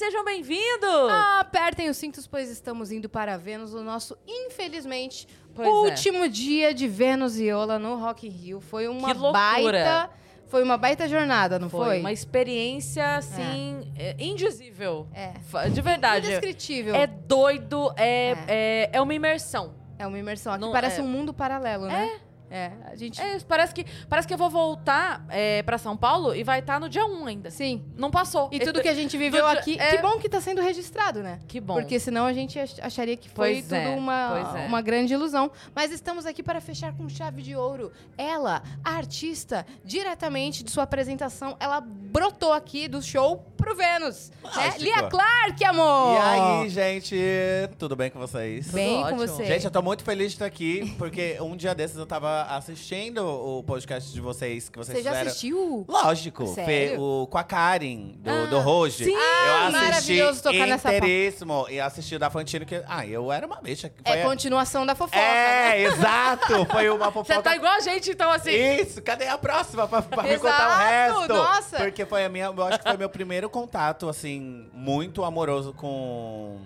[0.00, 1.10] sejam bem-vindos!
[1.10, 5.70] Ah, apertem os cintos, pois estamos indo para Vênus, o nosso, infelizmente, Pois é.
[5.70, 8.62] último dia de Vênus e Ola no Rock in Rio.
[8.62, 10.08] Foi uma baita.
[10.46, 12.00] Foi uma baita jornada, não foi?
[12.00, 15.06] uma experiência, assim, é, indizível.
[15.12, 15.34] É.
[15.68, 16.28] De verdade.
[16.28, 16.94] Indescritível.
[16.94, 18.90] É doido, é, é.
[18.94, 19.74] é uma imersão.
[19.98, 20.54] É uma imersão.
[20.54, 21.02] Aqui Não- parece é.
[21.02, 22.06] um mundo paralelo, né?
[22.06, 22.29] É.
[22.50, 23.20] É, a gente.
[23.20, 26.58] É isso, parece que, parece que eu vou voltar é, pra São Paulo e vai
[26.58, 27.50] estar no dia 1 ainda.
[27.50, 27.84] Sim.
[27.96, 28.48] Não passou.
[28.50, 29.78] E tudo que a gente viveu dia- aqui.
[29.78, 31.38] é- Que bom que tá sendo registrado, né?
[31.46, 31.74] Que bom.
[31.74, 34.66] Porque senão a gente ach- acharia que foi Pois tudo é, uma, pois é.
[34.66, 35.50] uma grande ilusão.
[35.74, 37.92] Mas estamos aqui para fechar com chave de ouro.
[38.18, 44.30] Ela, a artista, diretamente de sua apresentação, ela brotou aqui do show pro Vênus.
[44.42, 44.50] Né?
[44.56, 44.82] Mágico.
[44.82, 46.14] Lia Clark, amor!
[46.14, 47.16] E aí, gente?
[47.78, 48.70] Tudo bem com vocês?
[48.72, 49.18] Bem com ótimo.
[49.26, 49.44] você.
[49.44, 53.24] Gente, eu tô muito feliz de estar aqui, porque um dia desses eu tava assistindo
[53.26, 55.28] o podcast de vocês, que vocês Você já fizeram.
[55.30, 55.84] assistiu?
[55.88, 56.66] Lógico, Sério?
[56.92, 59.04] Fe- o, com a Karen, do, Ah, do Roge.
[59.04, 59.10] sim!
[59.12, 61.66] eu assisti maravilhoso tocar nessa inteiríssimo.
[61.70, 62.82] E assisti o da Fantino, que...
[62.86, 63.88] Ah, eu era uma bicha.
[63.88, 65.16] que É foi- continuação da fofoca.
[65.16, 65.78] né?
[65.78, 66.66] É, exato!
[66.70, 67.34] Foi uma fofoca...
[67.34, 68.50] Você tá igual a gente, então, assim.
[68.50, 71.28] Isso, cadê a próxima pra, pra me contar o resto?
[71.28, 71.76] nossa.
[71.76, 76.58] Porque foi a minha, eu acho que foi meu primeiro contato, assim, muito amoroso com,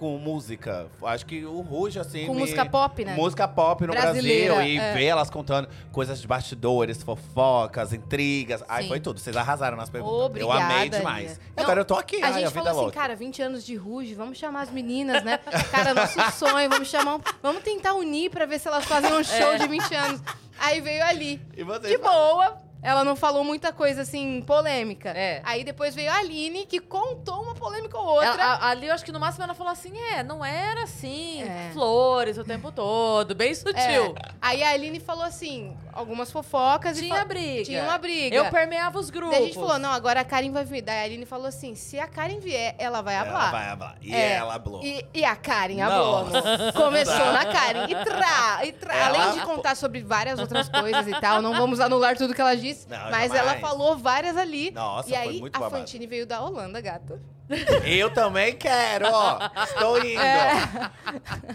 [0.00, 0.86] com música.
[1.04, 2.24] Acho que o Ruge, assim.
[2.26, 3.14] Com me- música pop, né?
[3.14, 4.72] Música pop no Brasileira, Brasil.
[4.72, 4.94] E é.
[4.94, 8.64] ver elas contando coisas de bastidores, fofocas, intrigas.
[8.66, 8.88] Ai, Sim.
[8.88, 9.20] foi tudo.
[9.20, 10.24] Vocês arrasaram nas perguntas.
[10.24, 10.98] Obrigada, eu amei Lia.
[10.98, 11.38] demais.
[11.54, 12.92] Não, agora eu tô aqui, A ai, gente a falou assim, louca.
[12.98, 15.36] cara, 20 anos de Ruge, vamos chamar as meninas, né?
[15.70, 17.16] Cara, nosso sonho, vamos chamar.
[17.16, 20.22] um- Vamos tentar unir pra ver se elas fazem um show de 20 anos.
[20.58, 21.38] Aí veio ali.
[21.54, 22.56] E De boa.
[22.82, 25.10] Ela não falou muita coisa assim, polêmica.
[25.10, 25.42] É.
[25.44, 28.28] Aí depois veio a Aline, que contou uma polêmica ou outra.
[28.28, 31.42] Ela- a- ali, eu acho que no máximo ela falou assim: é, não era assim,
[31.42, 31.70] É.
[31.74, 33.54] flores o tempo todo, bem É.
[33.54, 34.14] sutil.
[34.40, 37.64] Aí a Aline falou assim, algumas fofocas e Tinha briga.
[37.64, 38.34] Tinha uma briga.
[38.34, 39.32] Eu permeava os grupos.
[39.36, 40.80] Daí a gente falou, não, agora a Karen vai vir.
[40.82, 43.50] Daí a Aline falou assim, se a Karen vier, ela vai Ela hablar.
[43.50, 43.96] vai hablar.
[44.00, 44.32] E É.
[44.36, 44.82] ela hablou.
[44.82, 46.40] E, e a Karen, a Nossa.
[46.40, 47.84] Bono, começou na Karen.
[47.90, 48.94] E tra, e tra.
[48.94, 52.40] Ela- Além de contar sobre várias outras coisas e tal, não vamos anular tudo que
[52.40, 53.34] ela disse, Não, mas jamais.
[53.34, 54.70] ela falou várias ali.
[54.70, 55.78] Nossa, e foi aí muito a babado.
[55.78, 57.20] Fantine veio da Holanda, gato.
[57.84, 59.38] Eu também quero, ó.
[59.64, 60.20] Estou indo.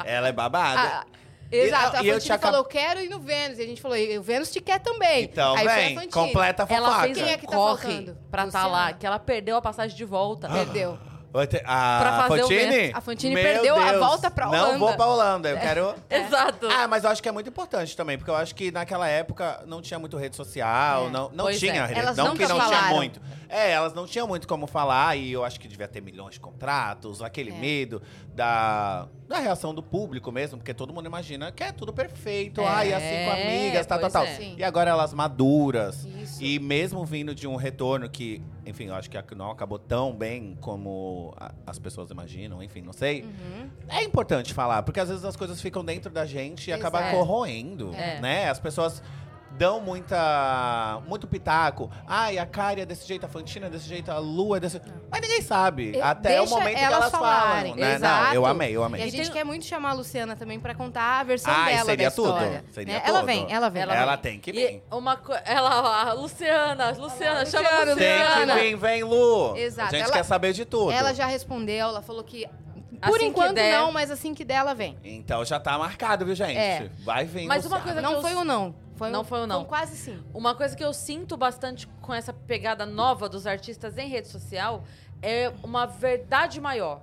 [0.03, 0.81] Ela é babada.
[0.81, 1.05] Ah,
[1.51, 3.59] exato, E- a e eu Fantine tinha falou, eu quero ir no Vênus.
[3.59, 5.23] E a gente falou, o Vênus te quer também.
[5.23, 6.11] Então, aí foi a vem, Fantine.
[6.11, 6.87] completa a fofoca.
[6.87, 8.17] Ela fez Quem um é que tá corre faltando?
[8.29, 8.85] pra estar Luciana?
[8.87, 10.49] lá, que ela perdeu a passagem de volta.
[10.49, 10.97] Perdeu.
[11.41, 12.69] A Pra fazer o Fantine?
[12.71, 12.95] Vênus.
[12.95, 14.77] A Fantine Meu perdeu a Deus, volta pra Não Holanda.
[14.79, 15.95] vou pra Holanda, eu quero...
[16.09, 16.67] Exato.
[16.69, 19.63] Ah, mas eu acho que é muito importante também, porque eu acho que naquela época
[19.65, 21.09] não tinha muito rede social, É.
[21.09, 21.85] não, não Pois tinha é.
[21.87, 22.95] rede, Elas não que não tinha falaram.
[22.95, 23.21] muito.
[23.47, 26.39] É, elas não tinham muito como falar e eu acho que devia ter milhões de
[26.39, 27.53] contratos, aquele É.
[27.53, 28.01] medo
[28.33, 32.67] da, da reação do público mesmo, porque todo mundo imagina que é tudo perfeito, É,
[32.67, 34.23] ai, assim com amigas, tal, tal, tal.
[34.25, 34.53] é.
[34.57, 36.05] E agora elas maduras.
[36.35, 36.43] Isso.
[36.43, 40.57] E mesmo vindo de um retorno que, enfim, eu acho que não acabou tão bem
[40.61, 43.23] como a- as pessoas imaginam, enfim, não sei.
[43.23, 43.69] Uhum.
[43.87, 47.93] É importante falar, porque às vezes as coisas ficam dentro da gente e acabam corroendo,
[47.93, 48.19] É.
[48.21, 48.49] né?
[48.49, 49.01] As pessoas
[49.57, 51.89] dão muita muito pitaco.
[52.07, 54.81] Ai, a Kari é desse jeito, a Fantina é desse jeito, a Lu é desse...
[55.09, 57.71] Mas ninguém sabe, E- até o momento que elas elas falarem.
[57.73, 57.95] falam, né?
[57.95, 58.25] Exato.
[58.27, 59.09] Não, eu amei, eu E a amei.
[59.09, 62.09] gente tem- quer muito chamar a Luciana também pra contar a versão Ai, dela seria
[62.09, 62.65] da tudo, história.
[62.71, 63.01] seria né?
[63.05, 63.25] Ela tudo.
[63.27, 63.81] vem, ela vem.
[63.83, 64.21] Ela Ela vem.
[64.21, 64.83] tem que E vir.
[64.91, 68.53] uma co- ela, a Luciana, Luciana, chama a Luciana, Luciana.
[68.55, 69.55] Tem que vir, vem, Lu.
[69.55, 70.91] Exato, A gente ela- quer saber de tudo.
[70.91, 72.47] Ela já respondeu, ela falou que
[73.01, 73.77] por Assim enquanto der.
[73.77, 74.97] não, mas assim que der ela vem.
[75.03, 76.57] Então já tá marcado, viu, gente?
[76.57, 76.89] É.
[77.03, 77.45] Vai vir.
[77.45, 78.73] Mas uma coisa que Não eu- foi o não.
[78.95, 79.61] Foi Não um, foi o não.
[79.61, 80.17] um quase sim.
[80.33, 84.83] Uma coisa que eu sinto bastante com essa pegada nova dos artistas em rede social
[85.21, 87.01] é uma verdade maior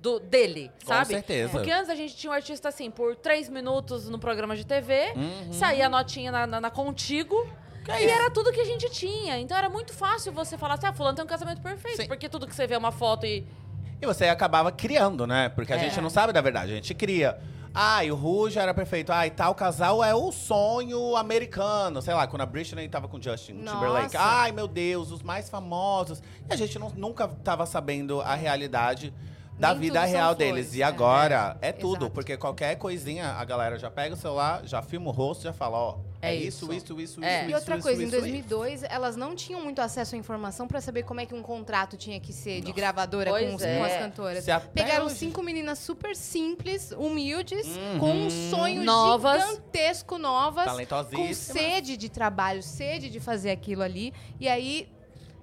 [0.00, 1.06] do, dele, Com sabe?
[1.14, 1.50] certeza.
[1.50, 5.12] Porque antes a gente tinha um artista assim, por três minutos no programa de TV,
[5.16, 5.52] Uhum.
[5.52, 7.46] saía a notinha na, na, na Contigo.
[7.88, 9.38] é e era tudo que a gente tinha.
[9.38, 12.02] Então era muito fácil você falar assim, ah, fulano tem um casamento perfeito.
[12.02, 12.08] Sim.
[12.08, 13.46] Porque tudo que você vê é uma foto e...
[14.00, 15.48] E você acabava criando, né?
[15.48, 15.78] Porque a É.
[15.80, 17.36] gente não sabe da verdade, a gente cria.
[17.80, 19.12] Ai, o Ruge era perfeito.
[19.12, 22.02] Ai, tal casal é o sonho americano.
[22.02, 23.76] Sei lá, quando a Britney tava com o Justin Nossa.
[23.76, 24.16] Timberlake.
[24.16, 26.20] Ai, meu Deus, os mais famosos.
[26.50, 29.14] E a gente não- nunca tava sabendo a realidade
[29.58, 30.74] da Nem vida real flores, deles.
[30.74, 30.84] E é.
[30.84, 31.96] agora é, É, tudo.
[32.04, 32.10] exato.
[32.10, 35.76] Porque qualquer coisinha, a galera já pega o celular, já filma o rosto, já fala,
[35.78, 35.98] ó.
[36.20, 36.94] É, É isso, isso.
[36.94, 37.42] isso, isso, É.
[37.42, 40.18] isso, E outra isso, coisa, isso, em isso, 2002, elas não tinham muito acesso à
[40.18, 43.62] informação pra saber como é que um contrato tinha que ser de gravadora com, os-
[43.62, 43.78] é.
[43.78, 44.44] com as cantoras.
[44.44, 47.98] Se até Pegaram hoje- cinco meninas super simples, humildes, Uhum.
[48.00, 49.40] com um sonho Novas.
[49.44, 50.66] gigantesco, novas,
[51.14, 54.12] com sede de trabalho, sede de fazer aquilo ali.
[54.40, 54.88] E aí,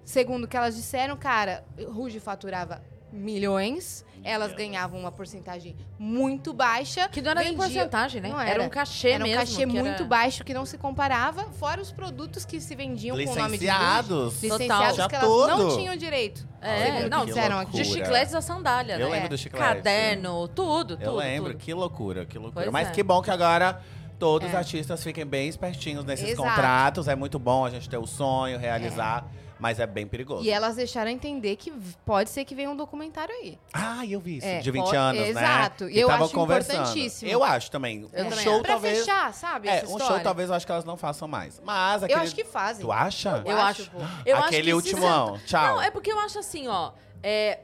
[0.04, 2.81] segundo o que elas disseram, cara, Ruge faturava
[3.15, 4.03] milhões.
[4.23, 7.07] Elas ganhavam uma porcentagem muito baixa.
[7.09, 8.29] Que não era nem porcentagem, né?
[8.29, 8.50] Não era.
[8.50, 8.63] era.
[8.63, 9.39] um cachê Era um mesmo.
[9.39, 13.15] cachê que era- muito baixo que não se comparava, fora os produtos que se vendiam
[13.15, 13.65] com o nome de.
[13.65, 14.41] Licenciados.
[14.41, 15.77] Licenciados Já que elas não tudo.
[15.77, 16.47] tinham direito.
[16.59, 17.71] É, não, que disseram aqui.
[17.77, 19.13] De chicletes a sandália, Eu né?
[19.13, 19.63] lembro do chiclete.
[19.75, 21.03] Caderno, tudo, tudo.
[21.03, 21.62] Eu lembro, tudo.
[21.63, 22.63] que loucura, que loucura.
[22.63, 22.91] Pois Mas é.
[22.91, 23.79] que bom que agora
[24.17, 24.57] todos os É.
[24.57, 26.50] artistas fiquem bem espertinhos nesses Exato.
[26.50, 27.07] contratos.
[27.07, 29.27] É muito bom a gente ter o sonho, realizar,
[29.60, 30.44] mas é bem perigoso.
[30.44, 31.72] E elas deixaram entender que
[32.06, 33.57] pode ser que venha um documentário aí.
[33.74, 35.30] Ah, eu vi isso, É, de 20 pode- anos, né?
[35.30, 35.84] exato.
[35.86, 36.75] Eu tava acho conversando.
[36.81, 37.31] importantíssimo.
[37.31, 38.02] Eu acho também.
[38.13, 38.62] Eu um também show acho.
[38.63, 39.00] Pra talvez.
[39.00, 41.62] fechar, sabe, É, essa um show talvez eu acho que elas não façam mais.
[41.63, 42.22] Mas Eu aquele.
[42.22, 42.86] acho que fazem.
[42.86, 43.44] Tu acha?
[43.46, 43.90] Eu acho.
[43.92, 44.00] pô.
[44.25, 45.38] Eu acho aquele que ultimão.
[45.40, 45.75] se- Tchau.
[45.75, 46.92] Não, é porque eu acho assim, ó.
[47.24, 47.60] é,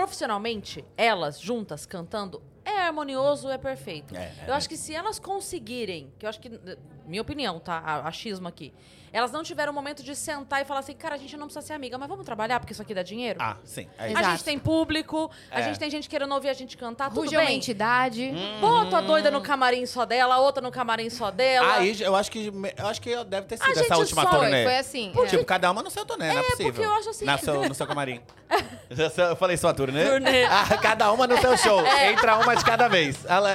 [0.00, 4.16] profissionalmente, elas juntas cantando, é harmonioso, é perfeito.
[4.16, 6.48] É, eu acho que se elas conseguirem, que eu acho que,
[7.06, 7.78] minha opinião, tá?
[7.78, 8.72] A- Achismo aqui.
[9.12, 11.66] Elas não tiveram o momento de sentar e falar assim, cara, a gente não precisa
[11.66, 13.38] ser amiga, mas vamos trabalhar porque isso aqui dá dinheiro?
[13.42, 13.88] Ah, sim.
[13.98, 15.62] É a gente tem público, a É.
[15.64, 17.56] gente tem gente querendo ouvir a gente cantar, tudo Ruge é uma bem.
[17.56, 18.32] entidade.
[18.60, 21.74] Bota a doida no camarim só dela, a outra no camarim só dela.
[21.76, 24.28] Aí eu acho que eu acho que deve ter sido A essa gente última só-
[24.30, 24.64] Foi, turnê.
[24.64, 25.12] foi assim.
[25.16, 25.26] É.
[25.26, 26.72] Tipo, cada uma no seu turnê, não é possível.
[26.72, 28.20] porque eu acho assim- Na seu, no seu camarim.
[29.28, 30.04] eu falei sua turnê?
[30.08, 30.44] Turnê.
[30.50, 31.80] Ah, cada uma no seu show.
[31.86, 33.24] Entra uma de cada vez.
[33.28, 33.54] Ela...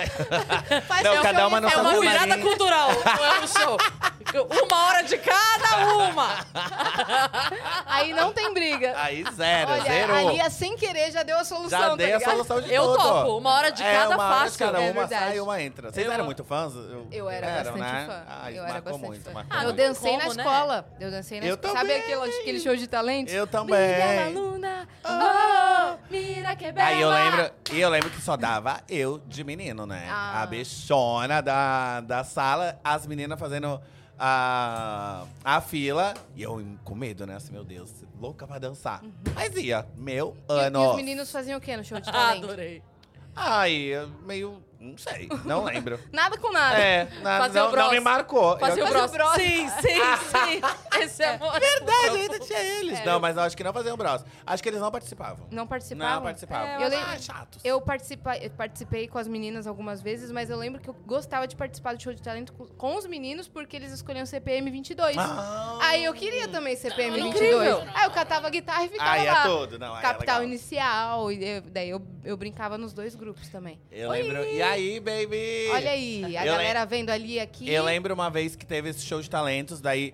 [0.87, 2.09] Faz Não, cada uma no É seu uma camarim.
[2.09, 3.77] virada cultural, não é um show.
[4.33, 6.27] Uma hora de cada uma.
[7.85, 8.93] Aí não tem briga.
[8.97, 10.15] Aí zero, Olha, zero.
[10.15, 12.31] a Lia sem querer já deu a solução, Já tá dei a ligado?
[12.31, 12.97] solução de Eu tudo.
[12.97, 14.59] topo, uma hora de é, cada uma hora de fácil.
[14.59, 15.25] cada É uma verdade.
[15.25, 15.91] sai e uma entra.
[15.91, 16.73] Vocês Eu- eram muito fãs?
[16.75, 18.05] Eu, Eu era eram, bastante né?
[18.07, 18.23] fã.
[18.27, 19.33] Ah, eu era marcou bastante muito, fã.
[19.33, 20.43] marcou eu dancei Como, na né?
[20.43, 20.85] escola.
[20.99, 21.73] Eu dancei na Eu escola.
[21.73, 22.01] Sabe também.
[22.03, 23.33] aquele, aquele show de talentos?
[23.33, 23.75] Eu também.
[23.75, 24.87] Brilha na luna.
[25.03, 26.87] Oh, mira que bela.
[26.87, 30.07] Aí eu lembro, e eu lembro que só dava eu de menino, né?
[30.09, 30.41] Ah.
[30.41, 33.79] A bichona da, da sala, as meninas fazendo
[34.19, 36.13] a, a fila.
[36.35, 37.35] E eu com medo, né?
[37.35, 39.01] Assim, meu Deus, louca pra dançar.
[39.33, 40.57] Mas ia, meu Uhum.
[40.57, 40.89] E, e ano.
[40.91, 42.43] os meninos faziam o quê no show de Ah, talento?
[42.45, 42.81] adorei.
[43.35, 43.91] Ai,
[44.25, 44.63] meio.
[44.91, 45.99] Não sei, não lembro.
[46.11, 46.77] Nada com nada.
[46.77, 47.91] É, na- Fazer o não, não bros.
[47.91, 48.57] me marcou.
[48.59, 49.11] Fazer Eu- o o bros.
[49.11, 49.33] bros.
[49.35, 50.61] Sim, sim, sim.
[51.01, 51.59] Esse é amor.
[51.59, 52.99] Verdade, ainda tinha eles.
[52.99, 53.05] É.
[53.05, 54.23] Não, mas eu acho que não faziam bros.
[54.45, 55.47] Acho que eles não participavam.
[55.51, 56.15] Não participavam?
[56.15, 56.67] Não participavam.
[56.67, 57.61] É, eu lembro- Ah, chatos.
[57.63, 61.47] Eu, participa, eu participei com as meninas algumas vezes, mas eu lembro que eu gostava
[61.47, 65.17] de participar do show de talento com, com os meninos porque eles escolhiam CPM 22.
[65.17, 65.77] Ah.
[65.81, 67.59] Aí eu queria também CPM Incrível.
[67.79, 67.95] 22.
[67.95, 69.43] Aí eu catava a guitarra e ficava Aí é lá.
[69.43, 69.79] tudo.
[69.79, 70.43] Não, aí é Capital legal.
[70.43, 71.31] inicial.
[71.31, 73.79] E eu- daí eu, eu brincava nos dois grupos também.
[73.91, 74.43] Eu lembro.
[74.45, 75.69] E aí, baby?
[75.71, 77.69] Olha aí, a Eu galera vendo ali aqui.
[77.69, 80.13] Eu lembro uma vez que teve esse show de talentos, daí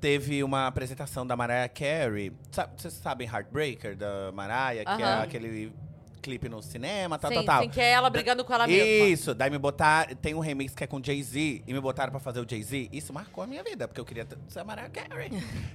[0.00, 2.32] teve uma apresentação da Mariah Carey.
[2.50, 5.22] Sabe- Vocês sabem Heartbreaker da Mariah, que é Aham.
[5.22, 5.72] aquele
[6.20, 7.62] clipe no cinema, tal, sim, tal, tal.
[7.62, 9.08] sim, que é ela brigando com ela mesma.
[9.08, 10.14] Isso, daí me botaram.
[10.14, 12.88] Tem um remix que é com Jay-Z e me botaram pra fazer o Jay-Z.
[12.92, 15.30] Isso marcou a minha vida, porque eu queria ser a Mariah Carey.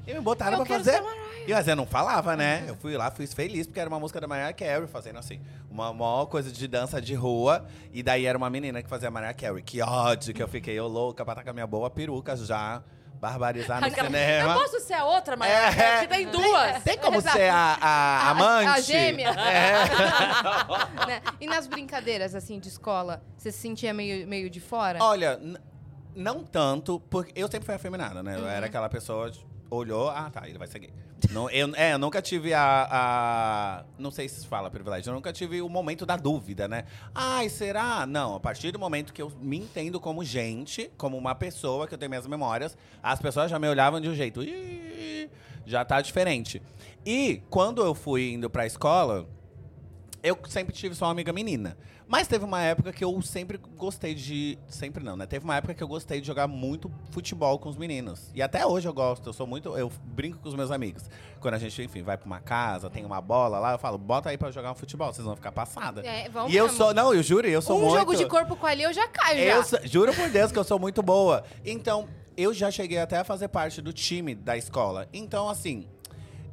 [0.08, 1.02] E me botaram Eu pra fazer.
[1.48, 2.64] E mas eu não falava, né?
[2.68, 5.92] Eu fui lá, fui feliz, porque era uma música da Mariah Carey, fazendo assim, uma
[5.92, 7.66] maior coisa de dança de rua.
[7.92, 9.64] E daí era uma menina que fazia a Mariah Carey.
[9.64, 12.84] Que ódio que eu fiquei, eu louca, pra estar com a minha boa peruca já,
[13.30, 14.54] barbarizar no Aquela- cinema.
[14.54, 16.02] Eu posso ser a outra, mas É.
[16.02, 16.84] que tem duas.
[16.84, 17.38] Tem como Exato.
[17.38, 18.70] ser a, a, A- amante?
[18.70, 19.30] a gêmea.
[19.30, 19.86] É.
[21.08, 21.22] né?
[21.40, 25.00] E nas brincadeiras, assim, de escola, você se sentia meio, meio de fora?
[25.02, 25.40] Olha,
[26.16, 28.36] não tanto, porque eu sempre fui afeminada, né?
[28.36, 28.48] Eu Uhum.
[28.48, 29.32] era aquela pessoa,
[29.70, 30.94] olhou, ah, tá, ele vai ser gay.
[31.32, 35.32] Não, eu, é, eu nunca tive a, a- Não sei se fala privilégio, eu nunca
[35.34, 36.86] tive o momento da dúvida, né?
[37.14, 38.06] Ai, será?
[38.06, 41.94] Não, a partir do momento que eu me entendo como gente, como uma pessoa, que
[41.94, 44.44] eu tenho minhas memórias, as pessoas já me olhavam de um jeito.
[44.44, 45.30] Ih,
[45.66, 46.62] já tá diferente.
[47.06, 49.28] E quando eu fui indo pra escola,
[50.22, 51.78] eu sempre tive só uma amiga menina.
[52.08, 54.60] Mas teve uma época que eu sempre gostei de.
[54.68, 55.26] Sempre não, né?
[55.26, 58.30] Teve uma época que eu gostei de jogar muito futebol com os meninos.
[58.36, 59.28] E até hoje eu gosto.
[59.28, 59.76] Eu sou muito.
[59.76, 61.10] Eu brinco com os meus amigos.
[61.40, 64.30] Quando a gente, enfim, vai pra uma casa, tem uma bola lá, eu falo, bota
[64.30, 66.06] aí pra jogar um futebol, vocês vão ficar passada.
[66.06, 66.78] É, vamos e eu mesmo.
[66.78, 66.94] sou.
[66.94, 67.98] Não, eu juro, eu sou um muito.
[67.98, 69.64] jogo de corpo com a Lia, eu já caio Eu já.
[69.64, 71.44] sou- juro por Deus que eu sou muito boa.
[71.66, 72.08] Então,
[72.38, 75.08] eu já cheguei até a fazer parte do time da escola.
[75.12, 75.88] Então, assim,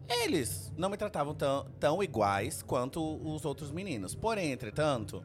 [0.08, 4.14] eles não me tratavam tão, tão iguais quanto os outros meninos.
[4.14, 5.22] Porém, entretanto,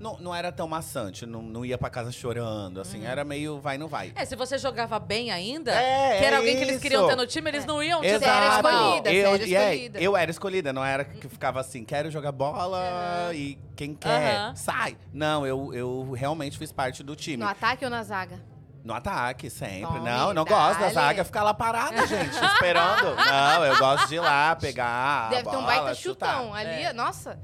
[0.00, 1.26] não, não era tão maçante.
[1.26, 3.04] Não, não ia pra casa chorando, assim.
[3.04, 4.12] Era meio vai, não vai.
[4.14, 7.10] É, se você jogava bem ainda, É, que era é alguém que eles queriam isso.
[7.10, 8.24] ter no time, eles não iam te Exato.
[8.24, 10.00] dar era escolhida, eu, era e é, escolhida.
[10.00, 14.54] eu era escolhida, não era que ficava assim, quero jogar bola e quem quer, Aham.
[14.56, 14.96] sai.
[15.12, 17.36] Não, eu, eu realmente fiz parte do time.
[17.42, 18.40] No ataque ou na zaga?
[18.84, 19.82] No ataque, sempre.
[19.82, 20.94] Tome, não, não gosto da dale.
[20.94, 23.14] zaga ficar lá parada, gente, esperando.
[23.16, 26.36] Não, eu gosto de ir lá, pegar a Deve ter um bola, baita chutar.
[26.38, 26.54] chutão.
[26.54, 26.92] Ali, É.
[26.92, 27.38] nossa,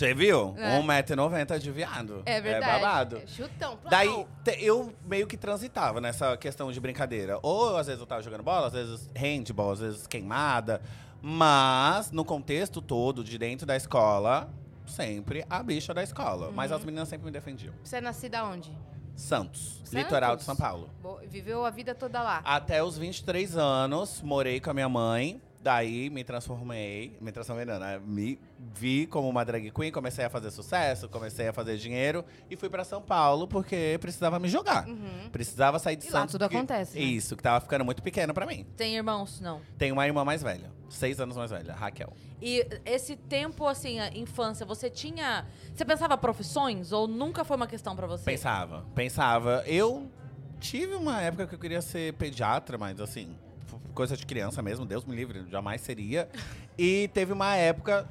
[0.00, 0.54] Você viu?
[0.56, 0.80] É.
[0.80, 2.22] 1,90m de viado.
[2.24, 2.72] é verdade.
[2.80, 3.16] babado.
[3.18, 3.76] É chutão.
[3.76, 3.90] plau.
[3.90, 4.26] Daí,
[4.58, 7.38] eu meio que transitava nessa questão de brincadeira.
[7.42, 10.80] Ou às vezes eu tava jogando bola, às vezes handball, às vezes queimada.
[11.20, 14.48] Mas, no contexto todo, de dentro da escola,
[14.86, 16.46] sempre a bicha da escola.
[16.46, 16.52] Uhum.
[16.54, 17.74] Mas as meninas sempre me defendiam.
[17.84, 18.74] Você é nascida onde?
[19.14, 19.92] Santos, Santos?
[19.92, 20.88] litoral de São Paulo.
[21.02, 22.40] Bo- Viveu a vida toda lá.
[22.42, 25.42] Até os 23 anos, morei com a minha mãe.
[25.62, 28.00] Daí me transformei, me transformei não, né?
[28.02, 32.56] Me vi como uma drag queen, comecei a fazer sucesso, comecei a fazer dinheiro e
[32.56, 34.86] fui pra São Paulo porque precisava me jogar.
[35.30, 36.10] Precisava sair de Uhum.
[36.10, 36.32] E lá Santos.
[36.32, 37.04] tudo porque- acontece, né?
[37.04, 38.64] Isso, que tava ficando muito pequeno pra mim.
[38.74, 39.38] Tem irmãos?
[39.40, 39.60] Não.
[39.76, 42.10] Tenho uma irmã mais velha, seis anos mais velha, Raquel.
[42.40, 45.44] E esse tempo, assim, a infância, você tinha.
[45.74, 48.24] Você pensava profissões ou nunca foi uma questão pra você?
[48.24, 49.62] Pensava, pensava.
[49.66, 50.10] Eu
[50.58, 53.36] tive uma época que eu queria ser pediatra, mas assim,
[54.00, 56.26] coisa de criança mesmo, Deus me livre, jamais seria.
[56.78, 58.08] E teve uma época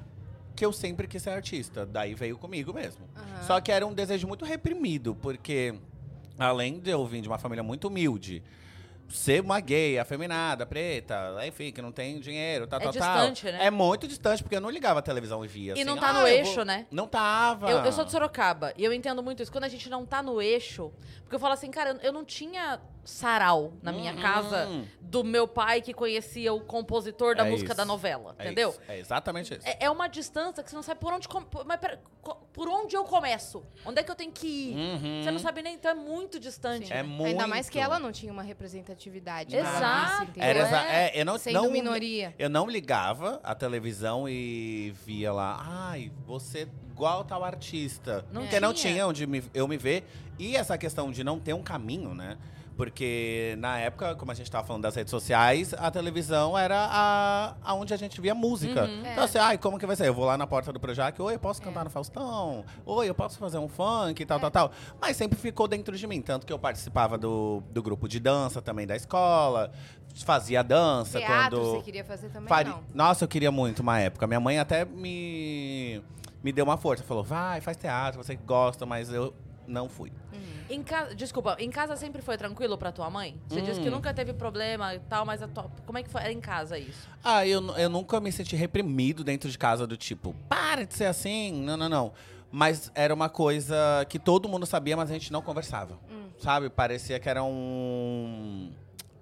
[0.55, 3.09] que eu sempre quis ser artista, daí veio comigo mesmo.
[3.15, 3.41] Aham.
[3.47, 5.73] Só que era um desejo muito reprimido, porque
[6.37, 8.43] além de eu vir de uma família muito humilde,
[9.09, 13.51] ser uma gay, afeminada, preta, enfim, que não tem dinheiro, tal, É tal, distante, tal.
[13.53, 13.65] né?
[13.65, 15.69] É muito distante, porque eu não ligava a televisão e via.
[15.71, 16.85] E assim, não tá "Ah, no eixo, vou-" né?
[16.91, 17.71] Não tava.
[17.71, 19.51] Eu, eu sou de Sorocaba e eu entendo muito isso.
[19.51, 20.91] Quando a gente não tá no eixo,
[21.23, 24.21] porque eu falo assim, cara, eu não tinha sarau na minha Uhum.
[24.21, 24.67] casa
[25.01, 27.77] do meu pai que conhecia o compositor da É música isso.
[27.77, 28.69] da novela, É entendeu?
[28.69, 29.67] isso, É exatamente isso.
[29.67, 31.27] É, é uma distância que você não sabe por onde.
[31.65, 31.99] Mas pera,
[32.53, 33.63] por onde eu começo?
[33.85, 34.75] Onde é que eu tenho que ir?
[34.75, 35.23] Uhum.
[35.23, 36.87] Você não sabe nem, então é muito distante.
[36.87, 36.93] Sim.
[36.93, 37.27] É muito.
[37.31, 39.55] Ainda mais que ela não tinha uma representatividade.
[39.55, 40.23] Exato.
[40.23, 40.43] entendeu?
[40.49, 42.35] Era exa- é, é, eu não, Sendo não, minoria.
[42.37, 48.25] Eu não ligava a televisão e via lá, ai, você igual tal artista.
[48.31, 48.93] Não Porque não tinha.
[48.93, 50.03] tinha onde me- eu me ver.
[50.37, 52.37] E essa questão de não ter um caminho, né?
[52.79, 57.53] Porque na época, como a gente tava falando das redes sociais, a televisão era a,
[57.61, 58.85] aonde a gente via música.
[58.85, 58.99] Uhum.
[59.01, 59.25] Então É.
[59.25, 60.07] assim, ai, como que vai ser?
[60.07, 62.63] Eu vou lá na porta do Projac, oi, eu posso cantar no Faustão?
[62.85, 64.41] Oi, eu posso fazer um funk e tal, É.
[64.43, 64.71] tal, tal.
[65.01, 66.21] Mas sempre ficou dentro de mim.
[66.21, 69.73] Tanto que eu participava do, do grupo de dança também da escola,
[70.23, 71.71] fazia dança Teatro quando.
[71.71, 72.81] você queria fazer também, Fari- não?
[72.93, 74.25] Nossa, eu queria muito uma época.
[74.25, 76.01] Minha mãe até me,
[76.41, 77.03] me deu uma força.
[77.03, 79.33] Falou, vai, faz teatro, você que gosta, mas eu
[79.67, 80.13] não fui.
[80.69, 83.35] Em casa, desculpa, em casa sempre foi tranquilo pra tua mãe?
[83.47, 83.83] Você disse Hum.
[83.83, 86.21] que nunca teve problema e tal, mas tua- como é que foi?
[86.21, 87.07] Era em casa isso?
[87.23, 91.05] Ah, eu, eu nunca me senti reprimido dentro de casa do tipo, para de ser
[91.05, 91.51] assim.
[91.63, 92.13] Não, não, não.
[92.51, 93.75] Mas era uma coisa
[94.09, 95.97] que todo mundo sabia, mas a gente não conversava.
[96.39, 96.69] Sabe?
[96.69, 98.71] Parecia que era um.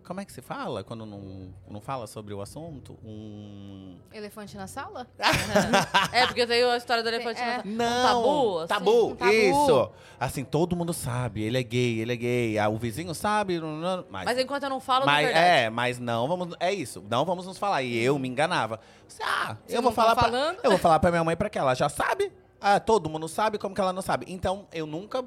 [0.07, 2.97] Como é que se fala quando não, não fala sobre o assunto?
[3.03, 3.97] Um.
[4.13, 5.05] Elefante na sala?
[6.13, 7.61] é, porque tem a história do elefante É.
[7.65, 8.13] na sala.
[8.13, 8.21] Não!
[8.21, 8.67] Um tabu, assim?
[8.67, 9.31] tabu, um tabu.
[9.33, 9.91] isso!
[10.17, 12.57] Assim, todo mundo sabe, ele é gay, ele é gay.
[12.57, 14.23] Ah, o vizinho sabe, não- não- mas.
[14.23, 15.45] Mas enquanto eu não falo, mas, de verdade.
[15.65, 16.55] é, mas não vamos.
[16.57, 17.83] É isso, não vamos nos falar.
[17.83, 18.79] E eu me enganava.
[19.21, 20.55] Ah, Você eu vou não tá falar pra?
[20.63, 22.31] Eu vou falar pra minha mãe pra que ela já sabe.
[22.61, 24.25] Ah, todo mundo sabe como que ela não sabe.
[24.29, 25.21] Então, eu nunca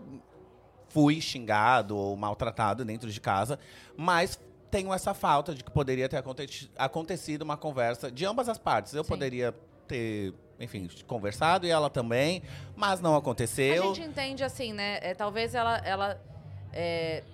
[0.89, 3.59] fui xingado ou maltratado dentro de casa,
[3.97, 8.59] mas tenho essa falta de que poderia ter aconte- acontecido uma conversa de ambas as
[8.59, 8.95] partes.
[8.95, 9.09] Eu Sim.
[9.11, 9.55] poderia
[9.89, 12.43] ter, enfim, conversado e ela também,
[12.77, 13.95] mas não A aconteceu.
[13.95, 14.99] gente entende assim, né?
[15.03, 16.21] É, talvez ela, ela
[16.73, 17.25] é,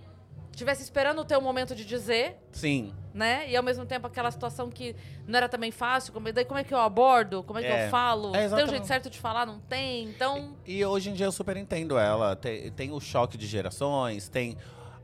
[0.55, 2.95] tivesse esperando o momento de dizer, Sim.
[3.13, 3.47] né?
[3.51, 6.15] E ao mesmo tempo aquela situação que não era também fácil.
[6.15, 7.43] Como, daí como é que eu abordo?
[7.43, 7.87] Como é que É.
[7.87, 8.35] eu falo?
[8.35, 9.45] É, tem um jeito certo de falar?
[9.45, 10.05] Não tem?
[10.05, 10.57] Então...
[10.67, 12.35] E hoje em dia eu super entendo ela.
[12.35, 14.57] Tem, tem o choque de gerações, tem.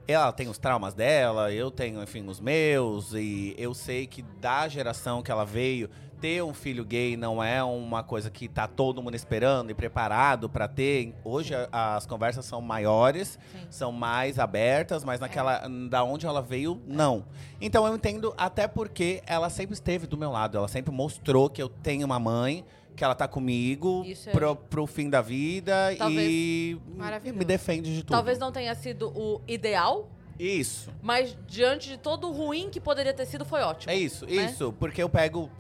[0.09, 3.13] Ela tem os traumas dela, eu tenho, enfim, os meus.
[3.15, 5.89] E eu sei que da geração que ela veio,
[6.21, 10.49] ter um filho gay não é uma coisa que tá todo mundo esperando e preparado
[10.49, 11.15] pra ter.
[11.25, 13.67] Hoje a- as conversas são maiores, Sim.
[13.71, 15.63] são mais abertas, mas naquela.
[15.89, 17.25] Da onde ela veio, não.
[17.61, 20.57] Então eu entendo, até porque ela sempre esteve do meu lado.
[20.59, 22.65] Ela sempre mostrou que eu tenho uma mãe,
[23.03, 27.37] que ela tá comigo Isso é- pro, pro fim da vida Talvez- e, e Maravilhoso.
[27.37, 28.13] me defende de tudo.
[28.13, 30.89] Talvez não tenha sido o ideal, Isso.
[31.03, 33.91] mas diante de todo o ruim que poderia ter sido, foi ótimo.
[33.91, 34.33] É isso, né?
[34.47, 34.73] isso.
[34.79, 35.51] Porque eu pego.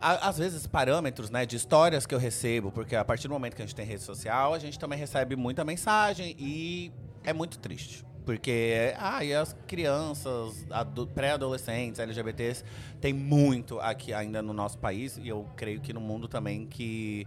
[0.00, 3.54] a- Às vezes, parâmetros, né, de histórias que eu recebo, porque a partir do momento
[3.54, 6.90] que a gente tem rede social, a gente também recebe muita mensagem e
[7.22, 8.02] é muito triste.
[8.24, 10.64] Porque, ah, e as crianças,
[11.14, 12.64] pré-adolescentes, LGBTs,
[13.00, 17.26] tem muito aqui ainda no nosso país, e eu creio que no mundo também, que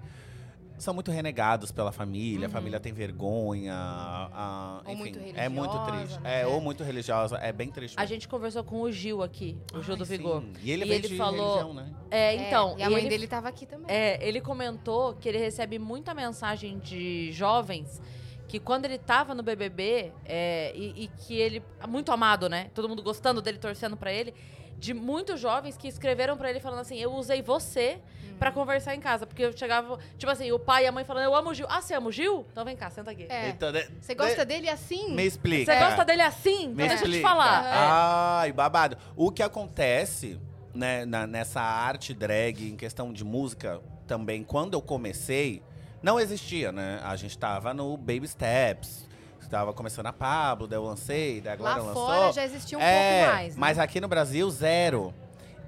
[0.78, 5.80] são muito renegados pela família, a família tem vergonha, a- Ou enfim, muito é muito
[5.86, 6.20] triste.
[6.20, 6.42] né?
[6.42, 7.96] É, ou muito religiosa, é bem triste.
[7.98, 10.42] A gente conversou com o Gil aqui, o Gil Ai, do Vigor.
[10.42, 10.54] sim.
[10.64, 11.94] E ele E veio ele de falou- religião, né?
[12.12, 12.75] É, então.
[12.78, 13.86] e a mãe ele dele tava aqui também.
[13.94, 18.02] É, ele comentou que ele recebe muita mensagem de jovens
[18.48, 22.70] que quando ele tava no BBB é, e, e que ele muito amado, né?
[22.74, 24.34] Todo mundo gostando dele, torcendo pra ele,
[24.78, 28.38] de muitos jovens que escreveram pra ele falando assim: "Eu usei você Uhum.
[28.38, 31.24] pra conversar em casa", porque eu chegava, tipo assim, o pai e a mãe falando:
[31.24, 31.66] "Eu amo o Gil".
[31.70, 32.46] Ah, você ama o Gil?
[32.52, 33.25] Então vem cá, senta aqui.
[33.30, 33.50] É.
[33.50, 35.14] Então, de- Você gosta de- dele assim?
[35.16, 35.74] Me explica.
[35.74, 36.64] Você gosta dele assim?
[36.66, 37.66] Então Me deixa eu te falar.
[37.66, 37.70] É.
[37.74, 38.98] Ai, babado.
[39.16, 40.40] O que acontece
[40.74, 45.64] né, na- nessa arte drag, em questão de música, também, quando eu comecei,
[46.06, 47.00] não existia, né?
[47.04, 49.10] A gente tava no Baby Steps.
[49.50, 52.08] Tava começando a Pablo, daí eu lancei, daí agora Lá lançou.
[52.08, 53.56] fora já existia um é, pouco mais.
[53.56, 53.60] né?
[53.60, 55.14] Mas aqui no Brasil, zero.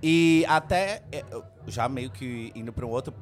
[0.01, 1.23] E até, é,
[1.67, 3.13] já meio que indo para um outro,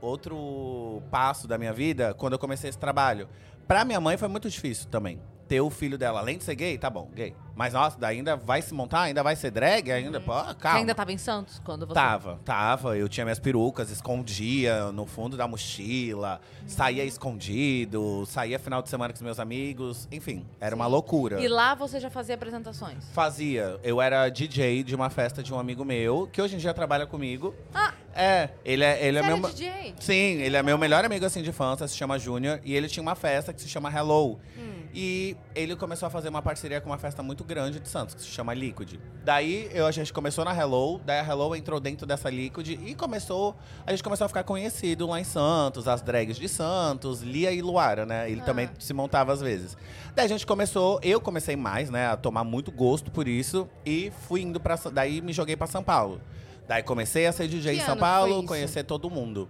[0.00, 3.28] outro passo da minha vida, quando eu comecei esse trabalho.
[3.66, 5.20] Pra minha mãe foi muito difícil também.
[5.48, 7.34] Ter o filho dela, além de ser gay, tá bom, gay.
[7.54, 10.78] Mas, nossa, daí ainda vai se montar, ainda vai ser drag, ainda, pô, Você calma.
[10.80, 11.94] ainda tava em Santos quando você.
[11.94, 12.96] Tava, tava.
[12.96, 19.12] Eu tinha minhas perucas, escondia no fundo da mochila, saía escondido, saía final de semana
[19.12, 20.08] com os meus amigos.
[20.10, 21.40] Enfim, era uma loucura.
[21.40, 23.04] E lá você já fazia apresentações.
[23.12, 23.78] Fazia.
[23.82, 27.06] Eu era DJ de uma festa de um amigo meu, que hoje em dia trabalha
[27.06, 27.54] comigo.
[27.72, 27.92] Ah.
[28.16, 29.36] É, ele é, ele é Você meu.
[29.38, 29.94] era DJ?
[29.98, 33.02] Sim, ele é meu melhor amigo assim de infância, se chama Júnior, e ele tinha
[33.02, 34.38] uma festa que se chama Hello.
[34.56, 34.73] Hum.
[34.96, 38.20] E ele começou a fazer uma parceria com uma festa muito grande de Santos, que
[38.22, 38.94] se chama Liquid.
[39.24, 42.94] Daí eu, a gente começou na Hello, daí a Hello entrou dentro dessa Liquid e
[42.94, 43.56] começou.
[43.84, 47.60] A gente começou a ficar conhecido lá em Santos, as drags de Santos, Lia e
[47.60, 48.30] Luara, né?
[48.30, 48.44] Ele Ah.
[48.44, 49.76] também se montava às vezes.
[50.14, 54.12] Daí a gente começou, eu comecei mais, né, a tomar muito gosto por isso e
[54.28, 54.76] fui indo pra.
[54.76, 56.20] Sa- Daí me joguei pra São Paulo.
[56.68, 59.48] Daí comecei a ser DJ Que em São Paulo, conhecer todo mundo.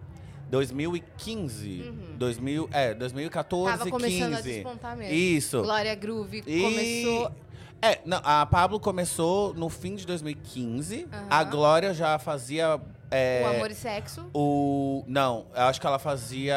[0.51, 1.83] 2015.
[1.89, 2.17] Uhum.
[2.17, 4.43] 2000, é, 2014, Tava começando a 15.
[4.55, 5.15] despontar mesmo.
[5.15, 5.63] Isso.
[5.63, 7.33] Glória Groove E- começou.
[7.83, 11.07] É, não, a Pablo começou no fim de 2015.
[11.13, 11.27] Aham.
[11.29, 12.81] A Glória já fazia.
[13.11, 14.27] é, O Amor e Sexo.
[14.33, 16.57] o- Não, eu acho que ela fazia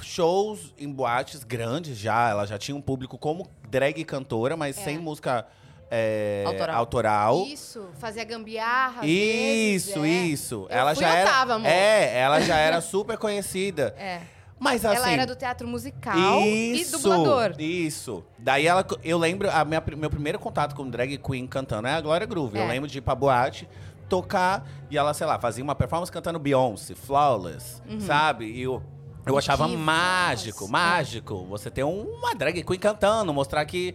[0.00, 2.30] shows em boates grandes já.
[2.30, 4.82] Ela já tinha um público como drag cantora, mas É.
[4.84, 5.46] sem música
[5.90, 6.76] é, Autoral.
[6.76, 7.44] autoral.
[7.46, 9.04] Isso, fazia gambiarra.
[9.04, 10.26] Isso, vezes, é.
[10.26, 10.66] isso.
[10.70, 11.30] Eu ela fui, já eu era.
[11.30, 11.66] tava, amor.
[11.68, 13.94] É, ela já era super conhecida.
[13.98, 14.20] É.
[14.58, 14.96] Mas assim.
[14.96, 17.54] Ela era do teatro musical Isso, e dublador.
[17.58, 18.22] Isso.
[18.38, 22.00] Daí ela, eu lembro, a minha, meu primeiro contato com drag queen cantando é a
[22.00, 22.58] Glória Groove.
[22.58, 22.68] Eu É.
[22.68, 23.66] lembro de ir pra boate,
[24.08, 28.00] tocar, e ela, sei lá, fazia uma performance cantando Beyoncé, Flawless, Uhum.
[28.00, 28.44] sabe?
[28.44, 28.82] E eu,
[29.24, 30.70] eu achava Que mágico, voz.
[30.70, 31.46] mágico.
[31.46, 33.94] Você ter uma drag queen cantando, mostrar que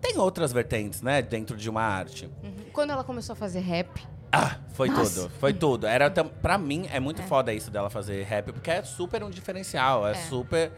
[0.00, 2.28] tem outras vertentes, né, dentro de uma arte.
[2.42, 2.52] Uhum.
[2.72, 3.88] Quando ela começou a fazer rap,
[4.32, 5.22] Ah, foi Nossa.
[5.22, 5.86] tudo, foi tudo.
[5.86, 7.24] Era pra mim é muito É.
[7.26, 10.14] foda isso dela fazer rap, porque é super um diferencial, é, É.
[10.14, 10.72] super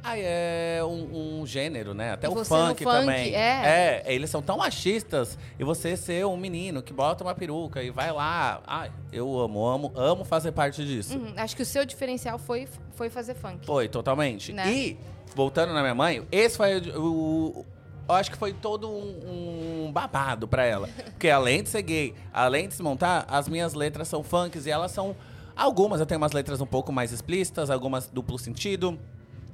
[0.00, 2.12] Ai, é um, um gênero, né?
[2.12, 3.34] Até E o no funk, funk, também.
[3.34, 4.04] é.
[4.06, 5.36] eles são tão machistas.
[5.58, 8.62] E você ser um menino que bota uma peruca e vai lá.
[8.64, 11.18] Ai, eu amo, amo, amo fazer parte disso.
[11.18, 13.66] uhum, acho que o seu diferencial foi, foi fazer funk.
[13.66, 14.52] Foi, totalmente.
[14.52, 14.70] Né?
[14.72, 14.98] E,
[15.34, 17.64] voltando na minha mãe, esse foi o.
[18.08, 20.88] eu acho que foi todo um, um babado pra ela.
[21.10, 24.70] Porque além de ser gay, além de se montar, as minhas letras são funks e
[24.70, 25.14] elas são.
[25.54, 28.98] Algumas eu tenho umas letras um pouco mais explícitas, algumas duplo sentido.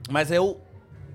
[0.08, 0.60] Mas eu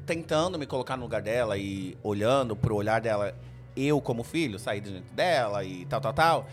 [0.06, 3.36] tentando me colocar no lugar dela e olhando pro olhar dela,
[3.78, 6.48] eu como filho, sair de dentro dela e tal, tal, tal.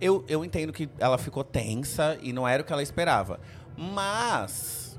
[0.00, 3.38] Eu, eu entendo que ela ficou tensa e não era o que ela esperava.
[3.76, 4.91] Mas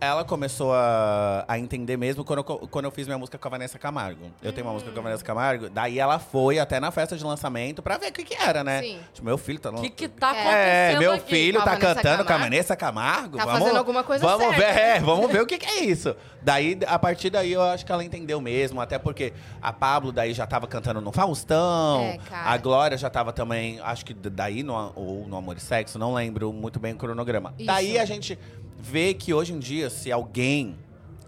[0.00, 3.50] ela começou a, a entender mesmo quando eu, quando eu fiz minha música com a
[3.50, 4.30] Vanessa Camargo.
[4.42, 7.24] Eu tenho uma música com a Vanessa Camargo, daí ela foi até na festa de
[7.24, 8.82] lançamento pra ver o que, que era, né?
[8.82, 9.00] Sim.
[9.12, 9.80] Tipo, meu filho tá O no...
[9.82, 11.30] que que tá acontecendo É, meu aqui?
[11.30, 12.44] filho Com a tá Vanessa cantando com a Camargo?
[12.50, 13.36] Vanessa Camargo.
[13.38, 14.60] Tá vamos, fazendo alguma coisa vamos certa.
[14.74, 16.14] ver, é, vamos ver o que, que é isso.
[16.42, 20.32] Daí, a partir daí, eu acho que ela entendeu mesmo, até porque a Pablo daí
[20.32, 22.50] já tava cantando no Faustão, É, cara.
[22.50, 26.14] a Glória já tava também, acho que daí no, ou no Amor e Sexo, não
[26.14, 27.54] lembro muito bem o cronograma.
[27.58, 27.66] Isso.
[27.66, 28.38] Daí a gente
[28.86, 30.76] vê que hoje em dia, se alguém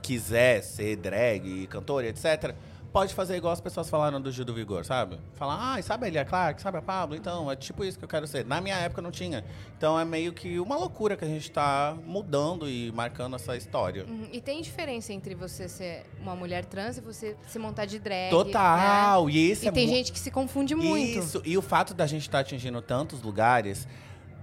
[0.01, 2.55] quiser ser drag, cantora, etc.,
[2.93, 5.19] pode fazer igual as pessoas falaram do Gil do Vigor, sabe?
[5.35, 7.17] Falar, ah, sabe a Elia Clark, sabe a Pablo?
[7.17, 8.47] Então, é tipo isso que eu quero ser.
[8.47, 9.45] Na minha época não tinha.
[9.77, 14.07] Então é meio que uma loucura que a gente tá mudando e marcando essa história.
[14.09, 17.99] Uhum, E tem diferença entre você ser uma mulher trans e você se montar de
[17.99, 18.31] drag.
[18.31, 19.27] Total!
[19.27, 19.33] né?
[19.33, 21.19] E isso E é tem gente que se confunde muito.
[21.19, 23.87] Isso, e o fato da gente estar atingindo tantos lugares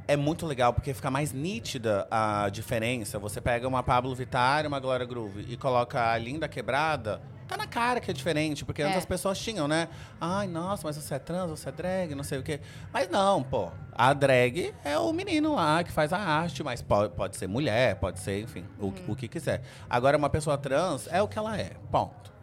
[0.08, 3.18] é muito legal, porque fica mais nítida a diferença.
[3.20, 7.56] Você pega uma Pablo Vittar e uma Glória Groove e coloca a Linda Quebrada, tá
[7.58, 9.00] na cara que é diferente, porque antes É.
[9.00, 9.88] as pessoas tinham, né?
[10.20, 12.60] Ai, nossa, mas você é trans, você é drag, não sei o quê.
[12.92, 13.70] Mas não, pô.
[13.94, 17.96] A drag é o menino lá que faz a arte, mas pode, pode ser mulher,
[17.96, 18.94] pode ser, enfim, o, Uhum.
[19.10, 19.62] o que quiser.
[19.90, 22.35] Agora, uma pessoa trans é o que ela é, ponto.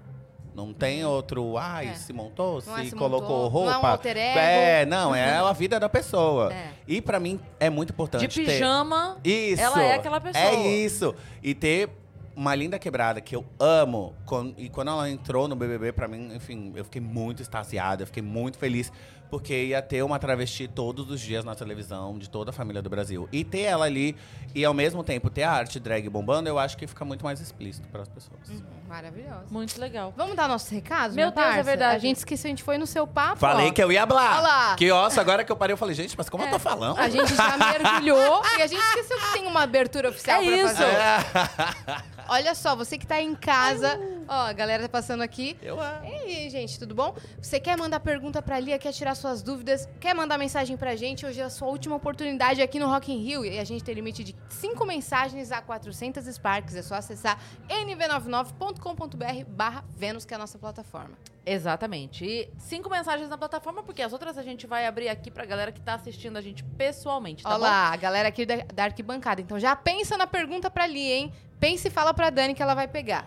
[0.55, 1.95] Não tem outro, ai, É.
[1.95, 3.71] se montou, Não é se, se colocou montou, roupa.
[3.73, 4.39] não é um alter ego.
[4.39, 6.53] É, não, é a vida da pessoa.
[6.53, 6.73] É.
[6.87, 8.53] E pra mim é muito importante De ter.
[8.53, 9.63] pijama, Isso.
[9.63, 10.45] ela é aquela pessoa.
[10.45, 11.15] É isso.
[11.43, 11.89] E ter
[12.37, 14.15] uma linda quebrada que eu amo.
[14.59, 18.23] E quando ela entrou no BBB, pra mim, enfim, eu fiquei muito extasiada, eu fiquei
[18.23, 18.93] muito feliz.
[19.33, 22.91] Porque ia ter uma travesti todos os dias na televisão de toda a família do
[22.91, 23.27] Brasil.
[23.33, 24.15] E ter ela ali
[24.55, 27.41] e ao mesmo tempo ter a arte drag bombando, eu acho que fica muito mais
[27.41, 28.39] explícito para as pessoas.
[28.87, 29.47] Maravilhoso.
[29.51, 30.13] Muito legal.
[30.19, 31.63] Vamos dar nossos recados, Meu Deus, é parça?
[31.63, 31.97] verdade.
[31.97, 33.39] A gente esqueceu, a gente foi no seu papo.
[33.39, 33.73] Falei ó.
[33.73, 34.33] que eu ia hablar.
[34.35, 34.77] Olha lá.
[34.77, 36.99] Que osso, agora que eu parei, eu falei, gente, mas como eu tô falando?
[37.01, 40.57] A gente já mergulhou e a gente esqueceu que tem uma abertura oficial É pra
[40.59, 40.75] isso.
[40.77, 42.05] fazer.
[42.29, 45.57] Olha só, você que tá em casa, ó, a galera tá passando aqui.
[45.63, 46.01] Eu, ah.
[46.05, 47.15] E aí, gente, tudo bom?
[47.41, 51.27] Você quer mandar pergunta pra Lia, quer tirar suas dúvidas, quer mandar mensagem pra gente?
[51.27, 53.95] Hoje é a sua última oportunidade aqui no Rock in Rio e a gente tem
[53.95, 56.75] limite de 5 mensagens a 400 Sparks.
[56.75, 61.17] É só acessar nv99.com.br barra Vênus, que é a nossa plataforma.
[61.45, 62.25] Exatamente.
[62.25, 65.73] E cinco mensagens na plataforma, porque as outras a gente vai abrir aqui pra galera
[65.73, 67.65] que tá assistindo a gente pessoalmente, tá Olha bom?
[67.65, 69.41] lá, a galera aqui da, da arquibancada.
[69.41, 71.33] Então já pensa na pergunta pra Lia, hein?
[71.63, 73.25] Pensa e fala pra Dani que ela vai pegar.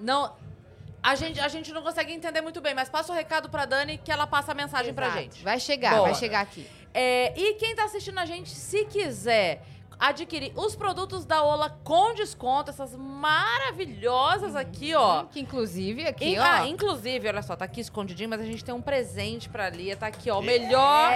[0.00, 0.34] Não.
[1.00, 3.98] A gente, a gente não consegue entender muito bem, mas passa o recado pra Dani
[3.98, 5.22] que ela passa a mensagem pra Exato.
[5.22, 5.44] gente.
[5.44, 6.02] Vai chegar, Bora.
[6.10, 6.66] vai chegar aqui.
[6.92, 9.62] É, e quem tá assistindo a gente, se quiser
[9.96, 15.24] adquirir os produtos da Ola com desconto, essas maravilhosas aqui, ó.
[15.26, 16.42] Que inclusive aqui, In- ó.
[16.44, 19.96] ah, inclusive, olha só, tá aqui escondidinho, mas a gente tem um presente pra Lia,
[19.96, 20.40] tá aqui, ó.
[20.40, 21.12] O melhor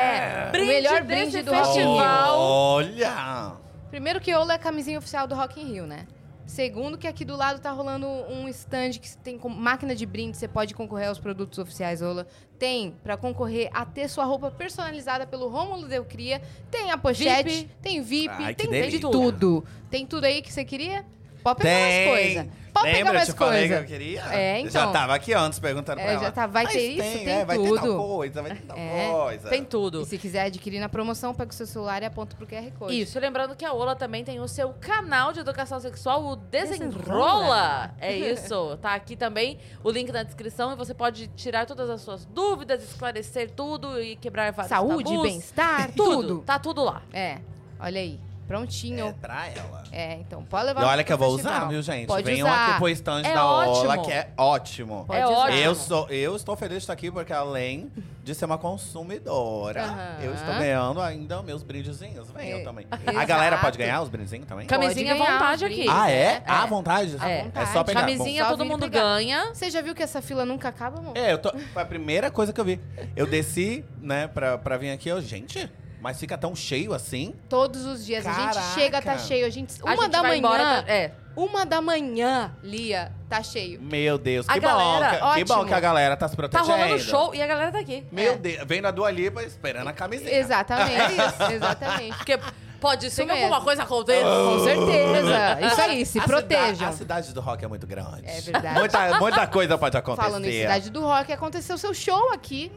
[0.53, 2.39] brinde O melhor desse brinde do Rock in festival.
[2.39, 3.53] Olha!
[3.91, 6.07] Primeiro que Ola é a camisinha oficial do Rock in Rio, né?
[6.53, 10.47] Segundo que aqui do lado tá rolando um stand que tem máquina de brinde, você
[10.47, 12.27] pode concorrer aos produtos oficiais Ola.
[12.59, 16.43] Tem pra concorrer a ter sua roupa personalizada pelo Rômulo Del Cria.
[16.71, 17.71] Tem a pochete, VIP.
[17.81, 19.65] tem VIP, Ai, tem de tudo.
[19.89, 21.07] Tem tudo aí que você queria?
[21.43, 22.09] Pode pegar Tem!
[22.09, 22.63] mais coisa.
[22.73, 23.83] Pode Lembra, pegar eu mais te falei que coisa.
[23.83, 24.23] eu queria?
[24.35, 24.71] É, Eu então.
[24.73, 26.23] Já tava aqui antes perguntando É, pra ela.
[26.23, 27.97] já tá, vai Mas ter isso, tem é, vai ter tal tudo.
[27.99, 29.49] coisa, vai ter tal É, coisa.
[29.51, 30.01] Tem tudo.
[30.01, 32.99] E se quiser adquirir na promoção, pega o seu celular e aponta pro QR Code.
[32.99, 36.89] Isso, lembrando que a Ola também tem o seu canal de educação sexual, o Desenrola.
[36.97, 37.95] Desenrola.
[38.01, 42.01] É isso, tá aqui também o link na descrição e você pode tirar todas as
[42.01, 45.23] suas dúvidas, esclarecer tudo e quebrar vários Saúde, tabus.
[45.23, 46.39] bem-estar, tudo, tudo.
[46.47, 47.03] tá tudo lá.
[47.13, 47.37] É,
[47.79, 48.19] olha aí.
[48.57, 49.07] Prontinho.
[49.09, 49.83] É pra ela.
[49.91, 51.57] É, então pode levar E olha que eu vou festival.
[51.61, 52.07] usar, viu, gente?
[52.07, 52.69] Pode Venham usar.
[52.69, 54.03] aqui pro stand É da Ola, ótimo.
[54.05, 55.05] que é ótimo.
[55.07, 55.37] Pode É usar.
[55.39, 55.59] ótimo.
[55.59, 57.91] Eu, sou, eu estou feliz de estar aqui porque, além
[58.23, 60.17] de ser uma consumidora, Aham.
[60.23, 62.31] eu estou ganhando ainda meus brindezinhos.
[62.31, 62.87] Venham É, também.
[62.91, 63.19] exato.
[63.19, 64.67] A galera pode ganhar os brindezinhos também?
[64.67, 65.87] Cam- Camisinha à vontade aqui.
[65.89, 66.15] Ah, é?
[66.15, 66.43] É.
[66.47, 67.17] À vontade?
[67.19, 67.73] À É, vontade.
[67.73, 68.01] só pegar.
[68.01, 69.01] Camisinha Bom, todo mundo pegar.
[69.15, 69.55] ganha.
[69.55, 71.17] Você já viu que essa fila nunca acaba, amor?
[71.17, 71.51] É, eu tô.
[71.73, 72.79] Foi a primeira coisa que eu vi.
[73.17, 75.09] Eu desci, né, pra, pra vir aqui.
[75.09, 75.71] Eu, gente,
[76.03, 77.35] mas fica tão cheio assim?
[77.49, 78.27] Todos os dias.
[78.27, 78.53] A Caraca.
[78.61, 79.47] gente chega, tá cheio.
[79.47, 80.39] A gente, A uma gente da vai manhã.
[80.39, 81.13] embora, tá- é.
[81.35, 83.81] Uma da manhã, Lia, tá cheio.
[83.81, 85.33] Meu Deus, A que galera, bom.
[85.33, 86.71] Que, que bom que a galera tá se Tá protegendo.
[86.71, 88.05] rolando show e a galera tá aqui.
[88.13, 88.37] Meu É.
[88.37, 90.31] Deus, vendo a Dua Lipa esperando a camisinha.
[90.31, 91.15] Exatamente.
[91.15, 92.17] isso, exatamente.
[92.19, 92.39] Porque
[92.79, 94.27] pode ser que alguma coisa aconteça.
[94.27, 95.61] Com certeza.
[95.73, 96.75] Isso aí, se A protejam.
[96.75, 98.27] cida- a cidade do rock é muito grande.
[98.27, 98.79] É verdade.
[98.79, 100.27] Muita, muita coisa pode acontecer.
[100.29, 102.71] Falando em Cidade do Rock, aconteceu seu show aqui,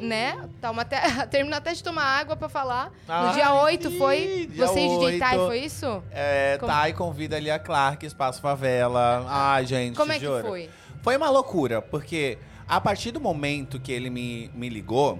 [0.00, 0.48] né?
[0.60, 2.86] Tá uma até, até de tomar água pra falar.
[3.06, 5.46] No Ai, dia 8 sim, foi dia você e DJ Tai, 8.
[5.46, 6.02] foi isso?
[6.10, 9.24] É, Como- Thay convida ali a Clark, Espaço Favela.
[9.28, 10.46] Ai, gente, Como é que juro.
[10.46, 10.70] foi?
[11.02, 15.18] Foi uma loucura, porque a partir do momento que ele me, me ligou,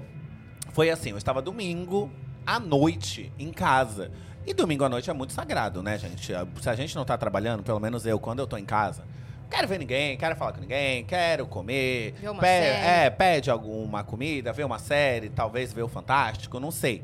[0.73, 2.11] foi assim, eu estava domingo
[2.47, 4.11] à noite em casa.
[4.47, 6.33] E domingo à noite é muito sagrado, né, gente?
[6.61, 9.05] Se a gente não tá trabalhando, pelo menos eu, quando eu tô em casa,
[9.51, 12.13] quero ver ninguém, quero falar com ninguém, quero comer.
[12.21, 12.87] Ver uma pe- série.
[13.07, 17.03] É, pede alguma comida, ver uma série, talvez ver o Fantástico, não sei.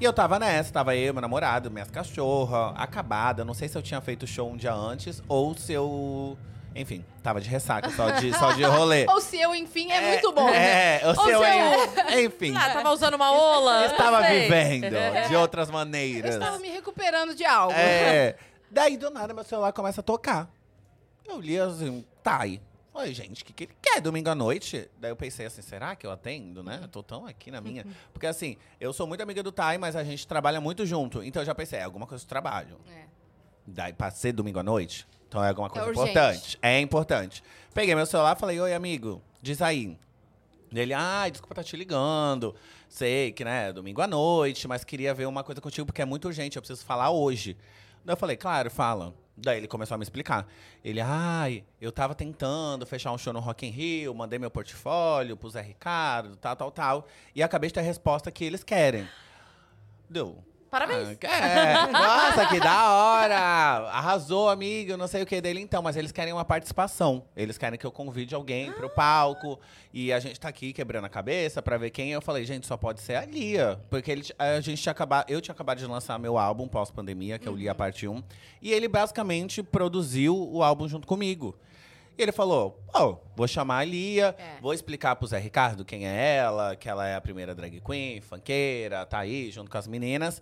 [0.00, 3.44] E eu tava nessa, tava eu, meu namorado, minhas cachorras, acabada.
[3.46, 6.36] Não sei se eu tinha feito show um dia antes ou se eu.
[6.74, 9.06] Enfim, tava de ressaca, só de, só de rolê.
[9.08, 10.46] Ou se eu, enfim, é, muito bom.
[10.50, 11.44] É, o Ou seu, seu-
[12.18, 12.54] en- enfim.
[12.54, 13.84] Ah, tava usando uma ola.
[13.84, 14.90] eu estava vivendo
[15.26, 16.34] de outras Eu maneiras.
[16.34, 17.72] estava me recuperando de algo.
[17.74, 18.34] É.
[18.70, 20.50] Daí, do nada, meu celular começa a tocar.
[21.28, 22.60] Eu li assim, tá aí.
[22.92, 24.88] Falei, gente, o que, que ele quer domingo à noite?
[24.98, 26.80] Daí eu pensei assim, será que eu atendo, né?
[26.82, 27.84] Eu tô tão aqui na minha.
[28.10, 31.22] Porque assim, eu sou muito amiga do Tai, mas a gente trabalha muito junto.
[31.22, 32.80] Então eu já pensei, é alguma coisa do trabalho.
[32.90, 33.04] É.
[33.66, 36.10] Daí passei domingo à noite, então é alguma coisa urgente.
[36.10, 36.58] importante.
[36.62, 37.42] É importante.
[37.74, 39.98] Peguei meu celular e falei, oi, amigo, diz aí.
[40.74, 42.54] Ele, ai, desculpa tá te ligando.
[42.88, 46.28] Sei que, né, domingo à noite, mas queria ver uma coisa contigo porque é muito
[46.28, 47.58] urgente, eu preciso falar hoje.
[48.04, 49.12] Daí eu falei, claro, fala.
[49.36, 50.48] Daí ele começou a me explicar.
[50.82, 55.36] Ele, ai, eu tava tentando fechar um show no Rock in Rio, mandei meu portfólio
[55.36, 57.08] pro Zé Ricardo, tal, tal, tal.
[57.34, 59.06] E acabei de ter a resposta que eles querem.
[60.08, 60.42] Deu.
[60.76, 61.16] Parabéns.
[61.24, 61.90] Ah, é.
[61.90, 63.38] Nossa, que da hora!
[63.88, 67.24] Arrasou, amigo, não sei o que dele então, mas eles querem uma participação.
[67.34, 69.58] Eles querem que eu convide alguém pro palco.
[69.90, 72.12] E a gente tá aqui quebrando a cabeça pra ver quem.
[72.12, 73.80] Eu falei, gente, só pode ser a Lia.
[73.88, 75.30] Porque ele, a gente tinha acabado.
[75.30, 78.22] Eu tinha acabado de lançar meu álbum pós-pandemia, que é o Lia Parte 1.
[78.60, 81.56] E ele basicamente produziu o álbum junto comigo.
[82.18, 84.60] E ele falou: Ó, vou chamar a Lia, É.
[84.60, 88.20] vou explicar pro Zé Ricardo quem é ela, que ela é a primeira drag queen,
[88.20, 90.40] funkeira, tá aí junto com as meninas.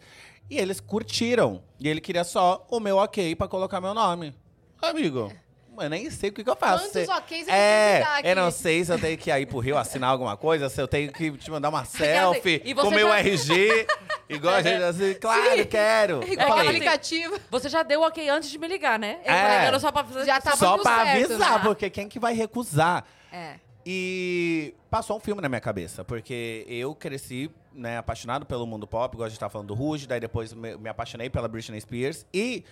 [0.48, 1.62] E eles curtiram.
[1.80, 4.34] E ele queria só o meu ok pra colocar meu nome.
[4.80, 5.32] Amigo,
[5.80, 6.84] eu nem sei o que, que eu faço.
[6.90, 8.28] Quantos ok's eu é, tenho que dar aqui?
[8.28, 10.86] eu não sei se eu tenho que ir pro Rio assinar alguma coisa, se eu
[10.88, 13.86] tenho que te mandar uma selfie E com meu já- RG.
[14.28, 16.22] Igual a gente assim, claro, quero.
[16.30, 16.68] Igual aquela Ok.
[16.70, 17.38] aplicativo.
[17.50, 19.18] Você já deu ok antes de me ligar, né?
[19.24, 19.42] Eu É.
[19.42, 20.24] falei, era só pra fazer...
[20.26, 21.64] Já tava Só tudo pra certo, avisar, né?
[21.64, 23.04] porque quem que vai recusar?
[23.32, 23.54] É.
[23.86, 29.14] E passou um filme na minha cabeça, porque eu cresci, né, apaixonado pelo mundo pop,
[29.14, 32.24] igual a gente tava falando do Rouge, daí depois me, me apaixonei pela Britney Spears.
[32.32, 32.64] E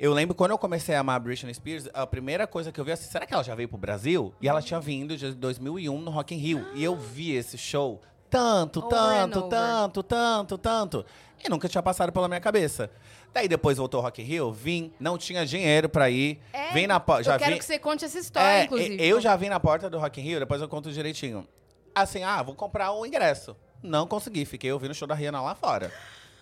[0.00, 2.84] eu lembro quando eu comecei a amar a Britney Spears, a primeira coisa que eu
[2.86, 4.34] vi assim, será que ela já veio pro Brasil?
[4.40, 6.66] E ela tinha vindo de 2001 no Rock in Rio.
[6.74, 11.06] E eu vi esse show tanto, Over tanto, tanto, tanto, tanto.
[11.44, 12.90] E nunca tinha passado pela minha cabeça.
[13.34, 16.40] Daí depois voltou o Rock in Rio, vim, não tinha dinheiro pra ir.
[16.50, 19.06] É, vim na porta, eu quero vim, que você conte essa história, é, inclusive.
[19.06, 21.46] Eu já vim na porta do Rock in Rio, depois eu conto direitinho.
[21.94, 23.54] Assim, ah, vou comprar um ingresso.
[23.82, 25.92] Não consegui, fiquei ouvindo o show da Rihanna lá fora.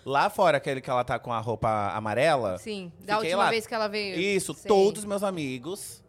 [0.05, 2.57] Lá fora, aquele que ela tá com a roupa amarela.
[2.57, 3.49] Sim, da última lá.
[3.49, 4.19] vez que ela veio.
[4.19, 4.67] Isso, Sei.
[4.67, 6.03] todos meus amigos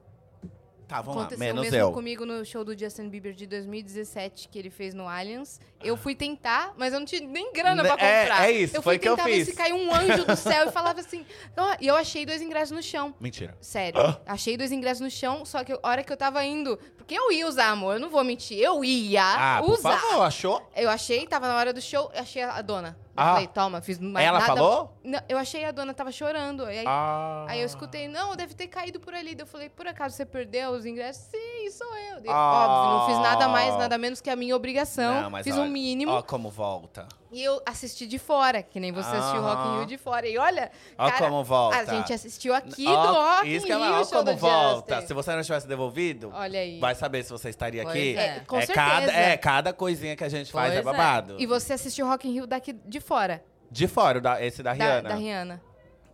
[0.83, 1.93] estavam lá, menos mesmo eu.
[1.93, 5.61] comigo no show do Justin Bieber de 2017, que ele fez no Allianz.
[5.81, 8.49] Eu fui tentar, mas eu não tinha nem grana pra É- comprar.
[8.49, 9.49] é isso, eu foi que eu tentar ver fiz.
[9.51, 11.25] se caiu um anjo do céu e falava assim...
[11.57, 13.15] ó, E eu achei dois ingressos no chão.
[13.21, 13.57] Mentira.
[13.61, 14.01] Sério.
[14.27, 16.77] Achei dois ingressos no chão, só que a hora que eu tava indo...
[16.97, 18.59] Porque eu ia usar, amor, eu não vou mentir.
[18.59, 19.97] Eu ia Ah, por usar.
[19.97, 20.71] favor, achou?
[20.77, 22.99] Eu achei, tava na hora do show, eu achei a dona.
[23.21, 23.33] Ah.
[23.35, 24.55] falei, toma, fiz mais Ela nada.
[24.55, 24.99] falou?
[25.05, 26.65] Não, eu achei a dona tava chorando.
[26.65, 27.45] Aí, Ah.
[27.49, 29.35] aí eu escutei, não, deve ter caído por ali.
[29.35, 31.25] Daí Eu falei, por acaso você perdeu os ingressos?
[31.25, 31.37] Sim,
[31.71, 32.23] sou eu.
[32.29, 32.67] Ah.
[32.67, 35.31] Óbvio, não fiz nada mais, nada menos que a minha obrigação.
[35.31, 36.13] Não, fiz olha, um mínimo.
[36.13, 37.07] Ó como volta.
[37.33, 39.77] E eu assisti de fora, que nem você assistiu o Rock in.
[39.79, 40.27] Rio de fora.
[40.29, 41.77] E olha, Ó cara, como volta.
[41.79, 44.95] a gente assistiu aqui Ó, do Rock in Isso que Rio, ela, ó como volta.
[44.97, 45.07] Justin.
[45.09, 46.81] Se você não tivesse devolvido, Olha aí.
[46.81, 48.17] vai saber se você estaria Pois aqui.
[48.17, 48.21] é.
[48.37, 48.87] É, com é certeza.
[48.91, 50.83] cada, é, cada coisinha que a gente faz Pois é é.
[50.83, 51.37] babado.
[51.39, 55.09] E você assistiu Rock in Rio daqui de fora, De fora, esse da da, Rihanna.
[55.09, 55.63] da Rihanna.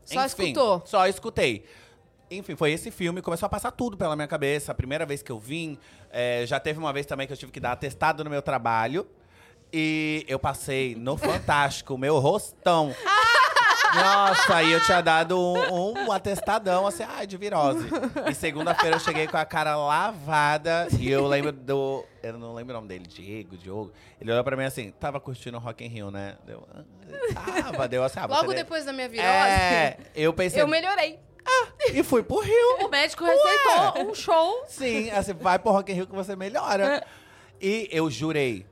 [0.05, 0.83] Só Enfim, escutou.
[0.85, 1.64] Só escutei.
[2.31, 4.73] Enfim, foi esse filme, começou a passar tudo pela minha cabeça.
[4.73, 5.79] A primeira vez que eu vim,
[6.11, 9.07] é, já teve uma vez também que eu tive que dar atestado no meu trabalho.
[9.73, 12.95] E eu passei no Fantástico, o meu rostão.
[13.95, 17.87] Nossa, aí eu tinha dado um, um atestadão, assim, ai, de virose.
[18.29, 20.89] E segunda-feira eu cheguei com a cara lavada.
[20.99, 22.05] E eu lembro do.
[22.23, 23.93] Eu não lembro o nome dele, Diego, Diogo.
[24.21, 26.37] Ele olhou pra mim assim, tava curtindo o Rock in Rio, né?
[26.45, 26.67] Deu,
[27.37, 30.61] "Ah, tava, deu assim, ah, Logo depois da minha virose, É, eu pensei.
[30.61, 31.19] eu melhorei.
[31.92, 32.85] E fui pro Rio.
[32.85, 34.64] O médico receitou um show.
[34.66, 37.04] Sim, assim, vai pro Rock in Rio que você melhora.
[37.61, 38.66] E eu jurei,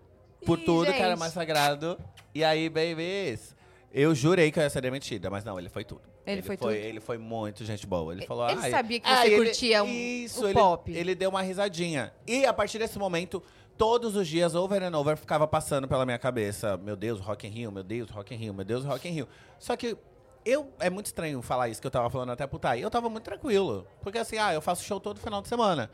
[0.44, 1.18] por Ih, tudo que era gente.
[1.18, 1.98] mais sagrado.
[2.34, 3.54] E aí, babies,
[3.92, 6.02] eu jurei que eu ia ser demitida, mas não, ele foi tudo.
[6.26, 6.72] Ele foi tudo?
[6.72, 8.12] Ele foi muito gente boa.
[8.12, 10.90] Ele falou, Ele "Ai, sabia que ai, você ele- curtia o- Isso, o ele, pop.
[10.92, 12.12] Ele deu uma risadinha.
[12.26, 13.42] E a partir desse momento,
[13.76, 16.76] todos os dias, over and over, ficava passando pela minha cabeça.
[16.78, 19.28] Meu Deus, Rock in Rio, meu Deus, Rock in Rio, meu Deus, Rock in Rio.
[19.58, 19.96] Só que
[20.44, 22.80] eu, é muito estranho falar isso que eu tava falando até pro Thay.
[22.82, 23.86] Eu tava muito tranquilo.
[24.02, 25.90] Porque assim, ah, eu faço show todo final de semana.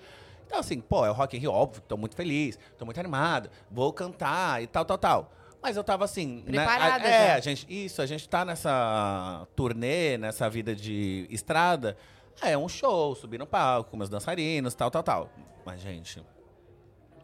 [0.46, 3.48] Então assim, pô, é o Rock in Rio, óbvio, tô muito feliz, tô muito animado,
[3.70, 5.32] vou cantar e tal, tal, tal.
[5.62, 7.34] Mas eu tava assim, né, Preparada a- é, já.
[7.34, 11.96] a gente, isso, a gente tá nessa turnê, nessa vida de estrada.
[12.42, 15.30] É um show, subir no palco com meus dançarinos, tal, tal, tal.
[15.64, 16.20] Mas, gente,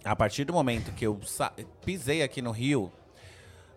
[0.05, 1.19] a partir do momento que eu
[1.85, 2.93] pisei aqui no Rio,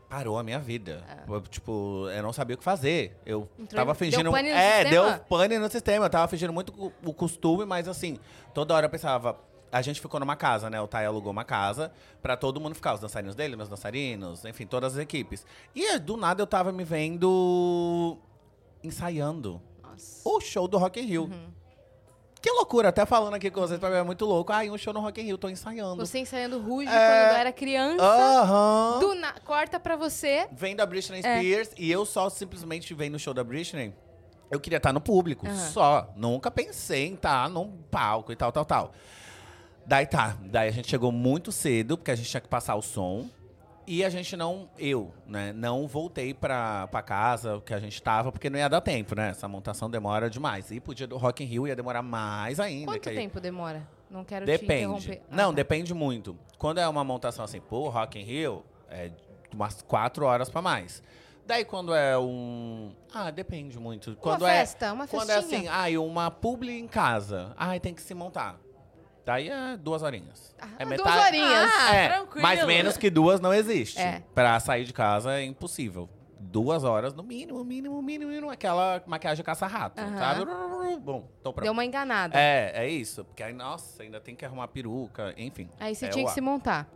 [0.10, 1.04] parou a minha vida.
[1.28, 3.15] Eu, tipo, eu não sabia o que fazer.
[3.26, 4.24] Eu Entrou tava fingindo.
[4.24, 4.89] deu pane no é, sistema?
[5.12, 6.06] deu pane no sistema.
[6.06, 8.17] Eu tava fingindo muito o- costume, mas assim,
[8.54, 9.39] toda hora eu pensava.
[9.72, 10.82] A gente ficou numa casa, né?
[10.82, 11.91] O Thay alugou uma casa
[12.24, 12.95] pra todo mundo ficar.
[12.95, 15.45] Os dançarinos dele, meus dançarinos, enfim, todas as equipes.
[15.76, 18.17] E do nada eu tava me vendo
[18.84, 20.28] ensaiando Nossa.
[20.28, 21.24] o show do Rock in Rio.
[21.26, 21.59] Uhum.
[22.41, 24.54] Que loucura, até falando aqui com vocês, pra mim é muito louco.
[24.54, 25.97] Ai, um show no Rock in Rio, tô ensaiando.
[26.06, 26.91] Você ensaiando Ruge É.
[26.91, 28.02] quando eu era criança.
[28.02, 28.99] Aham.
[28.99, 30.47] Do na- Corta pra você.
[30.52, 31.38] Vendo a Britney É.
[31.39, 33.93] Spears e eu só simplesmente vendo o show da Britney.
[34.49, 35.56] Eu queria estar no público, Aham.
[35.69, 36.13] só.
[36.15, 38.91] Nunca pensei em estar num palco e tal, tal, tal.
[39.86, 40.38] Daí tá.
[40.41, 43.28] Daí a gente chegou muito cedo, porque a gente tinha que passar o som.
[43.91, 48.32] E a gente não, eu, né, não voltei pra, pra casa que a gente tava,
[48.32, 49.30] porque não ia dar tempo, né?
[49.30, 50.69] Essa montação demora demais.
[50.69, 52.91] E pro dia do Rock in Rio ia demorar mais ainda.
[52.91, 53.89] Quanto aí- tempo demora?
[54.08, 54.73] Não quero Depende.
[55.08, 55.21] interromper.
[55.32, 55.56] Ah, Não, tá.
[55.56, 56.38] depende muito.
[56.60, 59.10] Quando é uma montação assim, pô, Rock in Rio, é
[59.52, 61.02] umas quatro horas pra mais.
[61.47, 62.91] Daí quando é um...
[63.12, 64.15] Ah, depende muito.
[64.17, 65.56] Quando uma é, festa, uma quando festinha.
[65.56, 67.54] é assim, ai, uma publi em casa.
[67.58, 68.60] Ai, tem que se montar.
[69.29, 70.55] Daí é duas horinhas.
[70.59, 71.71] Ah, é duas horinhas.
[71.71, 72.41] Ah, é, tranquilo.
[72.41, 73.99] mas menos que duas não existe.
[73.99, 74.23] É.
[74.33, 76.09] Pra sair de casa é impossível.
[76.39, 78.49] Duas horas no mínimo, mínimo, mínimo, mínimo.
[78.49, 80.45] Aquela maquiagem caça-rato, sabe?
[80.99, 81.63] Bom, tô pronto.
[81.63, 82.39] Deu uma enganada.
[82.39, 83.23] É, é isso.
[83.23, 85.69] Porque aí, nossa, ainda tem que arrumar peruca, enfim.
[85.79, 86.89] Aí você É tinha que se montar.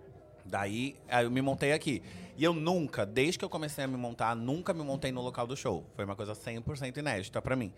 [0.43, 2.01] Daí, aí eu me montei aqui.
[2.35, 5.45] E eu nunca, desde que eu comecei a me montar, nunca me montei no local
[5.45, 5.85] do show.
[5.95, 7.71] Foi uma coisa 100% inédita pra mim.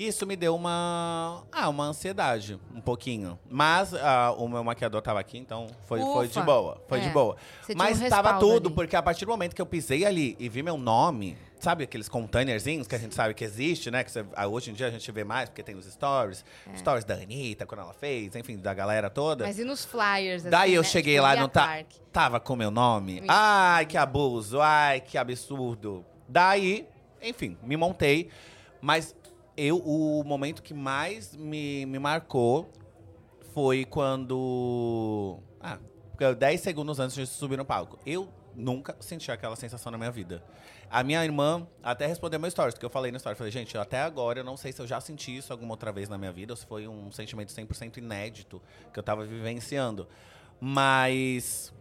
[0.00, 3.36] Isso me deu uma, ah, uma ansiedade, um pouquinho.
[3.50, 6.80] Mas ah, o meu maquiador tava aqui, então foi, foi de boa.
[6.86, 7.10] Foi de É.
[7.10, 7.36] boa.
[7.62, 8.74] Você tinha um Mas tava tudo, ali.
[8.76, 12.08] porque a partir do momento que eu pisei ali e vi meu nome, sabe aqueles
[12.08, 14.04] containerzinhos que a gente sabe que existe, né?
[14.04, 16.44] Que você- ah, hoje em dia a gente vê mais, porque tem os stories.
[16.76, 19.42] Stories da Anitta, quando ela fez, enfim, da galera toda.
[19.42, 19.46] É.
[19.48, 20.44] Mas e nos flyers?
[20.44, 20.88] Daí assim, eu né?
[20.88, 22.00] cheguei Tipo, lá ta Clark.
[22.12, 23.20] tava com meu nome.
[23.26, 24.60] Ai, que abuso.
[24.60, 26.04] Ai, que absurdo.
[26.28, 26.86] Daí,
[27.20, 28.30] enfim, me montei.
[28.80, 29.12] Mas
[29.58, 32.70] eu, o momento que mais me, me marcou
[33.52, 35.40] foi quando.
[35.60, 35.78] Ah,
[36.38, 37.98] 10 segundos antes de subir no palco.
[38.06, 40.44] Eu nunca senti aquela sensação na minha vida.
[40.88, 43.36] A minha irmã até respondeu meu stories, porque eu falei no story.
[43.36, 46.08] Falei, gente, até agora eu não sei se eu já senti isso alguma outra vez
[46.08, 50.06] na minha vida, ou se foi um sentimento 100% inédito que eu tava vivenciando.
[50.60, 51.72] Mas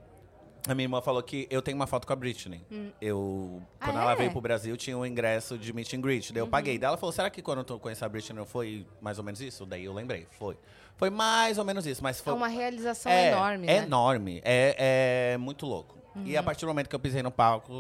[0.70, 2.62] a minha irmã falou que eu tenho uma foto com a Britney.
[3.02, 4.16] Eu, Ah, quando ela é?
[4.16, 6.32] veio pro Brasil, tinha um ingresso de meet and greet.
[6.34, 6.78] Daí eu paguei.
[6.78, 9.66] Daí ela falou, será que quando eu conheci a Britney foi mais ou menos isso?
[9.66, 10.58] Daí eu lembrei, foi.
[10.96, 12.34] Foi mais ou menos isso, mas foi...
[12.34, 13.86] É uma realização É, enorme, É né?
[13.86, 14.42] enorme.
[14.44, 15.96] É, é muito louco.
[16.26, 17.72] E a partir do momento que eu pisei no palco...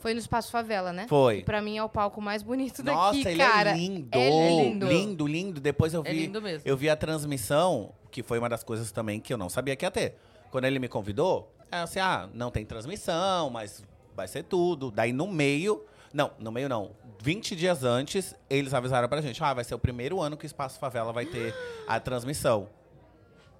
[0.00, 1.06] Foi no Espaço Favela, né?
[1.08, 1.38] Foi.
[1.38, 3.70] Que pra mim é o palco mais bonito Nossa, daqui, ele cara.
[3.70, 4.08] é lindo.
[4.10, 4.86] É lindo.
[4.88, 5.60] Lindo, lindo.
[5.60, 6.22] Depois eu É vi...
[6.26, 6.62] lindo mesmo.
[6.68, 9.84] Eu vi a transmissão, que foi uma das coisas também que eu não sabia que
[9.84, 10.16] ia ter.
[10.50, 14.90] Quando ele me convidou, é assim, ah, não tem transmissão, mas vai ser tudo.
[14.90, 16.90] Daí no meio, não, no meio não.
[17.20, 20.46] 20 dias antes, eles avisaram pra gente, ah, vai ser o primeiro ano que o
[20.46, 21.54] Espaço Favela vai ter
[21.88, 22.68] a transmissão.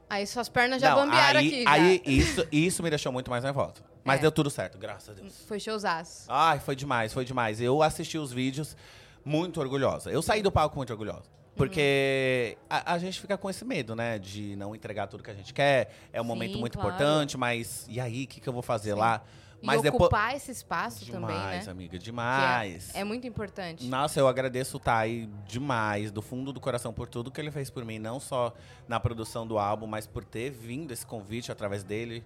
[0.09, 1.63] Aí suas pernas já não, bambearam aí, aqui.
[1.65, 1.71] já.
[1.73, 3.83] aí isso, isso me deixou muito mais nervoso.
[4.05, 4.23] Mas É.
[4.23, 5.43] deu tudo certo, graças a Deus.
[5.49, 6.27] Foi showzaço.
[6.29, 7.61] Ai, foi demais, foi demais.
[7.61, 8.77] Eu assisti os vídeos
[9.25, 10.11] muito orgulhosa.
[10.13, 11.25] Eu saí do palco muito orgulhosa.
[11.57, 14.19] Porque a, a gente fica com esse medo, né?
[14.19, 15.91] De não entregar tudo que a gente quer.
[16.13, 16.91] É um Sim, momento muito claro.
[16.95, 18.99] importante, mas e aí, o que, que eu vou fazer Sim.
[19.01, 19.23] lá?
[19.63, 20.03] E Mas depois.
[20.03, 21.71] ocupar esse espaço Demais, também, né?
[21.71, 22.95] amiga, Que demais.
[22.95, 23.87] É, é muito importante.
[23.87, 27.71] Nossa, eu agradeço o Tai demais, do fundo do coração, por tudo que ele fez
[27.71, 28.53] por mim, não só
[28.87, 32.23] na produção do álbum, mas por ter vindo esse convite através dele.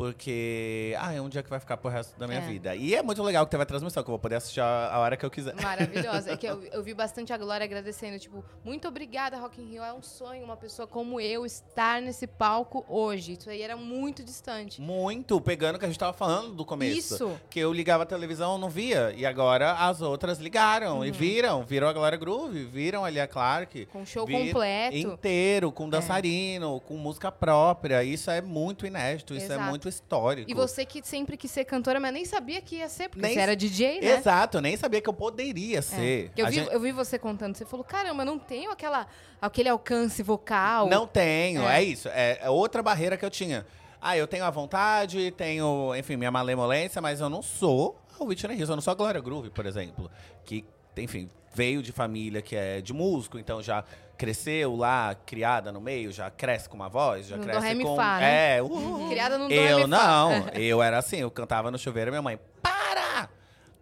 [0.00, 2.46] Porque, ah, é um dia que vai ficar pro resto da minha É.
[2.46, 2.74] vida.
[2.74, 4.98] E é muito legal que teve a transmissão, que eu vou poder assistir a, a
[4.98, 5.54] hora que eu quiser.
[5.60, 6.32] Maravilhosa.
[6.32, 9.82] É que eu, eu vi bastante a Glória agradecendo, tipo, muito obrigada, Rock in Rio.
[9.82, 13.32] É um sonho uma pessoa como eu estar nesse palco hoje.
[13.38, 14.80] Isso aí era muito distante.
[14.80, 16.98] Muito, pegando o que a gente tava falando do começo.
[17.14, 17.40] Isso.
[17.50, 19.12] Que eu ligava a televisão, não via.
[19.14, 21.04] E agora as outras ligaram Uhum.
[21.04, 21.62] e viram.
[21.62, 23.84] Viram a Glória Groove, viram ali a Clark.
[23.92, 24.96] Com show completo.
[24.96, 28.02] Inteiro, com dançarino, com música própria.
[28.02, 29.60] Isso é muito inédito, isso Exato.
[29.60, 30.50] é muito histórico.
[30.50, 33.34] E você que sempre quis ser cantora, mas nem sabia que ia ser, porque Nem
[33.34, 34.06] você era DJ, né?
[34.16, 35.82] Exato, eu nem sabia que eu poderia É.
[35.82, 36.32] ser.
[36.36, 39.06] Eu vi, gente- eu vi você contando, você falou, caramba, não tenho aquela,
[39.42, 40.88] aquele alcance vocal.
[40.88, 41.80] Não tenho, É.
[41.80, 42.08] é, isso.
[42.08, 43.66] É, é outra barreira que eu tinha.
[44.00, 48.54] Ah, eu tenho a vontade, tenho, enfim, minha malemolência, mas eu não sou a Whitney
[48.58, 50.10] Houston, eu não sou a Glória Groove, por exemplo.
[50.44, 50.64] Que,
[50.96, 53.84] enfim, veio de família que é de músico, então já
[54.20, 57.84] cresceu lá, criada no meio, já cresce com uma voz, já No cresce do ré,
[57.84, 57.96] com...
[57.96, 58.56] fá, né?
[58.58, 62.12] É, uh, Criada no do, eu não, eu era assim, eu cantava no chuveiro e
[62.12, 63.30] minha mãe, para!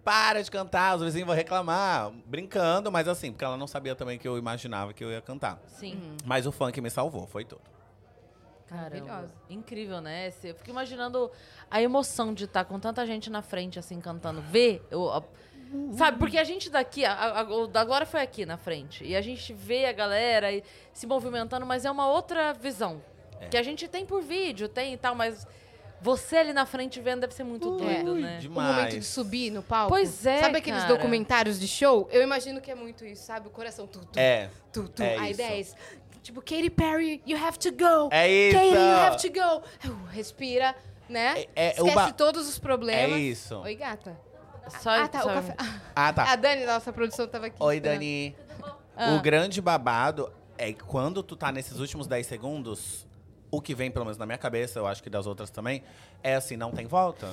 [0.05, 2.13] Para de cantar, os vizinhos vão reclamar.
[2.25, 5.59] Brincando, mas assim, porque ela não sabia também que eu imaginava que eu ia cantar.
[5.67, 5.95] Sim.
[5.95, 6.17] Uhum.
[6.25, 7.61] Mas o funk me salvou, foi tudo.
[8.69, 9.29] Caramba.
[9.51, 10.29] Incrível, né?
[10.45, 11.31] Eu fico imaginando
[11.69, 14.41] a emoção de estar com tanta gente na frente, assim, cantando.
[14.41, 14.87] Ver.
[14.91, 15.25] eu-
[15.97, 19.05] sabe, porque a gente daqui, a, a, o da Glória foi aqui na frente.
[19.05, 23.01] E a gente vê a galera e- se movimentando, mas é uma outra visão.
[23.41, 23.47] É.
[23.49, 25.47] Que a gente tem por vídeo, tem e tal, mas
[26.01, 28.39] você ali na frente vendo deve ser muito doido, Ui, né?
[28.39, 28.77] O demais.
[28.77, 29.91] momento de subir no palco.
[29.91, 30.95] Pois é, Sabe aqueles cara.
[30.95, 32.09] documentários de show?
[32.13, 33.49] Eu imagino que é muito isso, sabe?
[33.49, 35.03] O coração tu, tu, É, tu, tu.
[35.03, 35.39] é Aí isso.
[35.39, 35.77] 10.
[36.23, 38.09] Tipo, Katy Perry, you have to go.
[38.13, 38.57] é isso.
[38.57, 39.97] Katy, you have to go.
[40.11, 40.75] Respira,
[41.09, 41.45] né?
[41.57, 43.19] É- é o Esquece ba- todos os É problemas.
[43.21, 43.57] isso.
[43.61, 44.19] Oi, gata.
[44.71, 45.21] Só, ah, tá.
[45.23, 45.57] só- O café.
[45.95, 46.33] Ah, tá.
[46.33, 47.57] A Dani, nossa produção, tava aqui.
[47.61, 47.95] Oi, esperando.
[47.99, 48.37] Dani.
[48.97, 49.15] Ah.
[49.15, 53.07] O grande babado é que quando tu tá nesses últimos 10 segundos,
[53.51, 55.83] o que vem, pelo menos na minha cabeça, eu acho que das outras também,
[56.23, 57.29] é assim, não tem volta.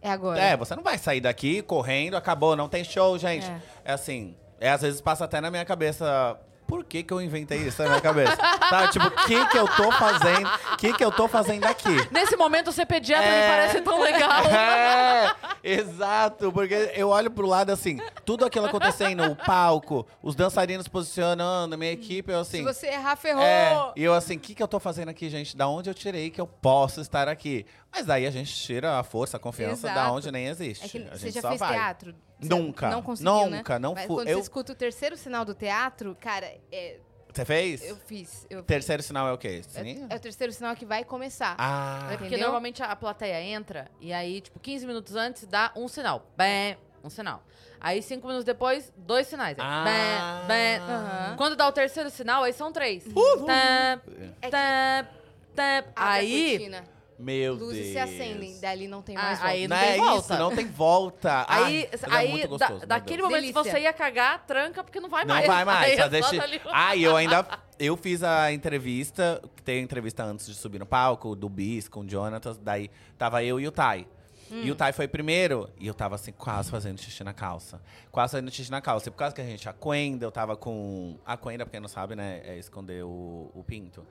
[0.00, 0.40] É agora.
[0.40, 3.46] É, você não vai sair daqui correndo, acabou, não tem show, gente.
[3.46, 3.60] É.
[3.86, 6.38] É, assim, é, às vezes passa até na minha cabeça.
[6.68, 8.36] Por que, que eu inventei isso na minha cabeça?
[8.68, 8.92] Sabe?
[8.92, 10.46] Tipo, o que, que eu tô fazendo?
[10.74, 11.96] O que, que eu tô fazendo aqui?
[12.12, 13.40] Nesse momento, ser pediatra É.
[13.42, 14.42] me parece tão legal.
[14.58, 20.86] É, exato, porque eu olho pro lado assim, tudo aquilo acontecendo, o palco, os dançarinos
[20.88, 22.58] posicionando, minha equipe, eu assim.
[22.58, 23.42] Se você errar, ferrou.
[23.42, 25.56] É, e eu assim, o que, que eu tô fazendo aqui, gente?
[25.56, 27.64] Da onde eu tirei que eu posso estar aqui?
[27.92, 30.12] Mas daí a gente tira a força, a confiança da Exato.
[30.14, 30.84] onde nem existe.
[30.84, 31.72] É que a você gente já só fez vai.
[31.74, 32.14] teatro?
[32.40, 33.58] Nunca, Não conseguiu, né?
[33.58, 36.98] nunca, não Mas fui- quando eu- você escuta o terceiro sinal do teatro, cara, é
[37.32, 37.84] Você fez?
[37.84, 38.46] Eu fiz.
[38.48, 39.60] Eu Terceiro sinal é o quê?
[39.74, 40.06] É, Sim?
[40.08, 41.54] é o terceiro sinal que vai começar.
[41.58, 42.18] Ah, Entendeu?
[42.18, 46.26] Porque normalmente a plateia entra e aí, tipo, 15 minutos antes dá um sinal.
[46.36, 47.42] Bem, um sinal.
[47.80, 49.56] Aí, cinco minutos depois, dois sinais.
[49.58, 50.42] Aí, Ah.
[50.46, 50.76] bem, bem.
[50.78, 51.36] Aham.
[51.36, 53.04] Quando dá o terceiro sinal, aí são três.
[53.06, 53.46] Uh!
[54.40, 55.06] É tap.
[55.56, 56.70] abre a Aí,
[57.18, 57.92] meu luzes Deus.
[57.92, 59.68] se acendem, dali não tem Ah, mais aí volta.
[59.68, 60.20] Não não é tem volta.
[60.34, 61.44] isso, não tem volta.
[61.48, 63.28] aí, Ai, é aí muito da- gostoso, meu daquele Deus.
[63.30, 63.72] momento, se Delícia.
[63.72, 65.46] você ia cagar, tranca, porque não vai Não mais.
[65.46, 65.98] vai mais.
[65.98, 67.46] Aí é só Ah, e eu ainda.
[67.78, 71.88] Eu fiz a entrevista, que tem a entrevista antes de subir no palco, do Bis
[71.88, 72.56] com o Jonathan.
[72.60, 74.06] Daí tava eu e o Tai.
[74.50, 77.80] E o Tai foi primeiro, e eu tava assim, quase fazendo xixi na calça.
[78.10, 79.08] Quase fazendo xixi na calça.
[79.08, 81.16] E por causa que a gente aquenda, eu tava com.
[81.26, 82.40] A aquenda, pra quem não sabe, né?
[82.44, 84.06] É esconder o, o pinto.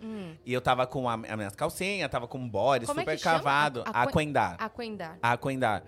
[0.46, 3.16] E eu tava com a, a minhas calcinhas, tava com um body Como é super
[3.18, 3.38] que chama?
[3.38, 3.82] cavado.
[3.86, 4.56] A- aquen- Aquendar.
[4.60, 5.18] Aquendar.
[5.22, 5.84] Aquendar.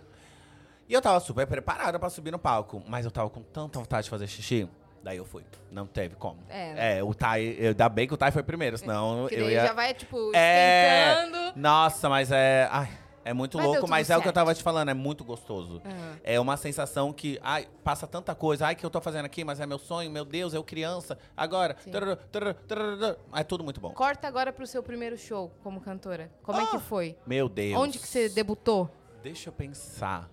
[0.88, 4.06] E eu tava super preparada pra subir no palco, mas eu tava com tanta vontade
[4.06, 4.68] de fazer xixi.
[5.04, 5.46] Daí eu fui.
[5.72, 6.40] Não teve como.
[6.50, 6.98] É, né?
[6.98, 7.12] É, o
[7.58, 9.68] eu- Ainda bem que o Tai foi primeiro, senão Que eu daí ia.
[9.68, 11.14] já vai, tipo, É.
[11.24, 11.58] esquentando.
[11.58, 12.68] Nossa, mas é.
[12.70, 12.90] Ai,
[13.30, 14.36] é muito Mas louco, mas é o que eu certo.
[14.36, 15.82] tava te falando, é muito gostoso.
[15.86, 16.20] Aham.
[16.24, 19.60] É uma sensação que, ai, passa tanta coisa, ai, que eu tô fazendo aqui, mas
[19.60, 21.76] é meu sonho, meu Deus, eu criança, agora.
[21.84, 21.92] Sim.
[21.92, 23.16] tarará, tarará, tarará.
[23.36, 23.92] É tudo muito bom.
[23.94, 26.32] Corta agora pro seu primeiro show como cantora.
[26.42, 26.80] Como é que Ah.
[26.80, 27.16] foi?
[27.28, 27.80] Meu Deus.
[27.80, 28.90] Onde que você debutou?
[29.22, 30.30] Deixa eu pensar.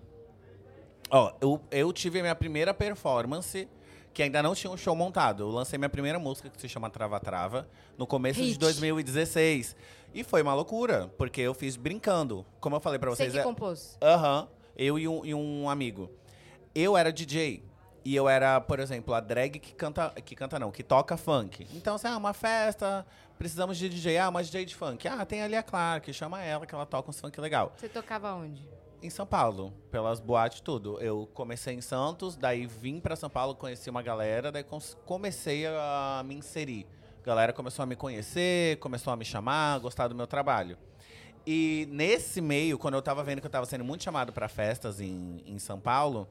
[1.09, 3.67] Ó, eu, eu tive a minha primeira performance,
[4.13, 5.43] que ainda não tinha um show montado.
[5.43, 7.67] Eu lancei minha primeira música, que se chama Trava Trava,
[7.97, 8.59] no começo de Hit.
[8.59, 9.75] 2016.
[10.17, 12.43] E foi uma loucura, porque eu fiz brincando.
[12.59, 13.33] Como eu falei pra Você vocês.
[13.33, 13.97] que é- compôs.
[14.01, 14.47] Aham.
[14.75, 16.09] eu e um, e um amigo.
[16.73, 17.63] Eu era DJ.
[18.03, 20.09] E eu era, por exemplo, a drag que canta.
[20.25, 21.67] Que canta não, que toca funk.
[21.73, 23.05] Então, assim, ah, uma festa,
[23.37, 24.17] precisamos de DJ.
[24.17, 25.07] Ah, uma DJ de funk.
[25.07, 27.73] Ah, tem ali a Clark, chama ela, que ela toca uns funk legal.
[27.77, 28.67] Você tocava onde?
[29.03, 30.99] Em São Paulo, pelas boates tudo.
[30.99, 34.65] Eu comecei em Santos, daí vim pra São Paulo, conheci uma galera, daí
[35.05, 36.87] comecei a me inserir.
[37.27, 40.77] A galera começou a me conhecer, começou a me chamar, gostar do meu trabalho.
[41.45, 45.01] E nesse meio, quando eu tava vendo que eu tava sendo muito chamado pra festas
[45.01, 46.25] em, em São Paulo,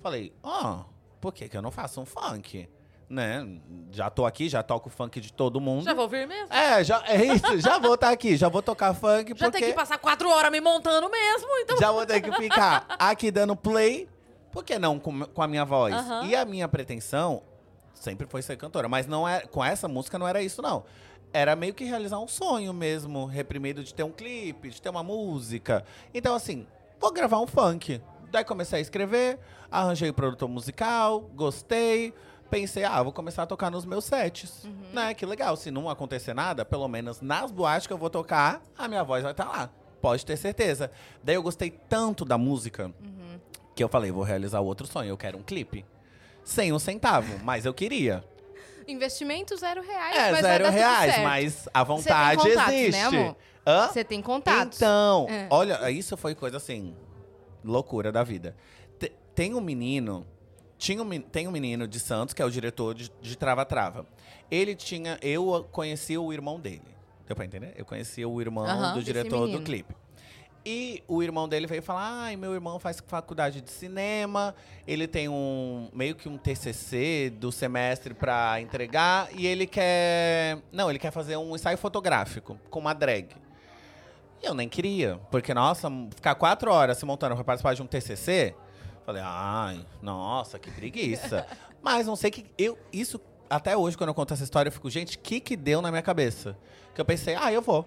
[0.00, 0.84] falei, ó,
[1.20, 2.66] por que que eu não faço um funk?
[3.10, 3.60] Né?
[3.92, 5.84] Já tô aqui, já toco funk de todo mundo.
[5.84, 6.50] Já vou vir mesmo.
[6.50, 9.60] É, já, é isso, já vou estar aqui, já vou tocar funk, Já porque...
[9.60, 11.76] tem que passar quatro horas me montando mesmo, então.
[11.76, 14.08] Já vou ter que ficar aqui dando play.
[14.50, 15.94] Por que não com, com a minha voz?
[15.94, 16.24] Aham.
[16.24, 17.42] E a minha pretensão
[17.94, 18.88] sempre foi ser cantora.
[18.88, 20.84] Mas não é, com essa música não era isso, não.
[21.32, 25.02] Era meio que realizar um sonho mesmo, reprimido de ter um clipe, de ter uma
[25.02, 25.84] música.
[26.14, 26.66] Então, assim,
[27.00, 28.00] vou gravar um funk.
[28.30, 29.38] Daí comecei a escrever,
[29.70, 32.14] arranjei o produtor musical, gostei.
[32.50, 34.66] Pensei, ah, vou começar a tocar nos meus sets.
[34.92, 35.12] Né?
[35.12, 35.54] Que legal.
[35.54, 39.22] Se não acontecer nada, pelo menos nas boates que eu vou tocar, a minha voz
[39.22, 39.70] vai estar lá.
[40.00, 40.90] Pode ter certeza.
[41.22, 42.90] Daí eu gostei tanto da música
[43.74, 45.10] que eu falei, vou realizar outro sonho.
[45.10, 45.84] Eu quero um clipe.
[46.48, 48.24] Sem um centavo, mas eu queria.
[48.86, 51.24] Investimento zero reais, É, mas vai zero dar tudo reais, certo.
[51.24, 53.16] mas a vontade contatos, né, existe.
[53.16, 53.36] amor?
[53.66, 53.88] Hã?
[53.88, 54.78] Você tem contatos.
[54.78, 55.46] Então, É.
[55.50, 56.96] olha, isso foi coisa assim,
[57.62, 58.56] loucura da vida.
[58.98, 60.26] Te- Tem um menino,
[60.78, 63.66] tinha um, men- tem um menino de Santos, que é o diretor de, de Trava
[63.66, 64.06] Trava.
[64.50, 66.80] Ele tinha, eu conheci o irmão dele.
[67.26, 67.74] Deu pra entender?
[67.76, 68.94] Eu conheci o irmão Aham.
[68.94, 69.64] do diretor do menino.
[69.64, 69.94] clipe.
[70.70, 74.54] E o irmão dele veio falar: ai, meu irmão faz faculdade de cinema,
[74.86, 80.90] ele tem um meio que um TCC do semestre pra entregar e ele quer, não,
[80.90, 83.34] ele quer fazer um ensaio fotográfico com uma drag.
[84.42, 87.86] E eu nem queria, porque nossa, ficar quatro horas se montando pra participar de um
[87.86, 88.54] TCC,
[89.06, 91.46] falei: ai, nossa, que preguiça.
[91.80, 94.90] Mas não sei que eu isso até hoje quando eu conto essa história eu fico,
[94.90, 96.54] gente, o que que deu na minha cabeça?
[96.94, 97.86] Que eu pensei: ah, eu vou.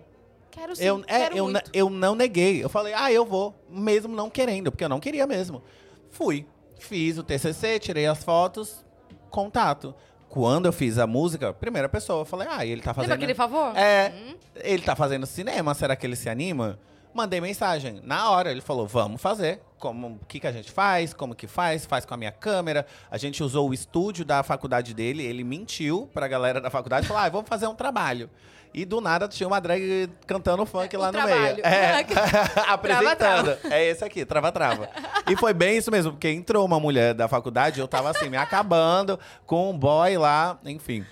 [0.52, 1.72] Quero sim, Eu, é, quero eu, muito.
[1.74, 2.64] eu não neguei.
[2.64, 5.64] Eu falei, ah, eu vou, mesmo não querendo, porque eu não queria mesmo.
[6.10, 6.46] Fui,
[6.78, 8.84] fiz o TCC, tirei as fotos,
[9.30, 9.96] contato.
[10.30, 13.12] Quando eu fiz a música, primeira pessoa, eu falei, ah, ele tá Lembra fazendo.
[13.14, 13.76] aquele favor?
[13.78, 14.36] É, Hum?
[14.56, 16.80] ele tá fazendo cinema, será que ele se anima?
[17.14, 18.00] Mandei mensagem.
[18.04, 19.62] Na hora, ele falou, vamos fazer.
[19.82, 22.86] Como, o que, que a gente faz, como que faz, faz com a minha câmera.
[23.10, 27.24] A gente usou o estúdio da faculdade dele, ele mentiu pra galera da faculdade, falou,
[27.24, 28.30] ah, vamos fazer um trabalho.
[28.74, 31.56] E do nada tinha uma drag cantando funk É, lá no trabalho.
[31.56, 31.66] meio.
[31.66, 32.06] É,
[32.70, 33.56] apresentando.
[33.58, 34.88] Trava, É esse aqui, trava-trava.
[35.30, 38.38] e foi bem isso mesmo, porque entrou uma mulher da faculdade, eu tava assim, me
[38.38, 41.04] acabando com um boy lá, enfim.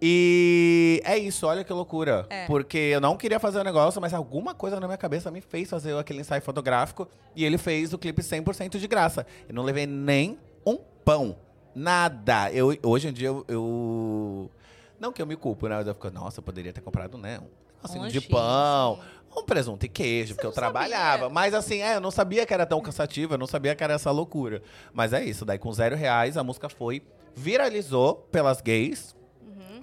[0.00, 2.26] E é isso, olha que loucura.
[2.30, 2.46] É.
[2.46, 5.68] Porque eu não queria fazer o negócio, mas alguma coisa na minha cabeça me fez
[5.68, 7.08] fazer aquele ensaio fotográfico.
[7.34, 9.26] E ele fez o clipe 100% de graça.
[9.48, 11.36] Eu não levei nem um pão.
[11.74, 12.50] Nada.
[12.52, 14.50] Eu, hoje em dia eu, eu-
[15.00, 15.76] Não que eu me culpo, né?
[15.76, 17.38] Mas eu fico, nossa, eu poderia ter comprado, né?
[17.38, 17.44] Um
[17.82, 18.98] negocinho Um de pão.
[19.36, 20.70] Um presunto e queijo, porque eu não sabia.
[20.72, 21.28] trabalhava.
[21.28, 23.94] Mas assim, é, eu não sabia que era tão cansativo, eu não sabia que era
[23.94, 24.62] essa loucura.
[24.92, 27.02] Mas é isso, daí com zero reais a música foi,
[27.36, 29.14] viralizou pelas gays,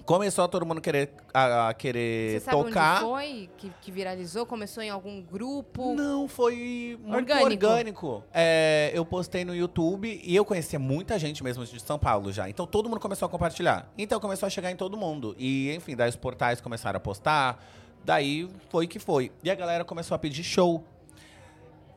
[0.06, 3.02] Começou todo mundo querer, a, a querer Você sabe tocar.
[3.04, 4.46] onde foi que, que viralizou?
[4.46, 5.94] Começou em algum grupo?
[5.94, 7.66] Não, foi muito Orgânico.
[7.66, 8.24] orgânico.
[8.32, 12.48] É, eu postei no YouTube e eu conhecia muita gente mesmo de São Paulo já.
[12.48, 13.90] Então todo mundo começou a compartilhar.
[13.98, 15.34] Então começou a chegar em todo mundo.
[15.38, 17.60] E, enfim, daí os portais começaram a postar.
[18.04, 19.32] Daí foi que foi.
[19.42, 20.84] E a galera começou a pedir show.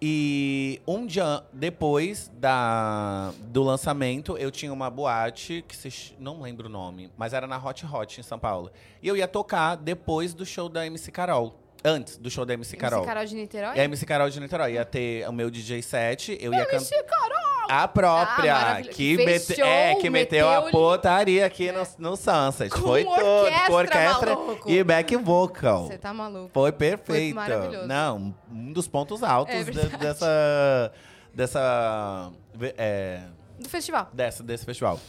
[0.01, 6.67] E um dia depois da, do lançamento, eu tinha uma boate que se, não lembro
[6.67, 8.71] o nome, mas era na Hot Hot em São Paulo.
[9.01, 11.53] E eu ia tocar depois do show da MC Carol.
[11.83, 12.99] Antes do show da MC Carol.
[12.99, 13.79] MC Carol de Niterói?
[13.79, 14.73] A MC Carol de Niterói.
[14.73, 16.75] Ia ter o meu DJ set, eu ia cantar.
[16.75, 17.58] MC Carol!
[17.69, 19.15] A própria, Ah, que,
[19.55, 22.71] show, é, que meteu, meteu a potaria aqui no, no Sunset.
[22.71, 24.71] Com Foi tudo, orquestra, com orquestra maluco.
[24.71, 25.85] e back vocal.
[25.85, 26.49] Você tá maluco.
[26.51, 27.35] Foi perfeito.
[27.35, 27.87] maravilhoso.
[27.87, 29.63] Não, um dos pontos altos É
[29.97, 30.91] dessa.
[31.33, 32.31] dessa.
[32.75, 33.21] é,
[33.59, 34.09] Do festival.
[34.13, 34.99] dessa desse festival.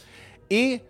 [0.49, 0.81] E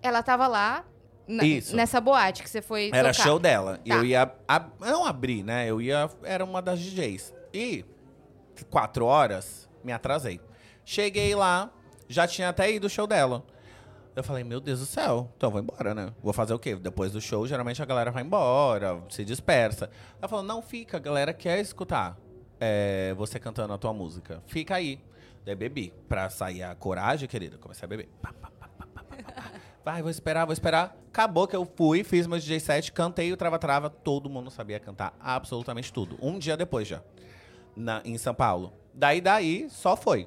[0.00, 0.84] Ela tava lá,
[1.26, 1.74] na- Isso.
[1.74, 3.24] nessa boate que você foi era tocar.
[3.24, 3.78] show dela.
[3.78, 3.94] Tá.
[3.96, 4.32] eu ia.
[4.80, 5.66] não abrir, né?
[5.66, 6.08] Eu ia.
[6.22, 7.34] Era uma das DJs.
[7.52, 7.84] E
[8.70, 10.40] quatro horas, me atrasei.
[10.88, 11.70] Cheguei lá,
[12.08, 13.44] já tinha até ido o show dela.
[14.16, 16.14] Eu falei, meu Deus do céu, então vou embora, né?
[16.22, 16.74] Vou fazer o quê?
[16.76, 19.90] Depois do show, geralmente a galera vai embora, se dispersa.
[20.18, 22.16] Ela falou, não, fica, a galera quer escutar
[22.58, 24.42] é, você cantando a tua música.
[24.46, 24.98] Fica aí.
[25.44, 25.92] Daí bebi.
[26.08, 28.08] Pra sair a coragem, querida, comecei a beber.
[29.84, 30.96] Vai, vou esperar, vou esperar.
[31.08, 34.80] Acabou que eu fui, fiz meu DJ set, cantei o Trava Trava, todo mundo sabia
[34.80, 36.16] cantar absolutamente tudo.
[36.22, 37.02] Um dia depois já,
[37.76, 38.72] na, em São Paulo.
[38.94, 40.26] Daí, daí, só foi.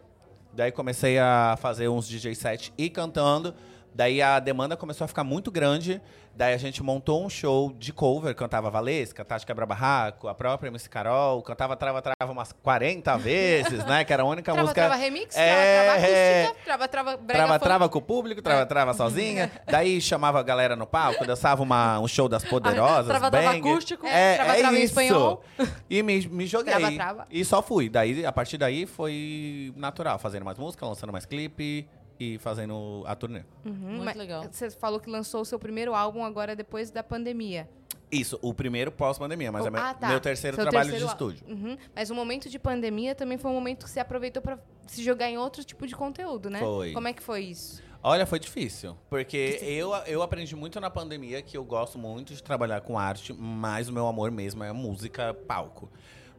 [0.53, 3.53] Daí comecei a fazer uns DJ set e cantando.
[3.93, 6.01] Daí a demanda começou a ficar muito grande.
[6.33, 10.69] Daí a gente montou um show de cover, cantava Valesca, Tati Quebra Barraco, a própria
[10.69, 14.05] MC Carol, cantava Trava Trava umas 40 vezes, né?
[14.05, 14.81] Que era a única Trava, música.
[14.81, 16.43] trava remix, É, trava, trava é.
[16.43, 18.65] acústica, trava, trava brega Trava, trava com o público, trava, É.
[18.65, 19.51] trava sozinha.
[19.67, 23.07] Daí chamava a galera no palco, dançava uma, um show das poderosas.
[23.07, 24.07] Trava, trava acústico.
[24.07, 25.01] É, Trava, é trava em isso.
[25.01, 25.43] espanhol.
[25.89, 26.73] E me, me joguei.
[26.73, 27.27] Trava, trava.
[27.29, 27.89] E só fui.
[27.89, 30.17] Daí, a partir daí, foi natural.
[30.17, 31.87] Fazendo mais música, lançando mais clipe
[32.21, 33.43] e fazendo a turnê.
[33.65, 34.43] Uhum, Muito mas legal.
[34.51, 37.67] Você falou que lançou o seu primeiro álbum agora depois da pandemia.
[38.11, 40.09] Isso, o primeiro pós-pandemia, mas Oh, é meu, ah, tá.
[40.09, 41.45] meu terceiro Seu trabalho terceiro de estúdio.
[41.47, 41.77] Uhum.
[41.95, 45.29] Mas o momento de pandemia também foi um momento que você aproveitou pra se jogar
[45.29, 46.59] em outro tipo de conteúdo, né?
[46.59, 46.91] Foi.
[46.91, 47.81] Como é que foi isso?
[48.03, 48.95] Olha, foi difícil.
[49.09, 53.33] Porque eu, eu aprendi muito na pandemia que eu gosto muito de trabalhar com arte,
[53.33, 55.89] mas o meu amor mesmo é música, palco.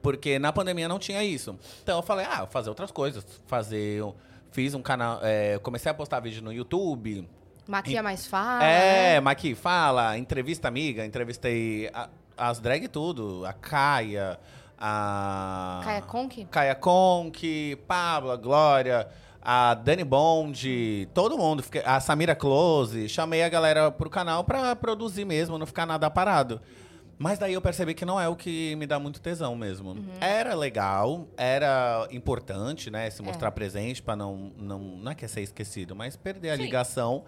[0.02, 1.56] Porque na pandemia não tinha isso.
[1.82, 3.24] Então eu falei, ah, fazer outras coisas.
[3.46, 4.02] Fazer.
[4.52, 5.18] Fiz um canal.
[5.22, 7.28] é, comecei a postar vídeo no YouTube.
[7.66, 8.64] Maquia mais fala.
[8.64, 9.20] é, né?
[9.20, 13.44] Maqui, fala, entrevista amiga, entrevistei a- as drag tudo.
[13.46, 14.38] A Caia,
[14.78, 15.80] a.
[15.84, 16.44] Caia Conk?
[16.50, 19.08] Caia Conk, Pablo, a Glória,
[19.40, 21.64] a Dani Bond, todo mundo.
[21.84, 23.08] A Samira Close.
[23.08, 26.60] Chamei a galera pro canal pra produzir mesmo, não ficar nada parado.
[27.18, 29.90] Mas daí eu percebi que não é o que me dá muito tesão mesmo.
[29.90, 30.04] Uhum.
[30.20, 33.08] Era legal, era importante, né?
[33.10, 33.50] Se mostrar É.
[33.52, 34.78] presente pra não, não.
[34.80, 36.62] Não é que é ser esquecido, mas perder a Sim.
[36.62, 37.24] ligação.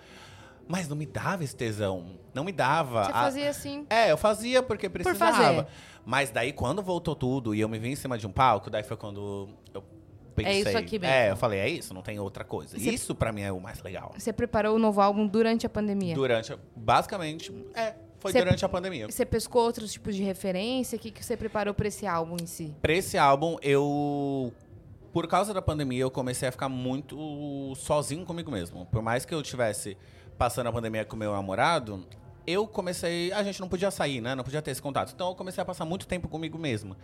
[0.66, 2.18] Mas não me dava esse tesão.
[2.32, 3.04] Não me dava.
[3.04, 3.86] Você A- fazia assim.
[3.90, 5.32] é, eu fazia porque precisava.
[5.36, 5.66] fazer.
[6.06, 8.82] Mas daí, quando voltou tudo e eu me vi em cima de um palco, daí
[8.82, 9.84] foi quando eu
[10.34, 10.62] pensei.
[10.62, 11.14] isso aqui mesmo.
[11.14, 12.78] É, eu falei, é isso, não tem outra coisa.
[12.78, 14.12] Você- Isso pra mim é o mais legal.
[14.18, 16.14] Você preparou o novo álbum durante a pandemia.
[16.14, 17.94] Durante, basicamente, é,
[18.24, 19.06] foi Você- durante a pandemia.
[19.06, 20.96] Você pescou outros tipos de referência?
[20.96, 22.74] O que, que você preparou pra esse álbum em si?
[22.80, 24.50] Pra esse álbum, eu.
[25.12, 28.86] Por causa da pandemia, eu comecei a ficar muito sozinho comigo mesmo.
[28.86, 29.94] Por mais que eu tivesse
[30.38, 32.02] passando a pandemia com meu namorado,
[32.46, 33.30] eu comecei.
[33.32, 34.34] A gente não podia sair, né?
[34.34, 35.12] Não podia ter esse contato.
[35.14, 36.96] Então eu comecei a passar muito tempo comigo mesmo.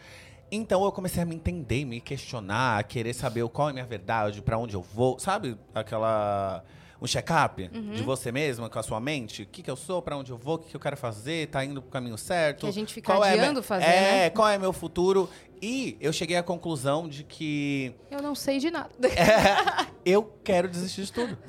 [0.51, 3.85] Então eu comecei a me entender, me questionar, a querer saber qual é a minha
[3.87, 5.19] verdade, pra onde eu vou.
[5.19, 6.65] Sabe aquela.
[7.03, 7.93] Um check-up Uhum.
[7.93, 9.43] de você mesmo, com a sua mente.
[9.43, 11.49] O que, que eu sou, pra onde eu vou, o que, que eu quero fazer,
[11.49, 12.61] tá indo pro caminho certo.
[12.61, 14.31] Que a gente fica Qual é adiando me- fazer, é, né?
[14.31, 15.29] qual é meu futuro.
[15.63, 18.91] E eu cheguei à conclusão de que Eu não sei de nada.
[20.05, 21.37] eu quero desistir de tudo.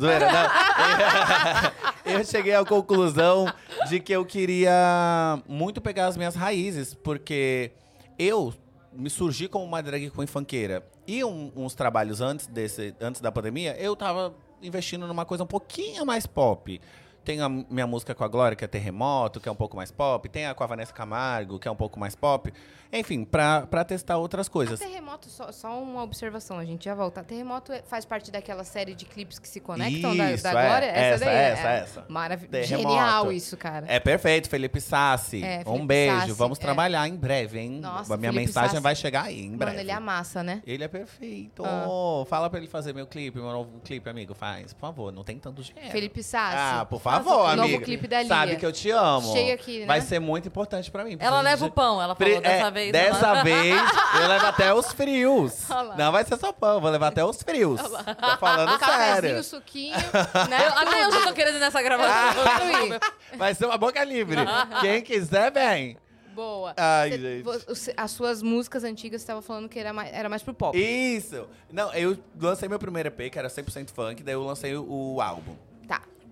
[2.04, 3.52] Eu cheguei à conclusão
[3.88, 7.72] de que eu queria muito pegar as minhas raízes, porque
[8.18, 8.54] eu
[8.92, 10.86] me surgi como uma drag queen funkeira.
[11.08, 15.48] E um- uns trabalhos antes, desse, antes da pandemia, eu tava investindo numa coisa um
[15.48, 16.80] pouquinho mais pop.
[17.24, 19.92] Tem a minha música com a Glória, que é Terremoto, que é um pouco mais
[19.92, 20.28] pop.
[20.28, 22.52] Tem a com a Vanessa Camargo, que é um pouco mais pop.
[22.94, 24.78] Enfim, pra, pra testar outras coisas.
[24.80, 27.24] Terremoto, só, só uma observação, a gente já volta.
[27.24, 30.68] Terremoto é- faz parte daquela série de clipes que se conectam da, Isso, da é.
[30.68, 30.86] Glória?
[30.88, 31.36] Essa, daí?
[31.36, 31.80] essa, é.
[31.80, 32.06] essa.
[32.10, 32.68] Maravilhoso.
[32.68, 33.86] Genial isso, cara.
[33.88, 35.42] É perfeito, Felipe Sassi.
[35.42, 36.16] É, um Felipe beijo.
[36.20, 36.62] Sassi, Vamos é.
[36.62, 37.80] trabalhar em breve, hein?
[37.80, 38.84] Nossa, a minha Felipe mensagem Sassi.
[38.84, 39.72] vai chegar aí, em breve.
[39.72, 40.62] Mano, ele amassa, né?
[40.68, 41.64] Ele é perfeito.
[41.66, 42.26] Ah.
[42.28, 44.34] Fala pra ele fazer meu clipe, meu novo clipe, amigo.
[44.34, 45.14] Faz, por favor.
[45.14, 45.92] Não tem tanto dinheiro.
[45.92, 46.58] Felipe Sassi.
[46.58, 47.84] Ah, por Felipe favor, novo amiga.
[47.86, 48.28] clipe da Lia.
[48.28, 49.32] Sabe que eu te amo.
[49.34, 49.86] Cheio aqui, né?
[49.86, 51.18] Vai ser muito importante pra mim.
[51.20, 52.92] Ela leva o pão, ela Pre- falou dessa é, vez.
[52.92, 53.76] Dessa ela- vez,
[54.22, 55.68] eu levo até os frios.
[55.98, 57.82] Não vai ser só pão, vou levar até os frios.
[57.82, 59.44] Tô falando sério.
[59.44, 59.96] suquinho,
[60.50, 60.58] né?
[60.76, 62.44] Até eu já tô querendo ir nessa gravação.
[62.44, 63.00] Tudo.
[63.38, 64.38] Vai ser uma boca livre.
[64.82, 65.98] Quem quiser, vem.
[66.34, 66.74] Boa.
[66.78, 67.94] Ai, Cê- gente.
[67.98, 70.78] as suas músicas antigas, você tava falando que era mais, era mais pro pop.
[70.80, 71.46] Isso.
[71.70, 74.86] Não, eu lancei meu primeiro EP, que era 100% funk, daí eu lancei o,
[75.16, 75.54] o álbum.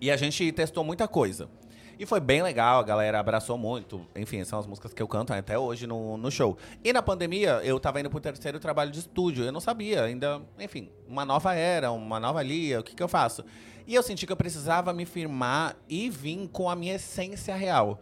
[0.01, 1.49] E a gente testou muita coisa.
[1.97, 4.05] E foi bem legal, a galera abraçou muito.
[4.15, 6.57] Enfim, são as músicas que eu canto até hoje no, no show.
[6.81, 9.43] E na pandemia, eu tava indo pro terceiro trabalho de estúdio.
[9.43, 13.09] Eu não sabia ainda, enfim, uma nova era, uma nova Lia, o que que eu
[13.09, 13.43] faço?
[13.85, 17.99] E eu senti que eu precisava me firmar e vir com a minha essência real.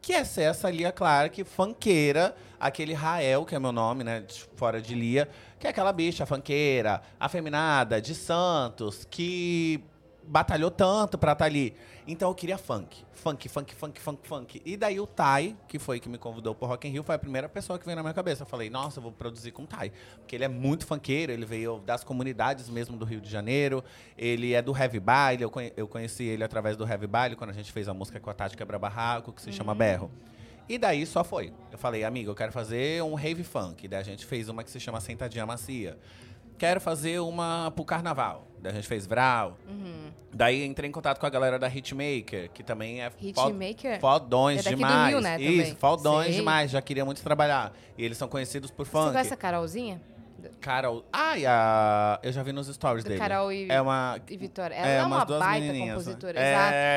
[0.00, 4.20] Que é ser essa Lia Clark, funkeira, aquele Rael, que é meu nome, né?
[4.20, 9.82] de- Fora de Lia, que é aquela bicha funkeira, afeminada, de Santos, que
[10.26, 11.74] batalhou tanto pra estar ali.
[12.06, 13.04] Então eu queria funk.
[13.12, 14.62] Funk, funk, funk, funk, funk.
[14.64, 17.18] E daí o Tai, que foi que me convidou pro Rock in Rio, foi a
[17.18, 18.42] primeira pessoa que veio na minha cabeça.
[18.42, 19.90] Eu falei, nossa, eu vou produzir com o Tai.
[20.18, 23.82] Porque ele é muito funkeiro, ele veio das comunidades mesmo do Rio de Janeiro.
[24.16, 27.50] Ele é do Heavy Baile, eu, conhe- eu conheci ele através do Heavy Baile, quando
[27.50, 30.10] a gente fez a música com a Tati Quebra Barraco, que se chama Berro.
[30.68, 31.52] E daí só foi.
[31.70, 33.86] Eu falei, amigo, eu quero fazer um rave funk.
[33.86, 35.96] Daí a gente fez uma que se chama Sentadinha Macia.
[36.58, 38.46] Quero fazer uma pro carnaval.
[38.60, 39.56] Daí a gente fez Vral.
[39.68, 40.10] Uhum.
[40.32, 44.00] Daí entrei em contato com a galera da Hitmaker, que também é Hitmaker?
[44.00, 45.08] fodões É daqui do demais.
[45.08, 45.60] Rio, né, também.
[45.60, 46.34] Isso, fodões Sei.
[46.36, 47.72] demais, já queria muito trabalhar.
[47.96, 49.12] E eles são conhecidos por Você funk.
[49.12, 50.00] conhece a Carolzinha?
[50.60, 51.04] Carol.
[51.12, 52.20] Ai, a...
[52.22, 53.18] eu já vi nos stories dele.
[53.18, 54.20] Carol e, É uma.
[54.28, 54.74] e Vitória.
[54.74, 55.88] Ela é, é, uma baita né?
[55.88, 56.38] compositora.
[56.38, 56.52] É,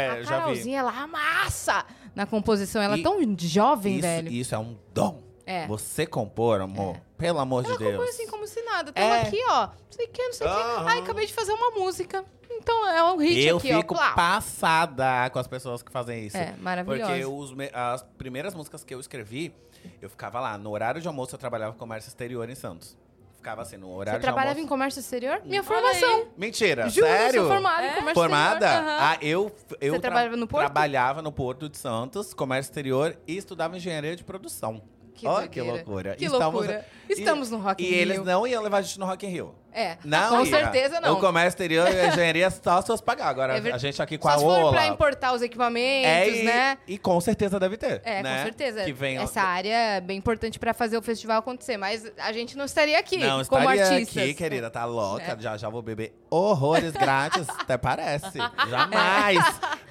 [0.07, 0.18] exato.
[0.20, 0.41] eu A.
[0.41, 2.82] Carolzinha, ela amassa na composição.
[2.82, 4.32] Ela é E tão jovem, Isso, velho.
[4.32, 5.28] isso é um dom.
[5.52, 5.66] É.
[5.68, 6.95] Você compor, amor.
[7.18, 7.91] Pelo amor de Deus.
[7.97, 8.93] Compõe assim como se nada.
[8.93, 9.22] Tamo É.
[9.22, 9.68] aqui, ó.
[9.68, 10.56] Não sei o que, não sei o que.
[10.62, 10.86] Aham.
[10.88, 12.24] Ai, acabei de fazer uma música.
[12.52, 13.97] Então é um hit eu aqui, fico ó.
[13.97, 14.14] Plá.
[14.14, 16.38] passada com as pessoas que fazem isso.
[16.38, 17.02] É, maravilhoso.
[17.12, 19.54] Porque os me- as primeiras músicas que eu escrevi,
[20.02, 20.58] eu ficava lá.
[20.58, 22.95] No horário de almoço, eu trabalhava com comércio exterior em Santos.
[23.38, 24.68] Ficava assim, no Você horário de trabalhava em almoço.
[24.70, 25.41] comércio exterior?
[25.45, 26.28] Minha formação.
[26.38, 27.41] Mentira, Juro, sério?
[27.41, 27.93] sou formada em É?
[27.95, 28.66] comércio Formada?
[28.68, 28.89] exterior.
[28.89, 28.97] Aham.
[29.00, 30.66] Ah, eu, eu Você trabalhava no Porto?
[30.66, 34.82] Trabalhava no Porto de Santos, comércio exterior e estudava engenharia de produção.
[35.20, 36.15] Que Olha que loucura.
[36.15, 36.86] Que Estamos- loucura.
[37.09, 38.26] Estamos no Rock E in eles Rio.
[38.26, 39.53] não iam levar a gente no Rock in Rio.
[39.72, 40.57] É, Não com ia.
[40.57, 41.13] certeza não.
[41.13, 43.28] O comércio exterior e a engenharia só se fosse pagar.
[43.28, 44.72] Agora, É ver- a gente aqui com Só a se for Ola...
[44.72, 46.78] pra importar os equipamentos, é, e, né?
[46.88, 48.01] e com certeza deve ter.
[48.03, 48.38] É, né?
[48.38, 48.84] com certeza.
[48.84, 52.57] Que vem, Essa área é bem importante pra fazer o festival acontecer, mas a gente
[52.57, 54.24] não estaria aqui Não, como estaria artistas.
[54.24, 55.38] aqui, querida, tá louca.
[55.38, 55.38] É.
[55.39, 58.38] Já já vou beber horrores grátis, até parece.
[58.70, 59.39] Jamais.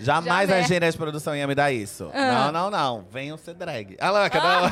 [0.01, 2.11] Jamais a engenharia de produção ia me dar isso.
[2.15, 2.51] Ah.
[2.51, 3.07] Não, não, não.
[3.11, 3.97] Venham ser drag.
[4.01, 4.69] Ah, louca, não.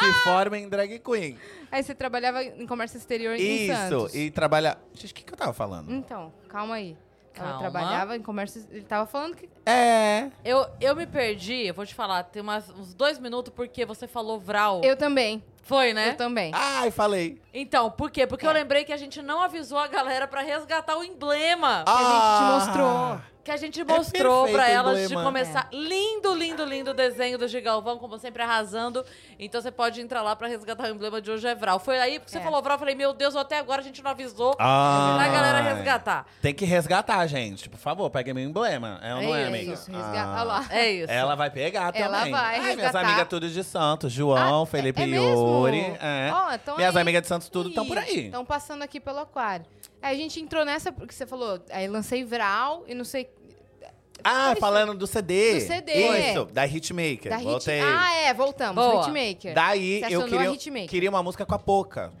[0.00, 1.38] Se formem em drag queen.
[1.70, 3.74] Aí você trabalhava em comércio exterior em Isso.
[3.74, 4.14] Santos.
[4.14, 4.78] E trabalhar...
[4.94, 5.92] Gente, o que, que eu tava falando?
[5.92, 6.96] Então, calma aí.
[7.34, 7.60] Ela Calma.
[7.60, 8.66] trabalhava em comércio...
[8.70, 9.48] Ele tava falando que...
[9.64, 10.28] É...
[10.44, 14.08] Eu, eu me perdi, eu vou te falar, tem umas- uns dois minutos porque você
[14.08, 14.80] falou Vral.
[14.82, 15.44] Eu também.
[15.62, 16.10] Foi, né?
[16.10, 16.50] Eu também.
[16.54, 17.40] Ai, falei.
[17.60, 18.26] Então, por quê?
[18.26, 18.48] Porque É.
[18.48, 21.84] eu lembrei que a gente não avisou a galera pra resgatar o emblema.
[21.86, 22.50] a gente te Ah.
[22.54, 23.20] mostrou.
[23.44, 25.22] Que a gente mostrou perfeito pra o elas de emblema.
[25.24, 25.68] começar.
[25.72, 29.02] Lindo, lindo, lindo desenho do Gigalvão, como sempre, arrasando.
[29.38, 31.78] Então você pode entrar lá pra resgatar o emblema de hoje é Vral.
[31.78, 32.40] Foi aí que você É.
[32.42, 35.14] falou Vral, eu falei, meu Deus, até agora a gente não avisou Ah.
[35.16, 36.26] pra galera resgatar.
[36.42, 37.70] Tem que resgatar, gente.
[37.70, 39.00] Por favor, pegue meu emblema.
[39.02, 39.72] É ou não é, É amiga?
[39.72, 40.34] isso, resgata- Ah.
[40.34, 40.66] Olha lá.
[40.68, 41.10] É isso.
[41.10, 42.32] Ela vai pegar Ela também.
[42.32, 43.00] vai Ai, minhas resgatar.
[43.06, 44.12] amigas tudo de Santos.
[44.12, 45.64] João, Ah, Felipe é mesmo?
[45.64, 45.96] Yuri.
[46.02, 46.30] É.
[46.34, 48.26] Ó, então minhas aí- amigas de Santos tudo estão por aí.
[48.26, 49.66] Estão passando aqui pelo aquário.
[50.00, 53.30] Aí a gente entrou nessa, porque você falou, aí lancei Vral e não sei...
[54.24, 55.54] Ah, falando do CD.
[55.54, 55.92] Do CD.
[55.92, 57.30] Isso, da Hitmaker.
[57.30, 57.44] Da Hit...
[57.44, 57.80] Voltei.
[57.80, 58.74] Ah, é, voltamos.
[58.74, 59.02] Boa.
[59.02, 59.54] Hitmaker.
[59.54, 60.88] Daí Você eu queria, Hitmaker.
[60.88, 62.12] queria uma música com a Poca.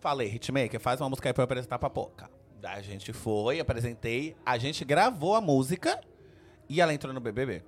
[0.00, 2.30] Falei, Hitmaker, faz uma música aí pra eu apresentar pra Poca.
[2.60, 6.00] Daí a gente foi, apresentei, a gente gravou a música
[6.68, 7.62] e ela entrou no BBB.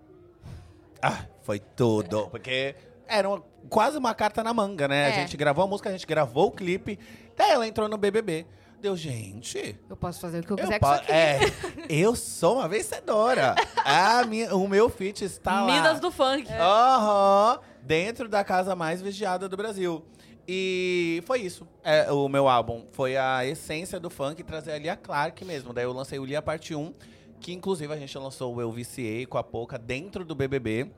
[1.02, 2.28] Ah, foi tudo.
[2.30, 2.74] Porque
[3.08, 5.06] era uma- quase uma carta na manga, né?
[5.06, 5.12] A É.
[5.14, 6.98] gente gravou a música, a gente gravou o clipe,
[7.36, 8.46] daí ela entrou no BBB.
[8.80, 11.12] Deu, gente, Eu posso fazer o que eu eu quiser com isso aqui.
[11.12, 11.38] é,
[11.88, 13.54] eu sou uma vencedora.
[13.84, 15.72] A minha, o meu feat está lá.
[15.72, 16.46] Minas do funk.
[16.52, 17.58] Aham.
[17.82, 20.04] Dentro da casa mais vigiada do Brasil.
[20.46, 21.66] E foi isso.
[21.82, 25.72] É, o meu álbum foi a essência do funk trazer ali a Clark mesmo.
[25.72, 26.92] Daí eu lancei o Lia Parte 1,
[27.40, 30.90] que inclusive a gente lançou o Eu Viciei com a Pouca dentro do BBB.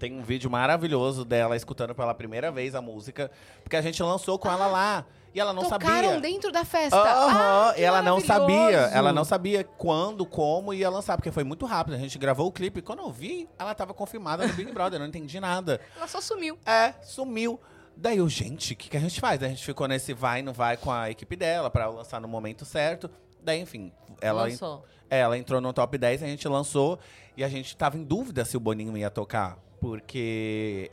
[0.00, 3.30] Tem um vídeo maravilhoso dela escutando pela primeira vez a música,
[3.62, 5.84] porque a gente lançou com ela lá e ela não Tocaram
[6.14, 6.20] sabia.
[6.20, 6.96] dentro da festa.
[6.96, 11.66] Aham, Ah, ela não sabia, ela não sabia quando, como ia lançar, porque foi muito
[11.66, 11.94] rápido.
[11.94, 15.00] A gente gravou o clipe, quando eu vi, ela tava confirmada no Big Brother, eu
[15.00, 15.78] não entendi nada.
[15.94, 16.58] Ela só sumiu.
[16.64, 17.60] É, sumiu.
[17.94, 19.38] Daí eu, gente, o que, que a gente faz?
[19.38, 22.26] Daí a gente ficou nesse vai, não vai com a equipe dela pra lançar no
[22.26, 23.10] momento certo.
[23.42, 24.84] Daí, enfim, ela, Lançou.
[25.08, 26.98] é, ela entrou no top 10, a gente lançou
[27.36, 29.58] e a gente tava em dúvida se o Boninho ia tocar.
[29.80, 30.90] Porque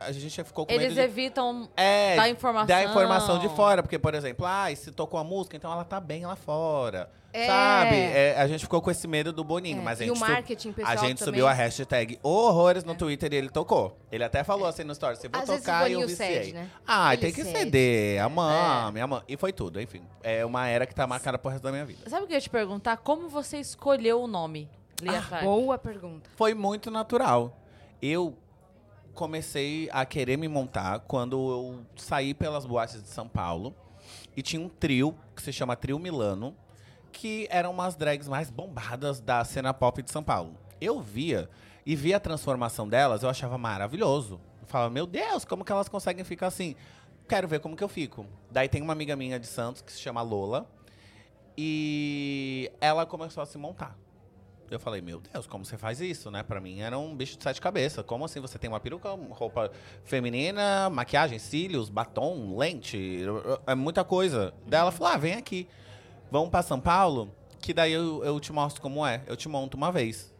[0.00, 1.00] a, a gente ficou com Eles medo de...
[1.00, 2.66] evitam É, dar informação.
[2.66, 3.82] dar informação de fora.
[3.82, 7.10] Porque, por exemplo, ah, se tocou a música, então ela tá bem lá fora.
[7.32, 7.46] É.
[7.46, 7.94] Sabe?
[7.94, 10.18] É, a gente ficou com esse medo do Boninho, É, mas a e gente, o
[10.18, 11.24] sub- marketing pessoal a gente também.
[11.26, 13.96] subiu a hashtag horrores no Twitter e ele tocou.
[14.10, 16.42] Ele até falou assim no story, se vou Às vezes o tocar, eu viciei.
[16.42, 16.68] cede, né?
[16.84, 17.58] Ah, Ele tem que cede.
[17.58, 18.20] ceder.
[18.24, 19.22] Amame, amame.
[19.28, 20.02] E foi tudo, enfim.
[20.24, 22.08] É uma era que tá marcada pro resto da minha vida.
[22.10, 22.96] Sabe o que eu ia te perguntar?
[22.96, 24.68] Como você escolheu o nome?
[25.00, 25.44] Lia Clark?
[25.46, 26.28] Boa pergunta.
[26.34, 27.56] Foi muito natural.
[28.02, 28.36] Eu
[29.20, 33.74] comecei a querer me montar quando eu saí pelas boates de São Paulo
[34.34, 36.56] e tinha um trio que se chama Trio Milano,
[37.12, 40.54] que eram umas drags mais bombadas da cena pop de São Paulo.
[40.80, 41.50] Eu via
[41.84, 44.40] e via a transformação delas, eu achava maravilhoso.
[44.58, 46.74] Eu falava, meu Deus, como que elas conseguem ficar assim?
[47.28, 48.24] Quero ver como que eu fico.
[48.50, 50.66] Daí tem uma amiga minha de Santos que se chama Lola
[51.58, 53.98] e ela começou a se montar.
[54.70, 56.44] Eu falei, meu Deus, como você faz isso, né?
[56.44, 58.04] Pra mim era um bicho de sete cabeças.
[58.04, 59.72] Como assim você tem uma peruca, roupa
[60.04, 63.24] feminina, maquiagem, cílios, batom, lente,
[63.66, 64.54] é muita coisa.
[64.68, 65.66] Daí ela falou, ah, vem aqui.
[66.30, 69.24] Vamos pra São Paulo, que daí eu, eu te mostro como é.
[69.26, 70.32] Eu te monto uma vez.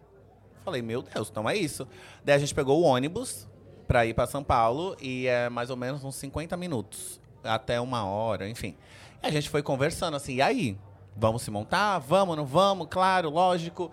[0.64, 1.88] Falei, meu Deus, então é isso.
[2.24, 3.48] Daí a gente pegou o ônibus
[3.88, 7.20] pra ir pra São Paulo e é mais ou menos uns 50 minutos.
[7.42, 8.76] Até uma hora, enfim.
[9.20, 10.78] E a gente foi conversando assim, e aí?
[11.16, 11.98] Vamos se montar?
[11.98, 12.86] Vamos, não vamos?
[12.88, 13.90] Claro, lógico.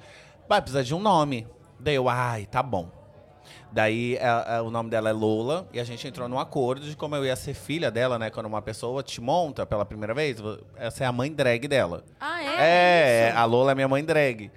[0.48, 1.48] Vai precisar de um nome.
[1.80, 2.90] Daí eu, ai, tá bom.
[3.72, 6.96] Daí é- é, o nome dela é Lola e a gente entrou num acordo de
[6.96, 8.30] como eu ia ser filha dela, né?
[8.30, 10.38] Quando uma pessoa te monta pela primeira vez,
[10.76, 12.04] essa é a mãe drag dela.
[12.20, 12.56] Ah, é?
[12.60, 13.38] É, Isso?
[13.38, 14.50] a Lola é minha mãe drag.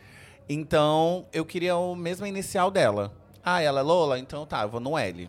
[0.49, 3.13] Então, eu queria o mesmo inicial dela.
[3.45, 4.19] Ah, ela é Lola?
[4.19, 5.29] Então tá, eu vou no L.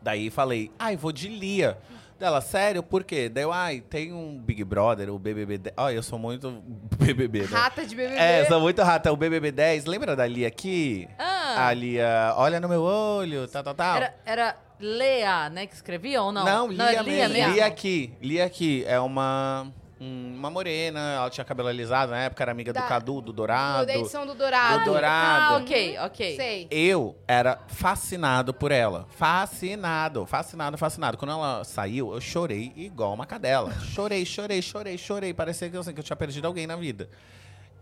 [0.00, 1.78] Daí falei, ai, vou de Lia.
[2.18, 2.82] Dela, sério?
[2.82, 3.28] Por quê?
[3.28, 5.74] Daí eu, ai, tem um Big Brother, o BBB 10.
[5.76, 6.50] Olha, eu sou muito
[6.98, 7.46] BBB, né?
[7.46, 8.16] Rata de BBB.
[8.18, 9.12] É, sou muito rata.
[9.12, 11.08] O BBB 10, lembra da Lia aqui?
[11.16, 13.96] Ah, A Lia, olha no meu olho, tal, tal, tal.
[13.96, 16.44] era, era Lea, né, que escrevia ou não?
[16.44, 17.34] Não, Lia, é mesmo.
[17.34, 17.52] mesmo.
[17.54, 18.12] Lia aqui.
[18.20, 18.84] Lia aqui.
[18.88, 23.20] É uma, uma morena, ela tinha cabelo alisado na época, era amiga Da- do Cadu,
[23.20, 23.86] do Dourado.
[23.86, 24.78] Da edição do Dourado.
[24.80, 25.54] Do Dourado.
[25.54, 26.36] Ah, ok, ok.
[26.36, 26.68] Sei.
[26.70, 29.06] Eu era fascinado por ela.
[29.10, 31.16] Fascinado, fascinado, fascinado.
[31.18, 33.72] Quando ela saiu, eu chorei igual uma cadela.
[33.92, 35.34] Chorei, chorei, chorei, chorei.
[35.34, 37.08] Parecia que, assim, que eu tinha perdido alguém na vida.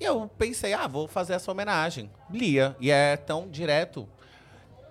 [0.01, 2.11] E eu pensei, ah, vou fazer essa homenagem.
[2.31, 2.75] Lia.
[2.81, 4.09] E é tão direto.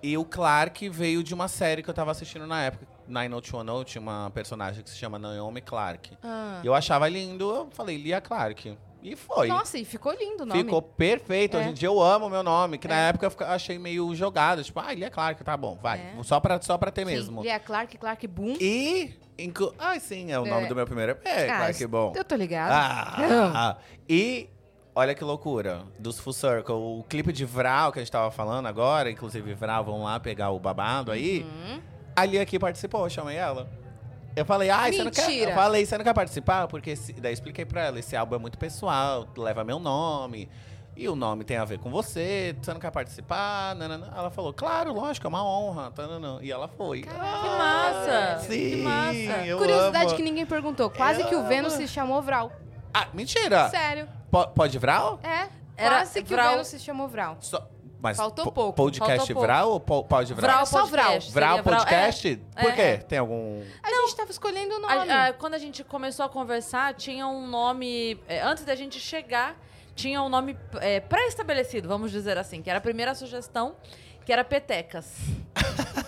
[0.02, 2.86] E o Clark veio de uma série que eu tava assistindo na época.
[3.08, 6.16] 90210 tinha uma personagem que se chama Naomi Clark.
[6.22, 6.60] Ah.
[6.64, 8.76] Eu achava lindo, eu falei, Lia Clark.
[9.02, 9.46] E foi.
[9.46, 10.64] Nossa, e ficou lindo o nome.
[10.64, 11.56] Ficou perfeito.
[11.56, 11.60] É.
[11.60, 13.08] Hoje em dia eu amo o meu nome, que na É.
[13.10, 14.64] época eu achei meio jogado.
[14.64, 15.98] Tipo, ah, é Clark, tá bom, vai.
[16.00, 16.22] É.
[16.24, 17.42] Só, pra, só pra ter Sim, mesmo.
[17.42, 18.56] Lia Clark, Clark Boom.
[18.60, 19.14] E.
[19.38, 19.72] Inclu...
[19.78, 20.66] Ah, sim, é o nome É.
[20.66, 21.24] do meu primeiro EP.
[21.26, 22.12] É, Ah, Clark bom.
[22.16, 22.72] Eu tô ligado.
[22.72, 23.76] Ah,
[24.08, 24.48] e.
[24.94, 25.82] Olha que loucura.
[25.98, 26.74] Dos Full Circle.
[26.74, 30.50] O clipe de Vral que a gente tava falando agora, inclusive Vral, vão lá pegar
[30.50, 31.46] o babado aí.
[32.16, 32.22] Hum.
[32.22, 33.68] Ali aqui participou, eu chamei ela.
[34.34, 35.26] Eu falei, ai, você não quer.
[35.26, 35.50] Mentira.
[35.50, 36.68] Eu falei, você não quer participar?
[36.68, 37.12] Porque esse...
[37.14, 40.48] daí eu expliquei pra ela, esse álbum é muito pessoal, leva meu nome.
[40.94, 43.74] E o nome tem a ver com você, você não quer participar?
[43.74, 44.10] Nanana.
[44.16, 45.90] Ela falou, claro, lógico, é uma honra.
[45.90, 46.38] Tanana.
[46.42, 47.02] E ela foi.
[47.02, 48.38] Que massa!
[48.46, 49.46] Sim, Que massa!
[49.46, 50.16] eu Curiosidade amo.
[50.16, 50.88] que ninguém perguntou.
[50.90, 51.82] Quase Eu que o Vênus amo.
[51.82, 52.50] se chamou Vral.
[52.94, 53.68] Ah, mentira!
[53.68, 54.08] Sério.
[54.30, 55.20] Po- pode Vral?
[55.22, 55.48] É.
[55.76, 57.36] Era Quase que Vral- o Vênus se chamou Vral.
[57.40, 57.68] Só-
[58.06, 59.46] Mas Faltou po- pouco, Podcast faltou pouco.
[59.46, 60.50] Vral ou po- pode Vral?
[60.52, 61.04] Vral Só Vral.
[61.06, 61.32] podcast.
[61.32, 62.40] Vral podcast?
[62.54, 62.80] É, Por quê?
[62.80, 62.96] é.
[62.98, 63.62] Tem algum.
[63.82, 65.10] A gente tava escolhendo o nome.
[65.10, 68.20] A- a- quando a gente começou a conversar, tinha um nome.
[68.28, 69.56] é, antes da gente chegar,
[69.96, 73.74] tinha um nome é, pré-estabelecido, vamos dizer assim, que era a primeira sugestão,
[74.24, 75.12] que era Petecas.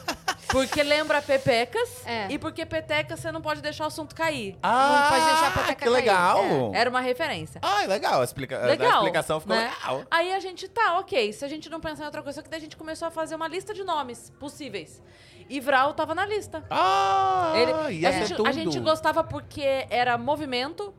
[0.51, 2.26] Porque lembra Pepecas É.
[2.30, 4.57] e porque Petecas você não pode deixar o assunto cair.
[4.62, 5.90] Ah, pode deixar a peteca que cair.
[5.92, 6.72] legal!
[6.74, 7.61] Era uma referência.
[7.62, 8.20] Ah, legal.
[8.20, 8.59] A, explica...
[8.66, 9.64] Legal, a explicação ficou né?
[9.70, 10.05] legal.
[10.11, 11.32] Aí a gente, tá, ok.
[11.32, 13.34] Se a gente não pensar em outra coisa, que daí a gente começou a fazer
[13.34, 15.03] uma lista de nomes possíveis.
[15.51, 16.62] E Vral tava na lista.
[16.70, 18.49] Ah, Ele, ia a, ser gente, tudo.
[18.49, 20.92] a gente gostava porque era movimento,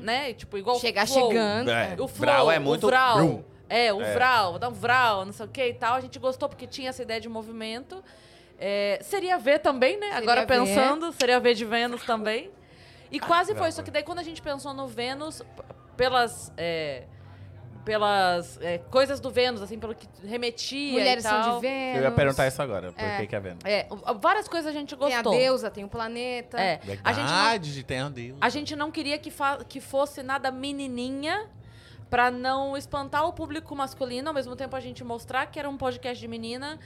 [0.00, 0.32] né?
[0.34, 1.28] Tipo, igual Chegar flow.
[1.28, 1.70] chegando.
[1.70, 2.84] É, O flow, Vral é muito...
[2.84, 3.16] o Vral.
[3.16, 3.44] Brum.
[3.68, 4.12] É, o É.
[4.12, 5.94] Vral, dá um Vral, não sei o que e tal.
[5.94, 8.02] A gente gostou porque tinha essa ideia de movimento.
[8.58, 10.12] É, seria V também, né?
[10.12, 10.46] Agora V.
[10.46, 12.50] pensando, seria V de Vênus também.
[13.10, 15.42] E quase foi, só que daí quando a gente pensou no Vênus,
[15.96, 16.52] pelas.
[16.56, 17.04] é,
[17.84, 21.42] pelas é, coisas do Vênus, assim, pelo que remetia Mulheres e tal.
[21.42, 21.96] são de Vênus.
[21.96, 22.92] Eu ia perguntar isso agora.
[22.92, 23.16] Por É.
[23.18, 23.64] que que é Vênus?
[23.64, 23.88] É,
[24.20, 25.32] várias coisas a gente Tem a gostou.
[25.36, 26.60] deusa, tem o planeta.
[26.60, 28.38] É, a gente não Verdade, tem a Deus.
[28.40, 31.50] A gente não queria que, fa- que fosse nada menininha,
[32.12, 35.78] Pra não espantar o público masculino, ao mesmo tempo a gente mostrar que era um
[35.78, 36.78] podcast de menina.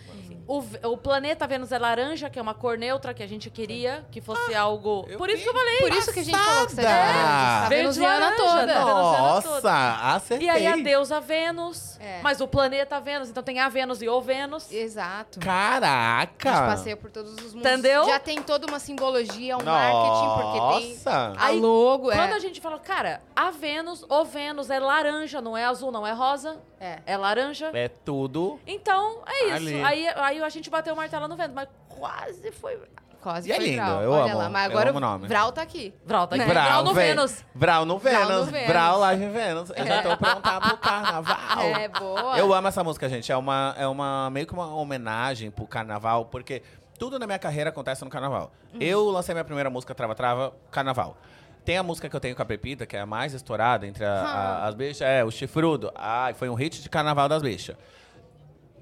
[0.47, 4.07] O, o planeta Vênus é laranja, que é uma cor neutra que a gente queria
[4.12, 5.05] que fosse algo.
[5.09, 5.79] eu Por isso que eu falei.
[5.79, 6.85] Por isso que a gente falou que você é.
[6.85, 8.66] Tá Verde venusiana laranja, toda.
[8.66, 8.87] não.
[8.87, 10.47] Nossa, acertei.
[10.47, 12.20] E aí a deusa Vênus, É.
[12.22, 14.70] mas o planeta Vênus, então tem a Vênus e o Vênus.
[14.70, 15.41] Exato.
[15.41, 16.49] A Caraca!
[16.51, 17.68] gente passeia por todos os mundos.
[17.68, 18.05] Entendeu?
[18.07, 21.33] Já tem toda uma simbologia, um marketing, porque tem Nossa!
[21.37, 22.12] a Aí, logo.
[22.12, 22.35] Quando é.
[22.35, 26.12] a gente falou, cara, a Vênus, o Vênus é laranja, não é azul, não é
[26.12, 27.01] rosa, É.
[27.07, 27.71] é laranja.
[27.75, 28.59] É tudo.
[28.67, 29.55] Então, é isso.
[29.57, 29.83] Ali.
[29.83, 32.79] Aí, aí a gente bateu o martelo no vento, mas quase foi.
[33.23, 34.03] Quase E é foi lindo, Vral.
[34.03, 35.27] eu Olha amo, lá, mas eu agora amo o nome.
[35.27, 35.93] Vral tá aqui.
[36.05, 36.45] Vral, tá aqui.
[36.45, 36.53] Né?
[36.53, 37.45] Vral no Vê- Vênus.
[37.53, 38.51] Vral no Vral no Vênus.
[38.51, 38.69] Vênus.
[38.69, 39.71] Vral lá em Vênus.
[39.75, 41.61] Eu já tô pronta pro carnaval.
[41.61, 42.39] É, boa.
[42.39, 43.33] Eu amo essa música, gente.
[43.33, 46.62] É uma, é uma meio que uma homenagem pro carnaval, porque
[47.01, 48.53] tudo na minha carreira acontece no carnaval.
[48.73, 48.81] Uhum.
[48.81, 51.17] Eu lancei minha primeira música Trava Trava, carnaval.
[51.67, 54.05] Tem a música que eu tenho com a Pepita, que é a mais estourada entre
[54.05, 55.91] a- a- as bichas, é o Chifrudo.
[55.95, 57.77] Ah, foi um hit de carnaval das bichas.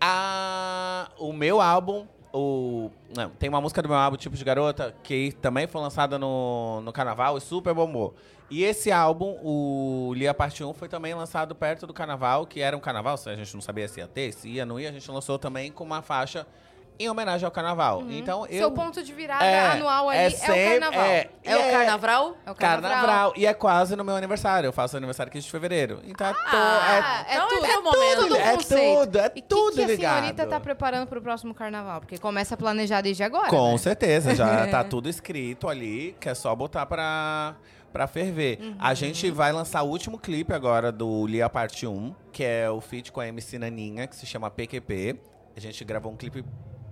[0.01, 2.91] A, o meu álbum, o.
[3.17, 6.81] Não, tem uma música do meu álbum, Tipo de Garota, que também foi lançada no,
[6.83, 8.15] no carnaval e super bombou.
[8.51, 12.77] E esse álbum, o Lia Parte 1, foi também lançado perto do carnaval, que era
[12.77, 14.93] um carnaval, se a gente não sabia se ia ter, se ia, não ia, a
[14.93, 16.47] gente lançou também com uma faixa
[16.99, 18.05] em homenagem ao carnaval.
[18.09, 18.59] Então eu.
[18.59, 21.05] Seu ponto de virada É, anual ali é é, sempre- o carnaval.
[21.05, 22.37] é- É, o carnaval?
[22.47, 23.33] É o Carnaval.
[23.37, 24.69] E é quase no meu aniversário.
[24.69, 26.01] Eu faço aniversário 15 de fevereiro.
[26.05, 27.65] Então é, to- Ah, é Então tudo.
[27.67, 31.53] é tudo É tudo, é e tudo que, que a senhorita tá preparando pro próximo
[31.55, 32.01] carnaval?
[32.01, 33.79] Porque começa a planejar desde agora, Com né?
[33.79, 37.57] certeza, já tá tudo escrito ali, que é só botar pra,
[37.93, 38.59] pra ferver.
[38.63, 38.77] Uhum.
[38.79, 42.81] A gente vai lançar o último clipe agora do Lia Parte 1, que é o
[42.81, 45.17] feat com a MC Naninha, que se chama PQP.
[45.57, 46.45] A gente gravou um clipe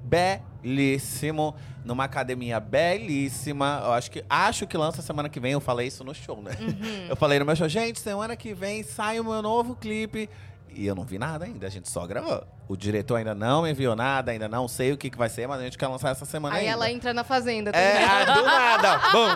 [0.03, 3.81] belíssimo, numa academia belíssima.
[3.85, 6.53] Eu acho que, acho que lança semana que vem, eu falei isso no show, né?
[6.61, 7.07] Uhum.
[7.09, 10.29] Eu falei no meu show, gente, semana que vem sai o meu novo clipe.
[10.75, 12.45] E eu não vi nada ainda, a gente só gravou.
[12.69, 15.47] O diretor ainda não me enviou nada, ainda não sei o que, que vai ser,
[15.47, 16.73] mas a gente quer lançar essa semana Aí ainda.
[16.73, 17.71] ela entra na fazenda.
[17.71, 18.99] É, ah, do nada.
[19.13, 19.29] Bum.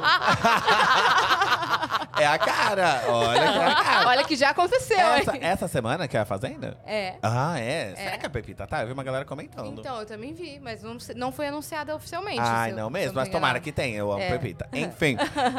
[2.21, 3.03] é a cara.
[3.09, 4.09] Olha que é a cara.
[4.09, 5.41] Olha que já aconteceu, Essa, hein?
[5.43, 6.79] essa semana que é a Fazenda?
[6.87, 7.15] É.
[7.23, 7.95] Ah, é?
[7.95, 8.81] Será que é a Pepita tá?
[8.81, 9.81] Eu vi uma galera comentando.
[9.81, 12.41] Então, eu também vi, mas não, não foi anunciada oficialmente.
[12.71, 14.31] Eu- não mesmo, mas tomara que tenha, eu amo É.
[14.31, 14.69] Pepita.
[14.73, 15.17] Enfim.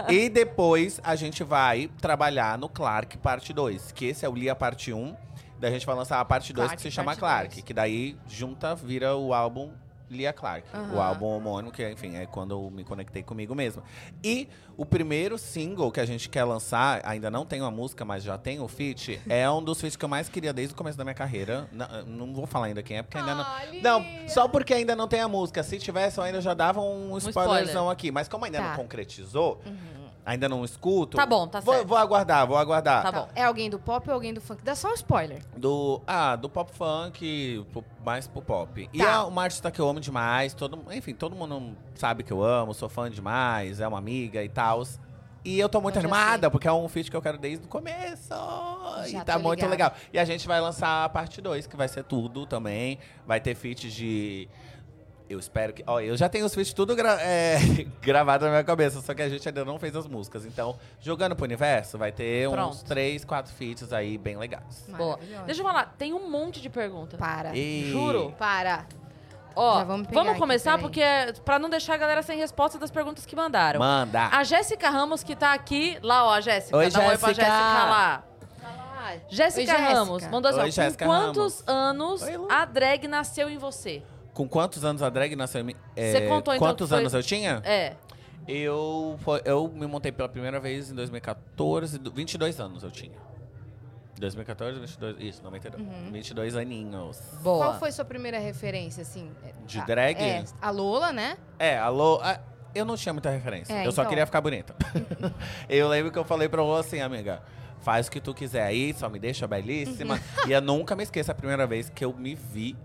[0.10, 4.56] e depois a gente vai trabalhar no Clark Parte 2, que esse é o Lia
[4.56, 5.16] Parte 1.
[5.60, 7.64] Daí a gente vai lançar a parte 2 que se chama Clark, 2.
[7.64, 9.72] que daí junta, vira o álbum
[10.10, 10.66] Lia Clark.
[10.74, 11.04] O Aham.
[11.04, 13.84] álbum homônimo, que enfim, é quando eu me conectei comigo mesmo.
[14.24, 14.48] E
[14.78, 18.38] o primeiro single que a gente quer lançar, ainda não tem uma música, mas já
[18.38, 21.04] tem o feat, é um dos feats que eu mais queria desde o começo da
[21.04, 21.68] minha carreira.
[21.74, 23.46] Não, não vou falar ainda quem é, porque ainda não.
[23.82, 25.62] Não, só porque ainda não tem a música.
[25.62, 27.30] Se tivesse, eu ainda já dava um spoiler.
[27.30, 28.10] spoilerzão aqui.
[28.10, 28.70] Mas como ainda Tá.
[28.70, 29.60] não concretizou,
[30.28, 31.16] ainda não escuto.
[31.16, 31.88] Tá bom, tá vou, certo.
[31.88, 33.02] Vou aguardar, vou aguardar.
[33.02, 33.30] Tá bom.
[33.34, 34.62] É alguém do pop ou alguém do funk?
[34.62, 35.42] Dá só um spoiler.
[35.56, 38.90] Do, ah, do pop funk, pro- mais pro pop.
[38.92, 39.06] E Tá.
[39.06, 40.54] é uma artista que eu amo demais.
[40.54, 44.50] Todo, enfim, todo mundo sabe que eu amo, sou fã demais, é uma amiga e
[44.50, 44.84] tal.
[45.46, 47.70] E eu tô muito Eu animada, porque é um feat que eu quero desde o
[47.70, 48.34] começo.
[49.06, 49.72] Já e tá tô muito ligada.
[49.72, 49.94] legal.
[50.12, 53.00] E a gente vai lançar a parte 2, que vai ser tudo também.
[53.26, 54.50] Vai ter feats de.
[55.30, 55.84] Eu espero que.
[55.86, 57.58] Ó, eu já tenho os feats tudo gra é,
[58.02, 60.46] gravado na minha cabeça, só que a gente ainda não fez as músicas.
[60.46, 62.86] Então, jogando pro universo, vai ter uns Pronto.
[62.86, 64.86] três, quatro feats aí bem legais.
[64.90, 65.20] Boa.
[65.46, 67.20] Deixa eu falar, tem um monte de perguntas.
[67.20, 67.56] Para.
[67.56, 68.34] E- Juro.
[68.38, 68.86] Para.
[69.56, 70.82] Ó, Já vamos aqui, começar peraí.
[70.84, 73.80] porque pra não deixar a galera sem resposta das perguntas que mandaram.
[73.80, 74.28] Manda!
[74.32, 75.98] A Jéssica Ramos, que tá aqui.
[76.04, 76.78] Lá, ó, a Jéssica.
[76.78, 77.46] Oi, Dá um oi pra Jéssica.
[77.48, 78.24] Jéssica lá.
[79.30, 79.94] Jéssica Jéssica.
[79.94, 81.68] Ramos mandou assim: Jéssica com quantos Ramos.
[81.68, 84.04] anos Oi, a drag nasceu em você?
[84.38, 85.76] Com quantos anos a drag nasceu em mim?
[85.96, 87.60] É, Você contou, então, Quantos que foi- anos eu tinha?
[87.66, 87.96] É.
[88.48, 93.18] Eu, foi- eu me montei pela primeira vez em 2014, do- 22 anos eu tinha.
[94.20, 95.88] 2014, 22, isso, 92.
[96.12, 97.20] 22 aninhos.
[97.42, 97.66] Boa.
[97.66, 99.32] Qual foi sua primeira referência, assim?
[99.66, 100.22] De A- drag?
[100.22, 101.36] É, a Lola, né?
[101.58, 102.20] É, alô.
[102.22, 102.40] ah,
[102.76, 103.74] Eu não tinha muita referência.
[103.74, 104.10] É, eu só então.
[104.10, 104.76] queria ficar bonita.
[105.68, 107.42] eu lembro que eu falei pra você assim, amiga.
[107.80, 110.20] Faz o que tu quiser aí, só me deixa belíssima.
[110.48, 112.76] e eu nunca me esqueço a primeira vez que eu me vi.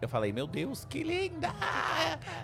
[0.00, 1.52] Eu falei, meu Deus, que linda!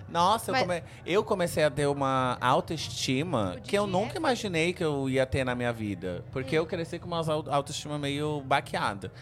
[0.09, 4.83] Nossa, eu, Mas- come- eu comecei a ter uma autoestima que eu nunca imaginei que
[4.85, 6.25] eu ia ter na minha vida.
[6.33, 9.13] Porque eu cresci com uma au- autoestima meio baqueada.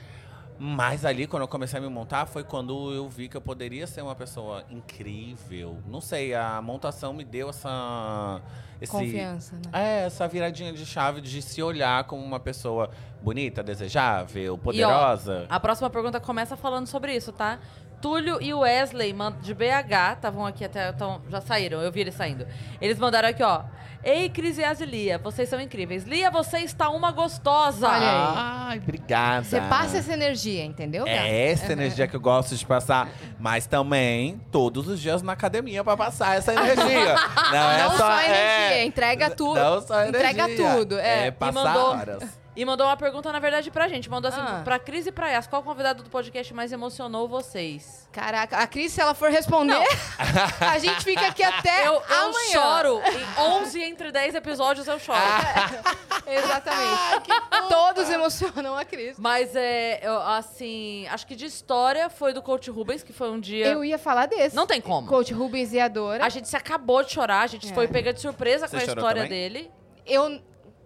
[0.59, 3.85] Mas ali, quando eu comecei a me montar, foi quando eu vi que eu poderia
[3.87, 5.79] ser uma pessoa incrível.
[5.89, 8.41] Não sei, a montação me deu essa.
[8.81, 9.63] Esse, Confiança, né?
[9.73, 12.91] É, essa viradinha de chave de se olhar como uma pessoa
[13.23, 15.47] bonita, desejável, E, ó, poderosa.
[15.49, 17.61] a próxima pergunta começa falando sobre isso, tá?
[18.03, 20.91] Túlio e o Wesley man- de BH estavam aqui até.
[20.93, 22.47] Tão, já saíram, eu vi eles saindo.
[22.81, 23.63] Eles mandaram aqui, ó.
[24.05, 26.03] Ei, Cris e As e Lia, vocês são incríveis.
[26.03, 27.87] Lia, você está uma gostosa.
[27.87, 28.35] Olha aí.
[28.37, 29.45] Ai, obrigada.
[29.45, 31.07] Você passa essa energia, entendeu?
[31.07, 33.09] É essa energia que eu gosto de passar.
[33.39, 37.15] Mas também, todos os dias na academia pra passar essa energia.
[37.53, 39.61] Não, é Não só, só energia, é, entrega tudo.
[39.61, 40.31] Não só energia.
[40.33, 41.27] Entrega tudo, é.
[41.29, 42.42] É, passar mandou- horas.
[42.55, 44.11] E mandou uma pergunta, na verdade, pra gente.
[44.11, 44.61] Mandou assim, Ah.
[44.63, 48.07] pra Cris e pra Yas, qual convidado do podcast mais emocionou vocês?
[48.13, 49.75] Caraca, a Cris, se ela for responder,
[50.61, 52.53] a gente fica aqui até Eu, eu É, amanhã.
[52.53, 53.01] choro.
[53.07, 55.19] Em 11 entre 10 episódios eu choro.
[56.27, 57.29] Exatamente.
[57.69, 59.17] Todos emocionam a Cris.
[59.19, 63.41] Mas, é, eu, assim, acho que de história foi do Coach Rubens, que foi um
[63.41, 63.67] dia...
[63.67, 64.55] Eu ia falar desse.
[64.55, 65.09] Não tem como.
[65.09, 66.25] Coach Rubens e a Dora.
[66.25, 67.75] A gente se acabou de chorar, a gente É.
[67.75, 69.29] foi pega de surpresa Você com a história também?
[69.29, 69.71] dele.
[70.05, 70.41] Eu,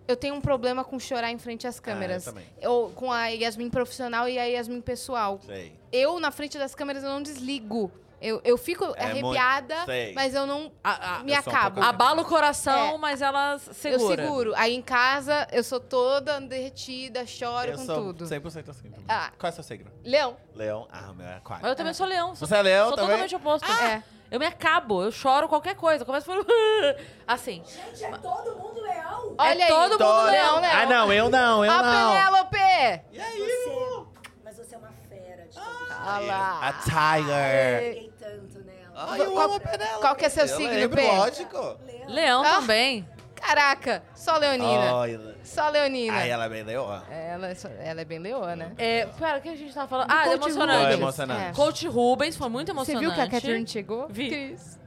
[0.08, 2.26] eu tenho um problema com chorar em frente às câmeras.
[2.26, 2.46] Ah, eu também.
[2.60, 5.40] Eu- com a Yasmin profissional e a Yasmin pessoal.
[5.44, 5.72] Sei.
[5.92, 7.90] Eu, na frente das câmeras, eu não desligo.
[8.18, 10.14] Eu, eu fico É muito- arrepiada, sei.
[10.14, 11.74] mas eu não A- a- me eu sou um acabo.
[11.74, 12.98] pouco- abala o coração, É.
[12.98, 14.02] mas ela segura.
[14.22, 14.52] Eu seguro.
[14.56, 18.26] Aí em casa, eu sou toda derretida, choro Eu com sou tudo.
[18.26, 18.88] 100% assim.
[18.88, 19.04] também.
[19.06, 19.30] Ah.
[19.38, 19.90] Qual é o seu signo?
[20.02, 20.34] Leão.
[20.54, 20.88] Leão.
[20.90, 21.62] Ah, meu é aquário.
[21.62, 22.34] Mas eu também sou leão.
[22.34, 23.10] Sou, Você é leão sou também?
[23.10, 23.70] totalmente oposto.
[23.70, 24.02] É.
[24.30, 26.02] Eu me acabo, eu choro qualquer coisa.
[26.02, 26.44] Eu começo a falar...
[27.26, 27.62] Assim.
[27.64, 29.34] Gente, é todo mundo leão.
[29.38, 29.70] Olha aí.
[29.70, 30.60] todo mundo Leão, leão.
[30.60, 30.72] Leão.
[30.74, 32.12] Ah, não, eu não, eu Ó, não.
[32.12, 33.02] Penélope!
[33.12, 33.38] E aí?
[33.38, 34.06] Você,
[34.44, 35.66] mas você é uma fera de todo
[36.06, 36.68] Olha lá.
[36.68, 37.94] A Tiger.
[37.94, 38.92] Peguei tanto nela.
[38.94, 40.00] Ai, eu Qual- amo a Penélope.
[40.00, 41.02] qual que é seu Eu signo, Pê?
[41.06, 41.76] Lógico.
[42.08, 42.50] Leão Ah.
[42.56, 43.08] também.
[43.46, 44.94] Caraca, só Leonina.
[44.94, 45.36] Olha.
[45.44, 46.16] Só Leonina.
[46.16, 47.04] Ai, ela é bem leoa.
[47.10, 50.08] Ela, é ela é bem leoa, É, pera, o que a gente tava falando?
[50.08, 50.72] Do Ah, Coach emocionante.
[50.72, 51.00] Foi Rubens.
[51.00, 51.42] emocionante.
[51.42, 51.52] É.
[51.52, 53.04] Coach Rubens foi muito Você emocionante.
[53.06, 54.08] viu que a Catherine chegou?
[54.08, 54.28] Vi.
[54.28, 54.78] Cris.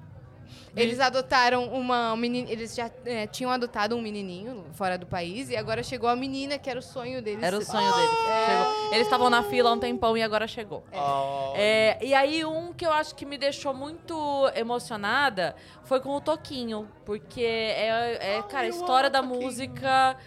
[0.76, 5.50] Eles adotaram uma um menina, eles já é, tinham adotado um menininho fora do país
[5.50, 7.44] e agora chegou a menina que era o sonho deles.
[7.44, 8.10] Era o sonho deles.
[8.10, 8.94] Chegou.
[8.94, 10.84] Eles estavam na fila há um tempão e agora chegou.
[10.94, 11.54] Oh.
[11.56, 14.16] É, e aí, um que eu acho que me deixou muito
[14.56, 16.88] emocionada foi com o Toquinho.
[17.06, 19.42] Porque é, é cara, a história da Toquinho.
[19.42, 20.18] música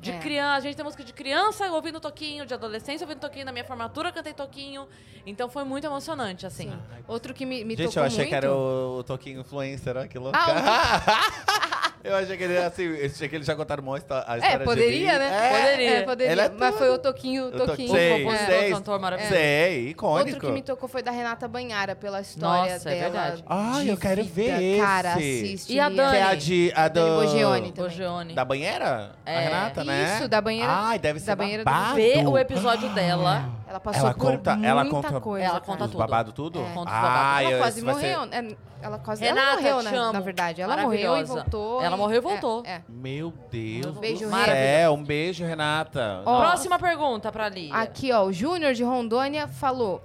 [0.00, 0.18] de É.
[0.18, 0.56] criança.
[0.56, 4.08] A gente tem música de criança ouvindo Toquinho, de adolescência ouvindo Toquinho, na minha formatura
[4.08, 4.86] eu cantei Toquinho.
[5.26, 6.72] Então foi muito emocionante, assim.
[7.06, 8.28] Outro que me, me Gente, tocou eu achei muito.
[8.30, 10.36] que era o, o Toquinho Influencer, olha que louco.
[10.38, 11.00] Ah,
[12.02, 14.54] eu achei que ele assim, eu achei que eles já contaram uma histó- a história
[14.54, 15.18] É, de poderia, mim.
[15.18, 15.26] né?
[15.26, 15.90] É, Poderia.
[15.90, 16.32] É, poderia.
[16.32, 17.90] Ele é Mas foi o Toquinho, Toquinho.
[17.90, 18.70] sei, O compositor, sei.
[18.72, 19.34] cantor maravilhoso.
[19.34, 20.28] Sei, icônico.
[20.30, 23.10] Outro que me tocou foi da Renata Banhara, pela história Nossa, é dela.
[23.10, 23.44] verdade.
[23.46, 24.56] Ai, de eu quero vida.
[24.58, 25.42] ver Cara, esse.
[25.44, 25.72] assiste.
[25.74, 25.88] E a.
[25.88, 26.10] Dani?
[26.10, 27.72] Que é a de a Dani do Bogione.
[27.72, 28.34] Bogione.
[28.34, 29.12] da banheira?
[29.26, 29.44] A É.
[29.44, 30.14] Renata, né?
[30.16, 31.96] Isso, da banheira- Ai, deve ser da banheira do- babado.
[31.96, 33.48] Vê o episódio dela.
[33.70, 35.46] Ela passou Ela por conta- muita ela conta- coisa.
[35.46, 35.98] Ela conta tudo.
[35.98, 36.60] babado tudo?
[36.60, 36.74] É.
[36.74, 37.40] Conta Ah.
[37.40, 38.28] Ela eu- quase vai ser- morreu.
[38.32, 40.60] é, Ela quase Renata, ela morreu, te na, verdade.
[40.62, 41.82] Ela morreu e voltou.
[41.82, 42.62] Ela e- morreu e voltou.
[42.66, 42.82] É, é.
[42.88, 44.52] Meu Deus Beijo, do Renata.
[44.52, 44.94] céu.
[44.94, 46.22] Um beijo, Renata.
[46.24, 47.74] Ó, Próxima pergunta pra Lia.
[47.74, 50.02] Aqui, ó, o Júnior de Rondônia falou.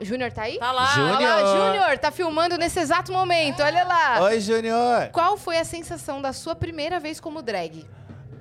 [0.00, 0.58] Júnior tá aí?
[0.58, 0.86] Tá lá.
[0.86, 1.16] Júnior.
[1.16, 4.20] Olha lá, Júnior, tá filmando nesse exato momento, olha lá.
[4.24, 5.08] Oi, Júnior.
[5.12, 7.86] Qual foi a sensação da sua primeira vez como drag?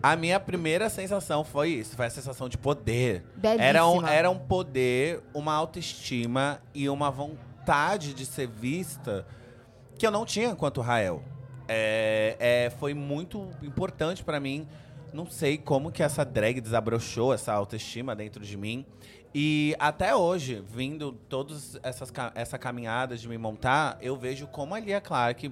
[0.02, 3.24] A minha primeira sensação foi isso, foi a sensação de poder.
[3.36, 3.64] Belíssima.
[3.64, 9.26] Era um, era um poder, uma autoestima e uma vontade de ser vista
[9.98, 11.22] que eu não tinha quanto Rael.
[11.68, 14.68] É, é, foi muito importante pra mim.
[15.14, 18.86] Não sei como que essa drag desabrochou essa autoestima dentro de mim.
[19.34, 24.80] E até hoje, vindo todas essas essa caminhada de me montar, eu vejo como a
[24.80, 25.52] Lia Clark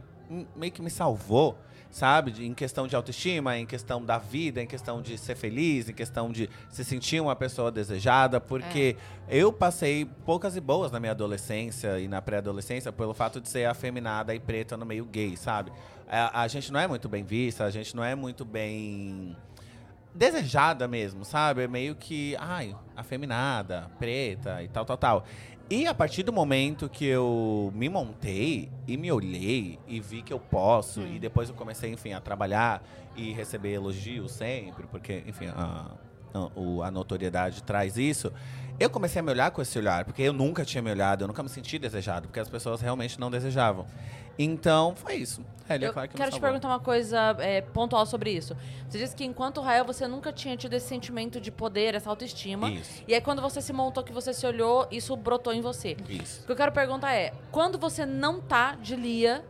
[0.55, 1.57] meio que me salvou,
[1.91, 2.45] sabe?
[2.45, 6.31] Em questão de autoestima, em questão da vida, em questão de ser feliz, em questão
[6.31, 8.95] de se sentir uma pessoa desejada, porque
[9.27, 13.65] eu passei poucas e boas na minha adolescência e na pré-adolescência pelo fato de ser
[13.65, 15.71] afeminada e preta no meio gay, sabe?
[16.09, 19.35] A, a gente não é muito bem vista, a gente não é muito bem
[20.17, 21.63] desejada mesmo, sabe?
[21.63, 25.25] É meio que, ai, afeminada, preta e tal, tal, tal.
[25.69, 30.31] E a partir do momento que eu me montei e me olhei e vi que
[30.31, 32.81] eu posso, e depois eu comecei, enfim, a trabalhar
[33.17, 35.91] e receber elogios sempre, porque, enfim, a,
[36.33, 38.31] a, a notoriedade traz isso.
[38.79, 41.27] Eu comecei a me olhar com esse olhar, porque eu nunca tinha me olhado, eu
[41.27, 43.85] nunca me senti desejado, porque as pessoas realmente não desejavam.
[44.37, 45.41] Então, foi isso.
[45.69, 48.55] É, Eu claro que me quero te perguntar uma coisa é, pontual sobre isso.
[48.87, 52.69] Você disse que enquanto Rael você nunca tinha tido esse sentimento de poder, essa autoestima.
[52.69, 55.97] Isso, E aí quando você se montou, que você se olhou, isso brotou em você.
[56.07, 56.41] isso.
[56.43, 59.43] O que eu quero perguntar é, quando você não tá de Lia,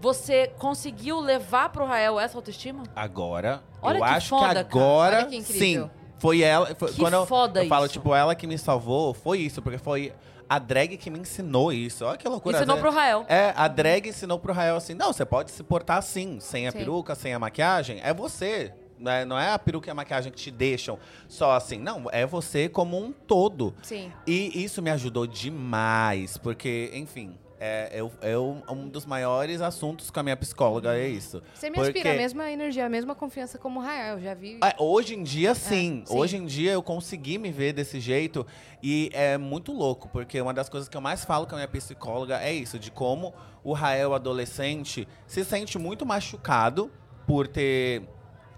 [0.00, 2.82] você conseguiu levar pro Rael essa autoestima?
[2.96, 4.60] Agora, Olha eu que acho foda, que cara.
[4.68, 5.84] agora, Olha que incrível.
[5.84, 5.90] sim.
[6.18, 6.74] Foi ela.
[6.74, 10.12] Foi, Que quando eu, eu falo, tipo, ela que me salvou, foi isso, porque foi
[10.50, 12.04] a drag que me ensinou isso.
[12.04, 12.56] Olha que loucura.
[12.56, 12.82] Ensinou né?
[12.82, 13.24] pro Rael.
[13.28, 16.72] É, a drag ensinou pro Rael assim: não, você pode se portar assim, sem a
[16.72, 16.78] Sim.
[16.78, 18.00] peruca, sem a maquiagem.
[18.02, 18.74] É você.
[18.98, 19.24] Né?
[19.24, 20.98] Não é a peruca e a maquiagem que te deixam
[21.28, 21.78] só assim.
[21.78, 23.72] Não, é você como um todo.
[23.80, 24.12] Sim.
[24.26, 28.38] E isso me ajudou demais, porque, enfim, é, eu, é
[28.72, 31.42] um dos maiores assuntos com a minha psicóloga, é isso.
[31.54, 34.16] Você me Porque- aspira a mesma energia, a mesma confiança como o Rael.
[34.16, 34.58] Eu já vi.
[34.64, 36.02] É, hoje em dia, sim.
[36.06, 36.16] sim.
[36.16, 38.46] Hoje em dia eu consegui me ver desse jeito.
[38.82, 41.68] E é muito louco, porque uma das coisas que eu mais falo com a minha
[41.68, 46.90] psicóloga é isso, de como o Rael adolescente se sente muito machucado
[47.26, 48.02] por ter.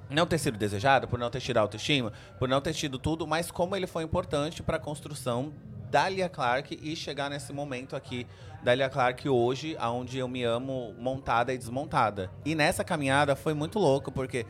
[0.08, 3.50] Não ter sido desejado, por não ter tido autoestima, por não ter tido tudo, mas
[3.50, 5.52] como ele foi importante para a construção
[5.92, 8.26] da Lia Clark e chegar nesse momento aqui
[8.62, 12.30] da Lia Clark hoje, onde eu me amo montada e desmontada.
[12.46, 14.46] E nessa caminhada foi muito louco, porque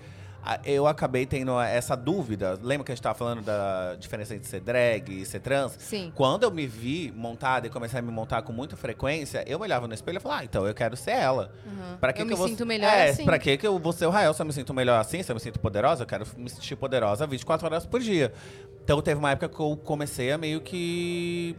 [0.65, 2.59] eu acabei tendo essa dúvida.
[2.63, 5.77] Lembra que a gente tava falando da diferença entre ser drag e ser trans?
[5.79, 6.13] Sim.
[6.15, 9.87] Quando eu me vi montada e comecei a me montar com muita frequência, eu olhava
[9.87, 11.53] no espelho e falava, ah, então eu quero ser ela.
[11.65, 11.97] Uhum.
[11.99, 13.25] Pra que eu que me vou- sinto melhor é, assim.
[13.25, 15.23] Pra que que eu vou ser o Rael se eu me sinto melhor assim?
[15.23, 18.33] Se eu me sinto poderosa, eu quero me sentir poderosa 24 horas por dia.
[18.85, 21.55] Então teve uma época que eu comecei a meio que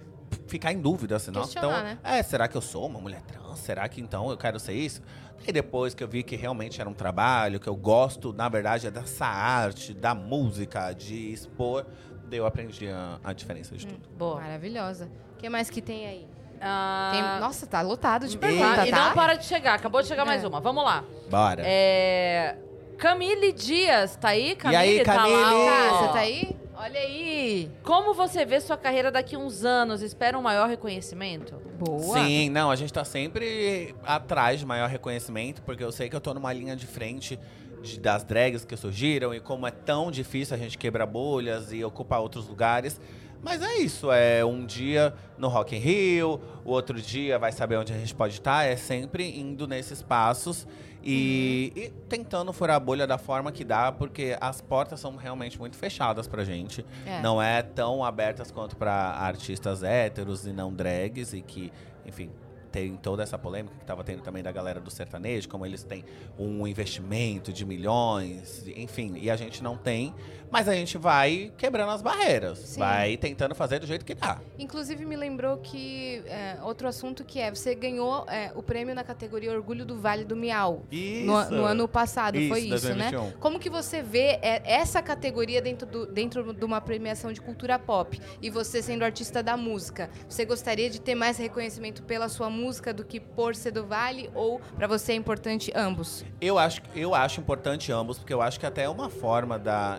[0.48, 1.98] ficar em dúvida, assim, nossa, então, né?
[2.04, 3.60] é, será que eu sou uma mulher trans?
[3.60, 5.02] Será que então eu quero ser isso?
[5.46, 8.88] E depois que eu vi que realmente era um trabalho, que eu gosto, na verdade,
[8.88, 11.86] é dessa arte, da música, de expor,
[12.30, 13.78] daí eu aprendi a, a diferença Hum.
[13.78, 14.10] de tudo.
[14.18, 14.40] Boa.
[14.40, 15.10] Maravilhosa.
[15.36, 16.28] O que mais que tem aí?
[16.62, 19.06] Ah, Tem- Nossa, tá lotado de tá, perguntas, e tá?
[19.08, 19.74] não para de chegar.
[19.76, 20.48] Acabou de chegar mais É.
[20.48, 20.62] uma.
[20.62, 21.04] Vamos lá.
[21.30, 21.62] Bora.
[21.66, 22.56] É...
[22.98, 24.56] Camille Dias, tá aí?
[24.56, 25.36] Camille, aí, tá Camille?
[25.42, 25.98] lá, Tá, ó.
[26.08, 26.56] você tá aí?
[26.76, 27.70] Olha aí.
[27.84, 30.02] Como você vê sua carreira daqui a uns anos?
[30.02, 31.56] Espera um maior reconhecimento?
[31.78, 32.18] Boa.
[32.20, 36.22] Sim, não, a gente tá sempre atrás de maior reconhecimento, porque eu sei que eu
[36.22, 37.40] tô numa linha de frente
[37.82, 41.84] de- das drags que surgiram e como é tão difícil a gente quebrar bolhas e
[41.84, 43.00] ocupar outros lugares.
[43.42, 47.76] Mas é isso, é um dia no Rock in Rio, o outro dia vai saber
[47.76, 50.66] onde a gente pode estar, é sempre indo nesses passos
[51.04, 55.60] e, e tentando furar a bolha da forma que dá, porque as portas são realmente
[55.60, 57.22] muito fechadas pra gente É.
[57.22, 61.72] não é tão abertas quanto para artistas héteros e não drags e que,
[62.06, 62.30] enfim,
[62.72, 66.04] tem toda essa polêmica que tava tendo também da galera do sertanejo, como eles têm
[66.40, 70.12] um investimento de milhões, enfim, e a gente não tem,
[70.54, 72.80] mas a gente vai quebrando as barreiras, Sim.
[72.80, 74.40] vai tentando fazer do jeito que dá.
[74.60, 79.04] Inclusive, me lembrou que é, outro assunto que é, você ganhou é, o prêmio na
[79.04, 80.84] categoria Orgulho do Vale do Miau.
[80.92, 81.26] Isso.
[81.26, 83.10] No, no ano passado, foi Isso, isso, né?
[83.10, 83.40] 2021.
[83.40, 87.80] Como que você vê é, essa categoria dentro, do, dentro de uma premiação de cultura
[87.80, 88.22] pop?
[88.40, 92.94] E você sendo artista da música, você gostaria de ter mais reconhecimento pela sua música
[92.94, 94.30] do que por ser do Vale?
[94.36, 96.24] Ou pra você é importante ambos?
[96.40, 99.98] Eu acho, eu acho importante ambos, porque eu acho que até é uma forma da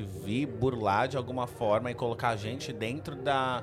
[0.00, 3.62] MTV burlar de alguma forma e colocar a gente dentro da,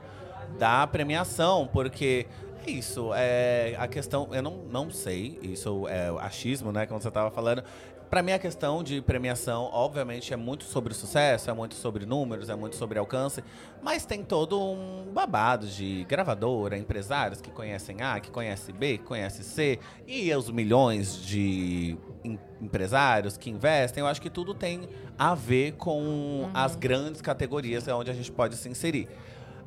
[0.58, 2.28] da premiação, porque
[2.66, 7.32] isso, é a questão, eu não, não sei, isso é achismo, né, como você estava
[7.32, 7.64] falando.
[8.10, 12.50] Pra mim, a questão de premiação, obviamente, é muito sobre sucesso, é muito sobre números,
[12.50, 13.42] é muito sobre alcance,
[13.82, 19.06] mas tem todo um babado de gravadora, empresários que conhecem A, que conhecem B, que
[19.06, 24.02] conhecem C, e os milhões de em- empresários que investem.
[24.02, 28.58] Eu acho que tudo tem a ver com as grandes categorias onde a gente pode
[28.58, 29.08] se inserir.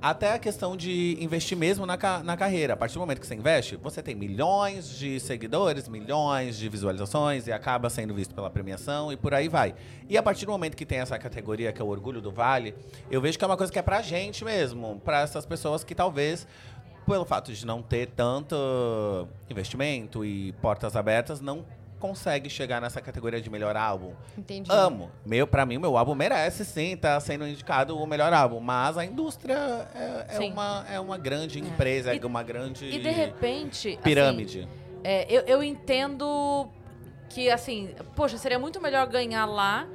[0.05, 2.75] Até a questão de investir mesmo na, na carreira.
[2.75, 7.47] A partir do momento que você investe, você tem milhões de seguidores, milhões de visualizações
[7.47, 9.75] e acaba sendo visto pela premiação e por aí vai.
[10.07, 12.75] E a partir do momento que tem essa categoria que é o Orgulho do Vale,
[13.11, 15.95] eu vejo que é uma coisa que é pra gente mesmo, pra essas pessoas que
[15.95, 16.47] talvez
[17.07, 21.65] pelo fato de não ter tanto investimento e portas abertas, não
[22.05, 24.13] consegue chegar nessa categoria de melhor álbum.
[24.37, 24.71] Entendi.
[24.71, 25.11] Amo.
[25.25, 28.61] Meu, pra mim, meu álbum merece sim tá sendo indicado o melhor álbum.
[28.61, 32.99] Mas a indústria é, é uma, é uma grande empresa, é E- uma grande E
[32.99, 33.89] de repente.
[33.89, 34.69] assim, pirâmide.
[35.03, 36.69] É, eu, eu entendo
[37.31, 39.89] que, assim, poxa, seria muito melhor ganhar lá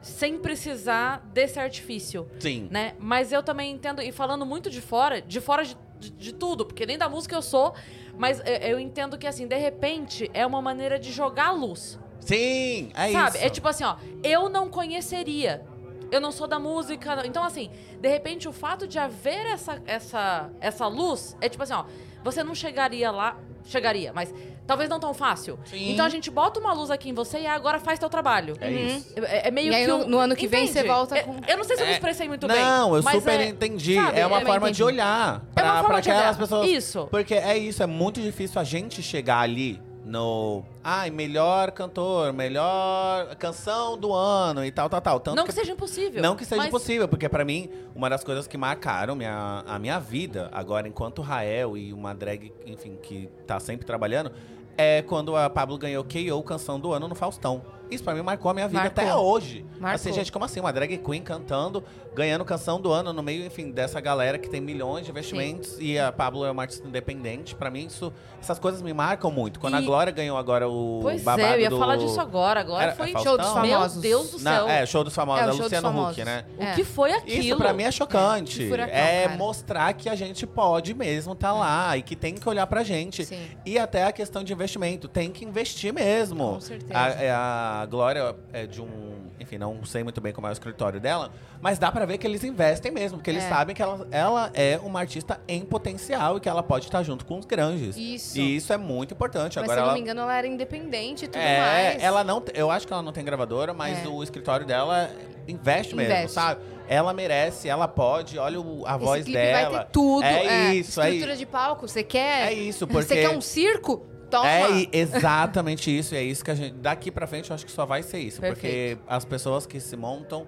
[0.00, 2.68] sem precisar desse artifício, sim.
[2.70, 2.94] né?
[3.00, 5.76] Mas eu também entendo, e falando muito de fora, de fora de,
[6.06, 7.74] de- de tudo, porque nem da música eu sou,
[8.18, 11.98] mas eu, eu entendo que, assim, de repente, é uma maneira de jogar a luz,
[12.20, 13.36] Sim, é sabe?
[13.36, 13.46] isso.
[13.46, 15.64] É tipo assim, ó, eu não conheceria.
[16.10, 17.26] Eu não sou da música.
[17.26, 17.68] Então, assim,
[18.00, 21.84] de repente, o fato de haver essa, essa, essa luz é tipo assim, ó,
[22.24, 23.36] você não chegaria lá.
[23.68, 24.32] Chegaria, mas
[24.64, 25.58] talvez não tão fácil.
[25.64, 25.90] Sim.
[25.90, 28.56] Então a gente bota uma luz aqui em você e agora faz teu trabalho.
[28.60, 29.12] É isso.
[29.16, 29.90] É, é meio E aí, que.
[29.90, 31.86] no- um- no ano que vem, você volta É- com- Eu não sei se eu
[31.86, 31.94] me É.
[31.96, 32.60] expressei muito bem.
[32.60, 33.96] Não, eu mas super é- entendi.
[33.96, 34.76] sabe, é uma forma entendi.
[34.76, 36.38] de olhar É pra, uma forma pra de aquelas olhar.
[36.38, 36.68] pessoas.
[36.70, 37.08] Isso.
[37.10, 40.62] Porque é isso, é muito difícil a gente chegar ali no.
[40.84, 45.18] Ai, melhor cantor, melhor canção do ano e tal, tal, tal.
[45.20, 46.22] Tanto Não que seja impossível.
[46.22, 49.78] Não que seja mas- possível, porque pra mim, uma das coisas que marcaram minha, a
[49.80, 54.30] minha vida, agora enquanto Rael e uma drag, enfim, que tá sempre trabalhando,
[54.78, 57.62] é quando a Pablo ganhou KO Canção do Ano no Faustão.
[57.90, 59.02] Isso pra mim marcou a minha vida Marcou.
[59.04, 59.64] até hoje.
[59.80, 59.94] Marcou.
[59.94, 60.60] Assim, gente, como assim?
[60.60, 61.82] Uma drag queen cantando,
[62.16, 65.98] ganhando canção do ano no meio, enfim, dessa galera que tem milhões de investimentos e
[65.98, 67.54] a Pablo é uma artista independente.
[67.54, 68.10] Pra mim, isso,
[68.40, 69.60] essas coisas me marcam muito.
[69.60, 71.78] Quando a E- Glória ganhou agora o Pois babado é, eu ia do...
[71.78, 72.60] falar disso agora.
[72.60, 73.62] Agora Era- foi é Show dos Faustão?
[73.62, 74.00] Meu famosos.
[74.02, 74.52] Deus do céu.
[74.52, 76.16] Não, é, show dos famosos, É, o é Luciano famosos.
[76.16, 76.44] Huck, né?
[76.58, 76.72] O É.
[76.74, 77.38] que foi aquilo?
[77.44, 78.58] Isso pra mim é chocante.
[78.60, 79.36] Que furacão, é cara.
[79.36, 83.26] mostrar que a gente pode mesmo estar lá e que tem que olhar pra gente.
[83.26, 83.46] Sim.
[83.66, 86.54] E até a questão de investimento, tem que investir mesmo.
[86.54, 86.98] Com certeza.
[86.98, 90.52] A, é, a Glória é de um, enfim, não sei muito bem como é o
[90.52, 91.30] escritório dela,
[91.60, 93.48] mas dá ver que eles investem mesmo, porque eles É.
[93.48, 97.26] sabem que ela, ela é uma artista em potencial e que ela pode estar junto
[97.26, 97.96] com os grandes.
[97.96, 98.38] Isso.
[98.38, 99.56] E isso é muito importante.
[99.58, 102.02] Mas Agora se eu não me engano, ela era independente e tudo é, mais.
[102.02, 102.42] ela não.
[102.54, 104.08] Eu acho que ela não tem gravadora, mas É.
[104.08, 105.10] o escritório dela
[105.46, 106.32] investe mesmo, Investe.
[106.32, 106.60] sabe?
[106.88, 109.70] Ela merece, ela pode, olha o- a Esse voz clipe dela.
[109.70, 110.22] vai ter tudo.
[110.24, 112.46] É isso, é Estrutura de palco, você quer?
[112.48, 113.06] É isso, porque.
[113.08, 114.06] Você quer um circo?
[114.30, 114.46] Toma!
[114.48, 116.74] É exatamente isso, e é isso que a gente.
[116.74, 118.40] Daqui pra frente eu acho que só vai ser isso.
[118.40, 118.98] Perfeito.
[118.98, 120.46] Porque as pessoas que se montam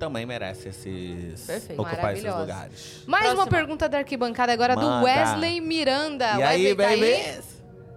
[0.00, 1.46] também merecem esses.
[1.46, 1.80] Perfeito.
[1.80, 3.02] ocupar esses lugares.
[3.06, 3.44] Mais Próxima.
[3.44, 5.04] uma pergunta da arquibancada agora do Manda.
[5.04, 6.24] Wesley Miranda.
[6.24, 7.00] e Wesley aí, tá aí?
[7.00, 7.50] baby?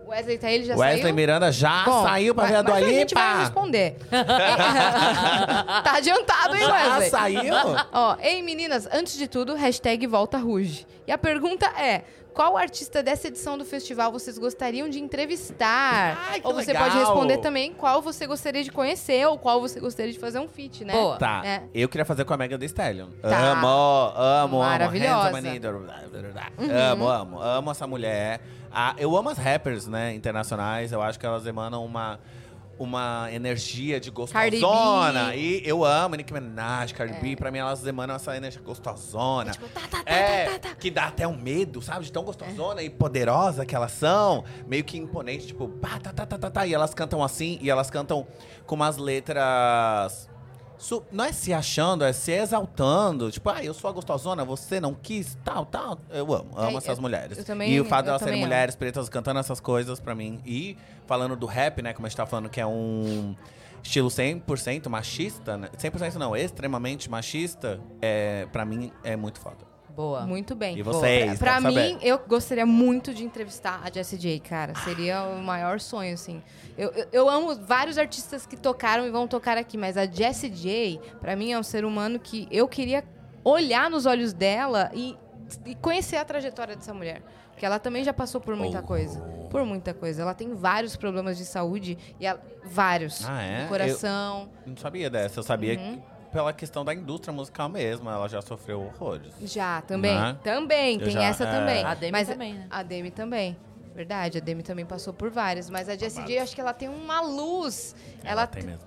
[0.06, 1.16] Wesley tá aí, ele já Wesley saiu?
[1.16, 3.40] Miranda já Bom, saiu pra ver a Dua mas a gente vai Lipa.
[3.40, 3.96] responder.
[5.84, 7.10] tá adiantado, hein, Já Wesley?
[7.10, 7.54] saiu?
[7.92, 10.86] Ó, ei meninas, antes de tudo, hashtag volta Ruge.
[11.08, 12.04] E a pergunta é,
[12.34, 16.18] qual artista dessa edição do festival vocês gostariam de entrevistar?
[16.30, 16.84] Ai, que ou você legal.
[16.90, 20.48] pode responder também qual você gostaria de conhecer ou qual você gostaria de fazer um
[20.48, 20.94] feat, né?
[20.94, 21.18] Boa.
[21.18, 21.64] Tá, É.
[21.74, 23.08] eu queria fazer com a Mega The Stallion.
[23.22, 23.52] Tá.
[23.52, 23.68] Amo,
[24.16, 25.14] amo, Maravilhosa.
[25.28, 25.36] amo.
[25.38, 25.70] Handsome Anita.
[26.92, 28.42] Amo, amo, amo essa mulher.
[28.72, 30.92] Ah, eu amo as rappers, né, internacionais.
[30.92, 32.20] Eu acho que elas emanam uma,
[32.80, 35.30] uma energia de Cardi gostosona.
[35.32, 35.38] B.
[35.38, 37.36] E eu amo Nicki Minaj, Cardi B.
[37.36, 39.52] Pra mim, elas emanam essa energia gostosona.
[39.52, 40.76] Tipo, tá, tá, tá, É, tá, tá, tá.
[40.76, 42.06] que dá até um medo, sabe?
[42.06, 44.44] De tão gostosona e poderosa que elas são.
[44.68, 46.68] Meio que imponente, tipo, pá, tá, tá, tá, tá, tá.
[46.68, 48.26] E elas cantam assim, e elas cantam
[48.66, 50.30] com umas letras.
[51.12, 53.32] não é se achando, é se exaltando.
[53.32, 55.98] Tipo, ah, eu sou a gostosona, você não quis, tal, tal.
[56.10, 57.38] Eu amo, amo É, essas eu- mulheres.
[57.38, 58.48] eu também- e o fato eu de elas serem amo.
[58.48, 60.41] mulheres pretas cantando essas coisas pra mim.
[60.45, 60.76] E
[61.14, 61.94] falando do rap, né?
[61.94, 63.35] Como a gente tá falando, que é um
[63.84, 65.69] estilo 100% machista, né?
[65.77, 69.72] 100% não, extremamente machista, é, pra mim é muito foda.
[69.95, 70.26] Boa.
[70.26, 70.76] Muito bem.
[70.76, 71.38] E vocês?
[71.38, 74.73] Pra quero mim, eu gostaria muito de entrevistar a Jessie J, cara.
[74.80, 76.41] Seria o maior sonho, assim.
[76.76, 80.49] Eu, eu, eu amo vários artistas que tocaram e vão tocar aqui, mas a Jessie
[80.49, 83.03] J, pra mim, é um ser humano que eu queria
[83.44, 85.15] olhar nos olhos dela e,
[85.64, 87.22] e conhecer a trajetória dessa mulher.
[87.54, 88.84] Porque ela também já passou por muita Oh.
[88.84, 89.20] coisa.
[89.50, 90.22] Por muita coisa.
[90.24, 91.98] Ela tem vários problemas de saúde.
[92.20, 93.24] E ela- vários.
[93.28, 93.64] Ah, é?
[93.64, 94.50] No coração.
[94.66, 95.40] Não sabia dessa.
[95.40, 95.98] Eu sabia Uhum.
[95.98, 98.10] que pela questão da indústria musical mesmo.
[98.10, 99.34] Ela já sofreu horrores.
[99.44, 100.16] Já, também.
[100.20, 100.38] Né?
[100.44, 101.52] Também, Eu tem já- essa é.
[101.52, 101.84] também.
[101.84, 102.68] A Demi Mas também, né?
[102.72, 103.56] A Demi também.
[103.94, 105.70] Verdade, a Demi também passou por várias.
[105.70, 107.96] Mas a Jessie J, eu acho que ela tem uma luz.
[108.24, 108.82] Ela, tem mesmo.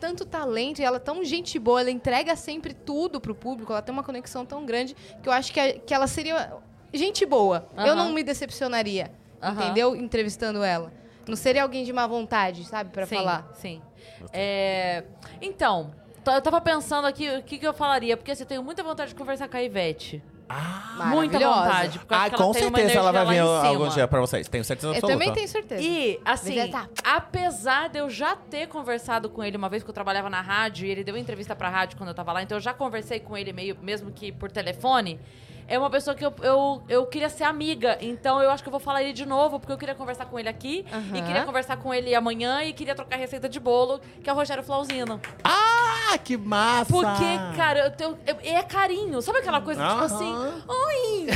[0.00, 3.80] Tanto talento e ela é tão gente boa, ela entrega sempre tudo pro público, ela
[3.82, 6.52] tem uma conexão tão grande que eu acho que, a- que ela seria
[6.92, 7.68] gente boa.
[7.76, 7.94] Eu Aham.
[7.94, 9.10] não me decepcionaria,
[9.42, 9.62] Aham.
[9.64, 9.96] entendeu?
[9.96, 10.92] Entrevistando ela.
[11.26, 13.50] Não seria alguém de má vontade, sabe, Pra sim, falar.
[13.54, 13.82] Sim.
[14.32, 15.04] É,
[15.42, 15.90] então,
[16.26, 19.10] eu tava pensando aqui o que, que eu falaria, porque assim, eu tenho muita vontade
[19.10, 20.22] de conversar com a Ivete.
[20.50, 21.98] Ah, Muita vontade.
[21.98, 24.48] Eu ah com certeza ela vai vir algum dia pra vocês.
[24.48, 25.12] Tenho certeza Eu absoluta.
[25.18, 25.82] também tenho certeza.
[25.82, 26.56] E, assim,
[27.04, 30.86] apesar de eu já ter conversado com ele uma vez que eu trabalhava na rádio
[30.86, 33.36] e ele deu entrevista pra rádio quando eu tava lá, então eu já conversei com
[33.36, 35.20] ele meio, mesmo que por telefone.
[35.68, 38.70] É uma pessoa que eu, eu, eu queria ser amiga, então eu acho que eu
[38.70, 41.26] vou falar ele de novo, porque eu queria conversar com ele aqui, e Aham.
[41.26, 44.62] queria conversar com ele amanhã, e queria trocar receita de bolo, que é o Rogério
[44.64, 45.20] Flauzino.
[45.44, 45.87] Ah,
[46.24, 46.92] que massa!
[46.92, 49.20] Porque, cara, eu tenho, eu- é carinho.
[49.22, 50.04] Sabe aquela coisa, tipo Aham.
[50.04, 50.34] assim,
[50.68, 51.26] oi,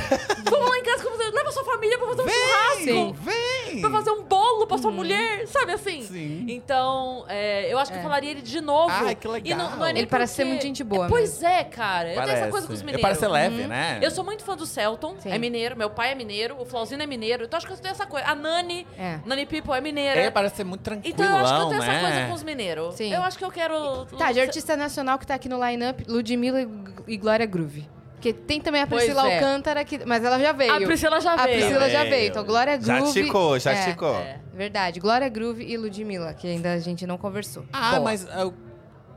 [0.50, 2.84] vamos lá em casa, como você- leva sua família pra fazer um churrasco.
[2.84, 3.80] Vem, vem!
[3.80, 6.02] Pra fazer um bolo pra sua mulher, sabe assim?
[6.02, 6.44] Sim.
[6.48, 8.90] Então, é, eu acho que eu falaria ele de novo.
[8.92, 9.96] Ai, que E não, não é legal.
[9.96, 12.12] Ele parece ser muito gente boa É, pois é, cara.
[12.12, 13.02] Eu tenho essa coisa com os Ele mineiros.
[13.02, 13.98] parece ser leve, né?
[14.02, 15.30] Eu sou muito fã do Celton, Sim.
[15.30, 17.92] é mineiro, meu pai é mineiro, o Flauzino é mineiro, então acho que eu tenho
[17.92, 18.26] essa coisa.
[18.26, 19.18] A Nani, É.
[19.24, 20.20] Nani People é mineira.
[20.20, 21.88] Ele parece ser muito tranquilo, então eu acho que eu tenho né?
[21.96, 22.94] essa coisa com os mineiros.
[22.94, 23.12] Sim.
[23.12, 24.04] Eu acho que eu quero.
[24.18, 26.60] Tá, de artista nacional que tá aqui no line-up, Ludmilla
[27.08, 27.88] e- Glória Groove.
[28.14, 29.34] Porque tem também a Pois Priscila é.
[29.34, 30.72] Alcântara, que, mas ela já veio.
[30.72, 31.58] A Priscila já A veio.
[31.58, 32.28] Priscila já Veio.
[32.28, 33.22] Então, Glória Já Groove...
[33.24, 34.14] ticou, já é, ticou.
[34.14, 34.38] É.
[34.54, 35.00] Verdade.
[35.00, 37.64] Glória Groove e Ludmilla, que ainda a gente não conversou.
[37.72, 38.02] Ah, Boa.
[38.02, 38.54] mas eu,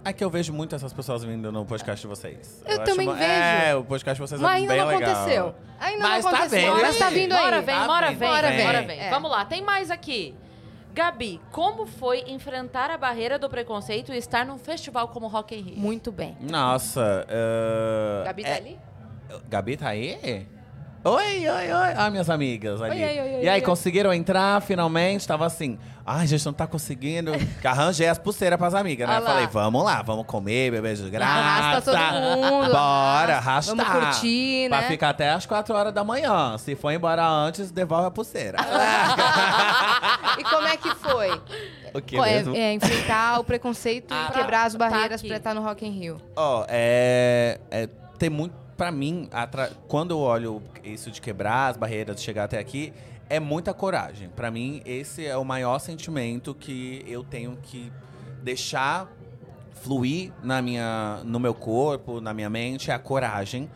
[0.04, 2.64] é que eu vejo muito essas pessoas vindo no podcast de vocês.
[2.66, 3.30] Eu acho também uma- vejo.
[3.30, 5.12] É, o podcast de vocês Mas é ainda bem não legal.
[5.12, 5.56] aconteceu.
[5.80, 6.74] Ainda Mas não tá aconteceu.
[6.74, 7.42] vendo, mas tá vindo aí.
[7.44, 8.30] Bora vem, Tá vindo, vem,
[8.66, 9.00] bora vem.
[9.02, 9.10] É.
[9.12, 10.34] Vamos lá, tem mais aqui.
[10.96, 15.62] Gabi, como foi enfrentar a barreira do preconceito e estar num festival como Rock in
[15.62, 15.78] Rio?
[15.78, 16.38] Muito bem.
[16.40, 17.28] Nossa.
[17.28, 18.80] uh, Gabi tá é- ali?
[19.50, 20.48] Gabi tá aí?
[21.04, 21.94] Oi, oi, oi.
[21.98, 23.04] Ah, minhas amigas ali.
[23.04, 23.62] Oi, oi, oi, e aí, oi.
[23.62, 25.28] conseguiram entrar finalmente?
[25.28, 27.32] Tava assim, Ai, a gente não tá conseguindo.
[27.60, 29.16] Que arranjei as pulseiras pras amigas, né?
[29.16, 29.30] Ah lá.
[29.32, 31.34] Falei, vamos lá, vamos comer, beber de graça.
[31.34, 32.66] Arrasta todo mundo.
[32.72, 32.78] Bora,
[33.38, 33.72] arrasta.
[33.72, 33.76] arrastar.
[33.76, 34.88] Vamos curtir, Pra né?
[34.88, 36.58] ficar até as 4 horas da manhã.
[36.60, 38.58] Se for embora antes, devolve a pulseira.
[40.38, 41.32] E como é que foi?
[41.94, 42.56] o que é, mesmo?
[42.56, 45.28] é enfrentar o preconceito Ah, e pra- quebrar as tá barreiras aqui.
[45.30, 46.18] pra estar no Rock in Rio.
[46.36, 47.88] Ó, é, é.
[48.20, 48.54] Tem muito.
[48.76, 52.92] Pra mim, atra- quando eu olho isso de quebrar as barreiras, de chegar até aqui,
[53.30, 54.30] é muita coragem.
[54.30, 57.92] Pra mim, esse é o maior sentimento que eu tenho que
[58.44, 59.12] deixar
[59.82, 63.70] fluir na minha, no meu corpo, na minha mente, é a coragem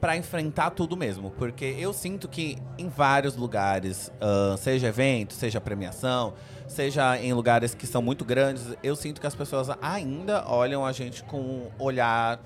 [0.00, 1.30] pra enfrentar tudo mesmo.
[1.32, 6.34] Porque eu sinto que em vários lugares, ah, seja evento, seja premiação,
[6.68, 10.92] seja em lugares que são muito grandes, eu sinto que as pessoas ainda olham a
[10.92, 12.40] gente com um olhar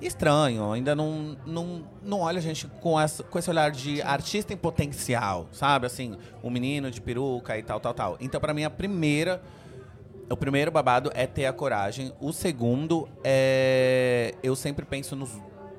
[0.00, 4.52] estranho, ainda não, não, não olha a gente com, essa, com esse olhar de artista
[4.52, 5.86] em potencial, sabe?
[5.86, 8.16] Assim, um menino de peruca e tal, tal, tal.
[8.20, 9.42] Então, pra mim, a primeira
[10.28, 12.12] o primeiro babado é ter a coragem.
[12.20, 14.34] O segundo é.
[14.42, 15.30] Eu sempre penso nos.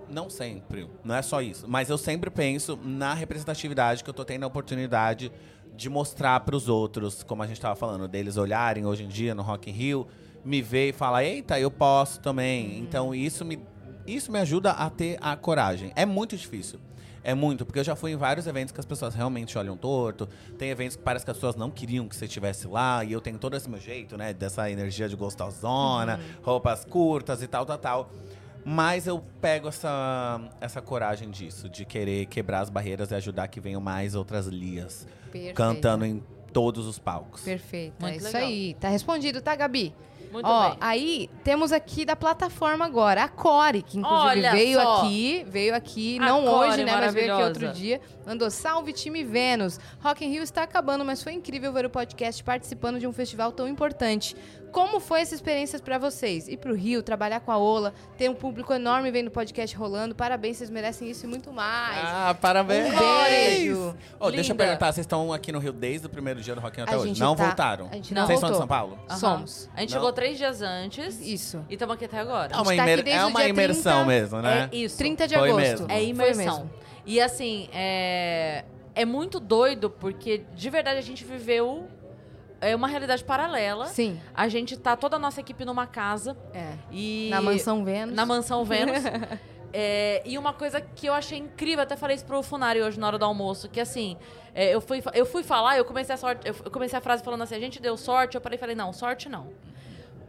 [0.09, 1.67] Não sempre, não é só isso.
[1.67, 5.29] Mas eu sempre penso na representatividade que eu tô tendo a oportunidade
[5.75, 9.43] de mostrar pros outros, como a gente tava falando, deles olharem hoje em dia no
[9.43, 10.07] Rock in Rio,
[10.45, 12.79] me ver e falar, eita, eu posso também.
[12.79, 13.59] Então isso me,
[14.07, 15.91] isso me ajuda a ter a coragem.
[15.95, 16.79] É muito difícil.
[17.23, 20.29] É muito, porque eu já fui em vários eventos que as pessoas realmente olham torto.
[20.57, 23.03] Tem eventos que parece que as pessoas não queriam que você estivesse lá.
[23.03, 24.33] E eu tenho todo esse meu jeito, né?
[24.33, 28.11] Dessa energia de gostosona, roupas curtas e tal, tal, tal.
[28.63, 33.59] Mas eu pego essa, essa coragem disso, de querer quebrar as barreiras e ajudar que
[33.59, 35.55] venham mais outras lias Perfeito.
[35.55, 36.23] cantando em
[36.53, 37.41] todos os palcos.
[37.41, 37.93] Perfeito.
[37.99, 38.41] é Muito isso legal.
[38.41, 38.73] aí.
[38.79, 39.93] Tá respondido, tá, Gabi?
[40.31, 40.77] Muito Ó, bem.
[40.81, 44.97] aí temos aqui da plataforma agora, a Core, que inclusive Olha veio só.
[44.97, 48.01] aqui, veio aqui, A não Core hoje, né, mas veio aqui outro dia.
[48.25, 49.79] Mandou salve time Vênus.
[50.01, 53.51] Rock in Rio está acabando, mas foi incrível ver o podcast participando de um festival
[53.53, 54.35] tão importante.
[54.71, 56.47] Como foi essa experiência pra vocês?
[56.47, 60.13] Ir pro Rio, trabalhar com a Ola, ter um público enorme vendo o podcast rolando.
[60.13, 61.97] Parabéns, vocês merecem isso e muito mais.
[62.03, 62.93] Ah, parabéns!
[62.93, 62.97] Um
[63.29, 63.95] beijo.
[64.19, 66.75] Ô, deixa eu perguntar, vocês estão aqui no Rio desde o primeiro dia do Rock
[66.79, 67.07] in Rio até A hoje?
[67.09, 67.87] gente Não tá- voltaram?
[67.91, 68.59] a gente não Vocês são de voltou.
[68.59, 68.99] São Paulo?
[69.09, 69.17] Aham.
[69.19, 69.69] somos.
[69.75, 69.97] A gente Não.
[69.99, 71.19] chegou três dias antes.
[71.21, 71.65] Isso.
[71.69, 72.53] E estamos aqui até agora.
[72.53, 74.05] É uma, tá aqui imer- desde é o uma imersão 30.
[74.05, 74.69] mesmo, né?
[74.71, 74.97] É isso.
[74.97, 75.61] 30 de Foi agosto.
[75.67, 75.87] mesmo.
[75.91, 76.35] É imersão.
[76.45, 76.69] mesmo.
[77.05, 81.87] E assim, é, é muito doido, porque de verdade a gente viveu
[82.61, 83.85] é, uma realidade paralela.
[83.87, 86.73] Sim, A gente tá toda a nossa equipe numa casa é.
[86.91, 87.29] e.
[87.31, 88.15] Na Mansão Vênus.
[88.15, 89.03] Na mansão Vênus.
[89.73, 93.05] É, e uma coisa que eu achei incrível, até falei isso pro Funari hoje na
[93.05, 94.17] hora do almoço, que assim,
[94.55, 97.43] é, eu, fui, eu fui falar, eu comecei a sorte, eu comecei a frase falando
[97.43, 99.49] assim, a gente deu sorte, eu parei e falei, não, sorte não.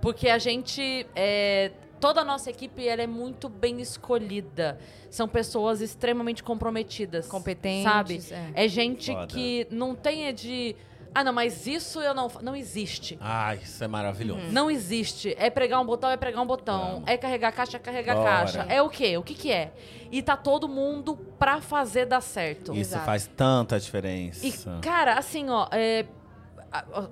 [0.00, 1.06] Porque a gente.
[1.14, 4.78] é, toda a nossa equipe ela é muito bem escolhida.
[5.10, 7.26] São pessoas extremamente comprometidas.
[7.26, 8.20] Competentes, Sabe?
[8.30, 8.64] é.
[8.64, 9.26] É, gente Foda.
[9.26, 10.76] que não tem de.
[11.18, 12.28] Ah, não, mas isso eu não.
[12.28, 13.18] fa-" Não existe.
[13.20, 14.52] Ai, isso é maravilhoso.
[14.52, 15.34] Não existe.
[15.38, 16.92] É pregar um botão, é pregar um botão.
[16.92, 17.08] Vamos.
[17.08, 18.28] É carregar caixa, é carregar Bora.
[18.28, 18.66] caixa.
[18.68, 19.16] É o quê?
[19.18, 19.72] O que que é?
[20.12, 22.72] E tá todo mundo pra fazer dar certo.
[22.72, 23.04] Isso Exato.
[23.04, 24.46] faz tanta diferença.
[24.46, 26.06] E, cara, assim, ó, é,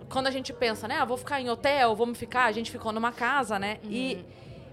[0.08, 2.92] quando a gente pensa, né, ah, vou ficar em hotel, vamos ficar, a gente ficou
[2.92, 3.78] numa casa, né?
[3.84, 4.24] E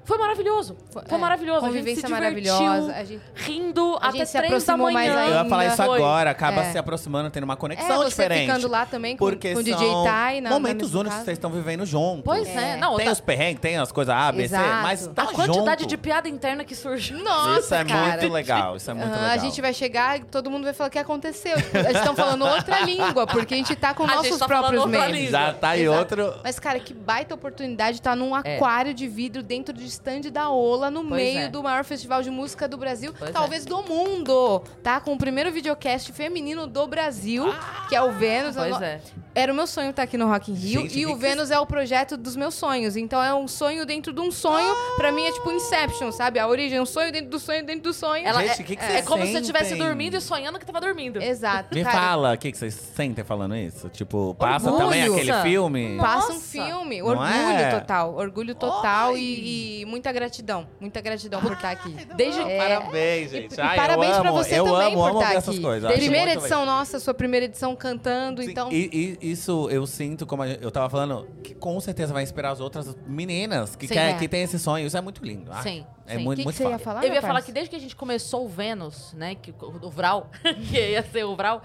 [0.06, 0.76] foi maravilhoso.
[0.92, 1.62] Foi, é, maravilhoso.
[1.62, 2.94] Convivência a gente se divertiu, maravilhosa.
[2.96, 3.22] A gente...
[3.36, 5.28] rindo A até gente se três da aproximou mais manhã.
[5.28, 5.98] Eu ia falar isso Foi.
[5.98, 6.72] agora, acaba É.
[6.72, 8.46] se aproximando, tendo uma É, conexão você diferente.
[8.48, 11.26] ficando lá também com, porque com o DJ são Tai na momentos na únicos que
[11.26, 12.24] vocês estão vivendo juntos.
[12.26, 12.74] Pois é.
[12.74, 12.78] É.
[12.78, 15.82] Não, Tem tá- os perrengues, tem as coisas A, B, C, mas tá a quantidade
[15.84, 15.90] junto.
[15.90, 17.18] de piada interna que surgiu.
[17.24, 18.08] Nossa, Isso é cara.
[18.18, 19.30] muito legal, isso é muito Ah, legal.
[19.32, 21.56] A gente vai chegar e todo mundo vai falar o que aconteceu.
[21.74, 25.30] Eles estão falando outra língua, porque a gente tá com A nossos tá próprios memes.
[25.32, 26.34] Já tá em outro...
[26.44, 28.56] Mas, cara, que baita oportunidade estar num É.
[28.56, 31.48] aquário de vidro dentro do stand da Ola, no Pois meio é.
[31.50, 35.00] do maior festival de música do Brasil, Pois talvez do mundo, tá?
[35.00, 37.46] Com o primeiro videocast feminino do Brasil,
[37.90, 38.56] que é o Vênus.
[38.56, 39.02] Pois é.
[39.36, 41.22] Era o meu sonho estar aqui no Rock in Rio Gente, e que o que
[41.22, 42.96] Vênus é o projeto dos meus sonhos.
[42.96, 44.76] Então é um sonho dentro de um sonho.
[44.96, 46.38] Pra mim é tipo Inception, sabe?
[46.38, 48.26] A origem é um sonho dentro do sonho dentro do sonho.
[48.28, 50.60] Ela Gente, é, o que que é vocês como se você estivesse dormindo e sonhando
[50.60, 51.22] que tava dormindo.
[51.22, 51.74] Exato.
[51.74, 51.98] Me cara.
[51.98, 53.90] fala, o que, que vocês sentem falando isso?
[53.90, 54.86] Tipo, passa Orgulho.
[54.86, 55.44] também aquele Nossa.
[55.44, 55.98] filme?
[55.98, 56.48] Passa um Nossa.
[56.48, 57.80] filme, Não orgulho é?
[57.80, 61.94] total, orgulho total e, e muita gratidão, muita gratidão por estar aqui.
[62.16, 62.58] Desde, É.
[62.58, 63.60] Parabéns, gente.
[63.62, 65.38] Ai, parabéns eu pra amo, você eu também amo, por amo estar aqui.
[65.38, 65.90] essas coisas.
[65.90, 66.76] acho Primeira edição legal.
[66.78, 70.90] nossa, sua primeira edição cantando, Sim, então e, e isso eu sinto, como eu tava
[70.90, 74.14] falando, que com certeza vai inspirar as outras meninas que, Sim, quer, é.
[74.18, 74.86] que tem esse sonho.
[74.86, 75.52] Isso é muito lindo.
[75.52, 76.24] Ai, Sim, É sim.
[76.24, 77.04] muito, que, muito que você ia falar?
[77.06, 79.36] Eu ia falar que desde que a gente começou o Vênus, né?
[79.36, 80.30] Que, o Vral,
[80.70, 81.62] que ia ser o Vral,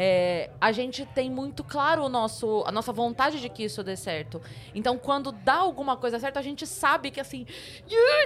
[0.00, 3.96] é, a gente tem muito claro o nosso, a nossa vontade de que isso dê
[3.96, 4.40] certo.
[4.74, 7.46] Então, quando dá alguma coisa certa, a gente sabe que assim,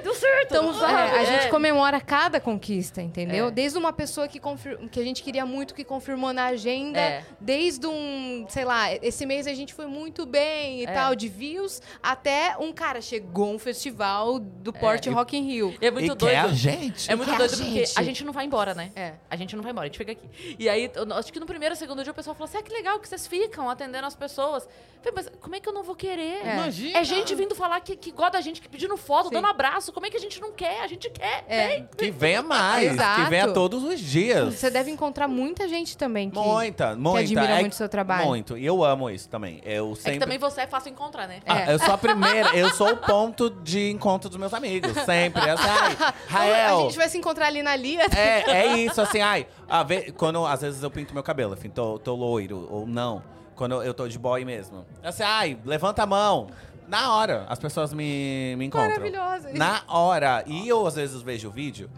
[0.03, 0.47] Deu certo!
[0.47, 1.27] Então, Ah, é, a é.
[1.27, 3.49] gente comemora cada conquista, entendeu?
[3.49, 3.51] É.
[3.51, 7.25] Desde uma pessoa que, confir- que a gente queria muito, que confirmou na agenda, É.
[7.41, 10.93] desde um, sei lá, esse mês a gente foi muito bem e É.
[10.93, 15.75] tal, de views, até um cara chegou um festival do Porte Rock in Rio.
[15.81, 16.27] É muito e doido.
[16.31, 17.11] quer a gente.
[17.11, 17.99] É muito Quer a doido porque gente.
[17.99, 18.91] a gente não vai embora, né?
[18.97, 19.13] É.
[19.31, 20.57] A gente não vai embora, a gente fica aqui.
[20.59, 22.73] E aí, eu- acho que no primeiro, segundo dia, o pessoal falou assim: ah, que
[22.73, 24.65] legal que vocês ficam atendendo as pessoas.
[25.05, 26.45] Eu falei, mas como é que eu não vou querer?
[26.47, 26.55] É.
[26.55, 26.99] Imagina.
[26.99, 29.35] É gente vindo falar que, que gosta da gente, que pedindo foto, Sim.
[29.35, 29.93] dando abraço.
[29.93, 30.81] Como é que a gente não quer?
[30.83, 31.45] A gente quer.
[31.49, 31.69] É.
[31.69, 31.89] Vem.
[31.97, 33.23] Que venha mais, Exato.
[33.25, 34.55] que venha todos os dias.
[34.55, 37.21] Você deve encontrar muita gente também que, Muita, muita.
[37.21, 38.27] admira É muito o seu trabalho.
[38.27, 38.57] Muito.
[38.59, 39.61] E eu amo isso também.
[39.65, 40.13] Eu É sempre.
[40.13, 41.41] que também você é fácil encontrar, né?
[41.47, 41.75] Ah, É.
[41.75, 44.93] eu sou a primeira, eu sou o ponto de encontro dos meus amigos.
[45.05, 45.49] Sempre.
[45.49, 45.97] Assim, ai,
[46.29, 46.81] A Rael.
[46.83, 48.07] gente vai se encontrar ali na Lia.
[48.17, 49.47] É, é isso, assim, ai.
[49.69, 53.23] a ve- quando às vezes eu pinto meu cabelo, enfim, tô, tô loiro ou não.
[53.55, 54.85] Quando eu tô de boy mesmo.
[55.03, 56.49] Assim, ai, levanta a mão.
[56.93, 58.91] Na hora, as pessoas me, me encontram.
[58.91, 59.51] Maravilhosa.
[59.55, 60.45] Na hora.
[60.47, 61.89] E eu, às vezes, vejo o vídeo.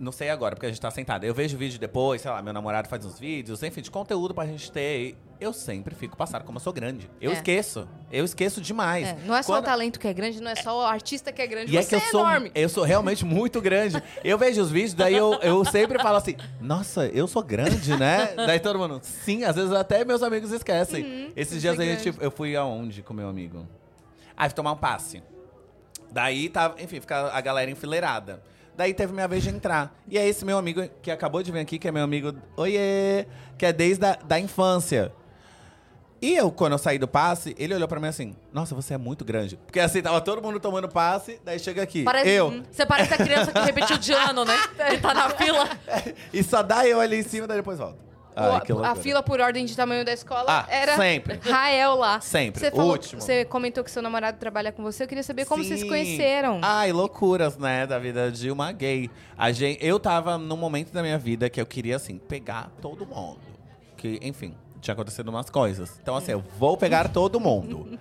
[0.00, 1.22] Não sei agora, porque a gente tá sentado.
[1.22, 4.34] Eu vejo o vídeo depois, sei lá, meu namorado faz uns vídeos, enfim, de conteúdo
[4.34, 5.16] pra gente ter.
[5.40, 7.08] Eu sempre fico passado como eu sou grande.
[7.20, 7.34] Eu É.
[7.34, 7.86] esqueço.
[8.10, 9.06] Eu esqueço demais.
[9.06, 11.30] É, não é só Quando- o talento que é grande, não é só o artista
[11.32, 11.72] que é grande.
[11.72, 12.50] e é Você que eu sou, enorme.
[12.52, 14.02] eu sou realmente muito grande.
[14.24, 18.34] Eu vejo os vídeos, daí eu, eu sempre falo assim, nossa, eu sou grande, né?
[18.34, 21.32] daí todo mundo, sim, às vezes até meus amigos esquecem.
[21.36, 22.18] Esses você dias é a gente, grande.
[22.24, 23.64] eu fui aonde com meu amigo?
[24.36, 25.22] Ah, fui tomar um passe.
[26.10, 28.42] Daí tava, enfim, fica a galera enfileirada.
[28.76, 29.94] Daí teve minha vez de entrar.
[30.08, 33.26] E é esse meu amigo que acabou de vir aqui, que é meu amigo, oiê,
[33.56, 35.12] que é desde a da infância.
[36.20, 38.98] E eu, quando eu saí do passe, ele olhou pra mim assim, nossa, você é
[38.98, 39.56] muito grande.
[39.58, 42.64] Porque assim, tava todo mundo tomando passe, daí chega aqui, Parece, eu.
[42.70, 44.56] Você parece a criança que repetiu de ano, né?
[44.94, 45.68] E tá na fila.
[46.32, 47.98] E só dá eu ali em cima, daí depois volta.
[48.34, 48.94] Que O- a loucura.
[48.96, 51.38] fila por ordem de tamanho da escola Ah, era sempre.
[51.48, 52.20] Rael lá.
[52.20, 52.60] Sempre.
[52.60, 53.20] Você, falou, Último.
[53.20, 55.04] você comentou que seu namorado trabalha com você.
[55.04, 55.88] Eu queria saber como vocês se Sim.
[55.88, 56.58] conheceram.
[56.62, 59.08] Ai, loucuras, né, da vida de uma gay.
[59.38, 63.06] A gente, eu tava num momento da minha vida que eu queria, assim, pegar todo
[63.06, 63.38] mundo.
[63.96, 65.98] Que, enfim, tinha acontecido umas coisas.
[66.02, 67.98] Então, assim, eu vou pegar todo mundo.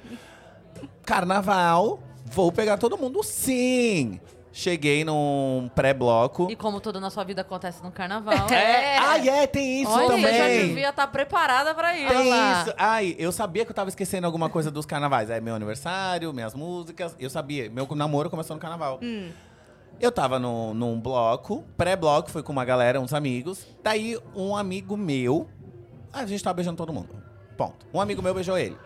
[1.05, 4.19] Carnaval, vou pegar todo mundo, sim!
[4.55, 6.47] Cheguei num pré-bloco.
[6.47, 8.47] E como tudo na sua vida acontece no carnaval.
[8.51, 10.25] É, ai, é, tem isso Olha, também.
[10.25, 12.07] você já devia estar preparada pra isso.
[12.07, 12.61] Tem Olha lá.
[12.61, 12.73] isso.
[12.77, 15.31] Ai, eu sabia que eu tava esquecendo alguma coisa dos carnavais.
[15.31, 17.15] É meu aniversário, minhas músicas.
[17.19, 17.67] Eu sabia.
[17.71, 18.99] Meu namoro começou no carnaval.
[19.99, 23.65] Eu tava no, num bloco, pré-bloco, fui com uma galera, uns amigos.
[23.81, 25.47] Daí, um amigo meu.
[26.11, 27.09] A gente tava beijando todo mundo.
[27.57, 27.87] Ponto.
[27.91, 28.77] Um amigo meu beijou ele.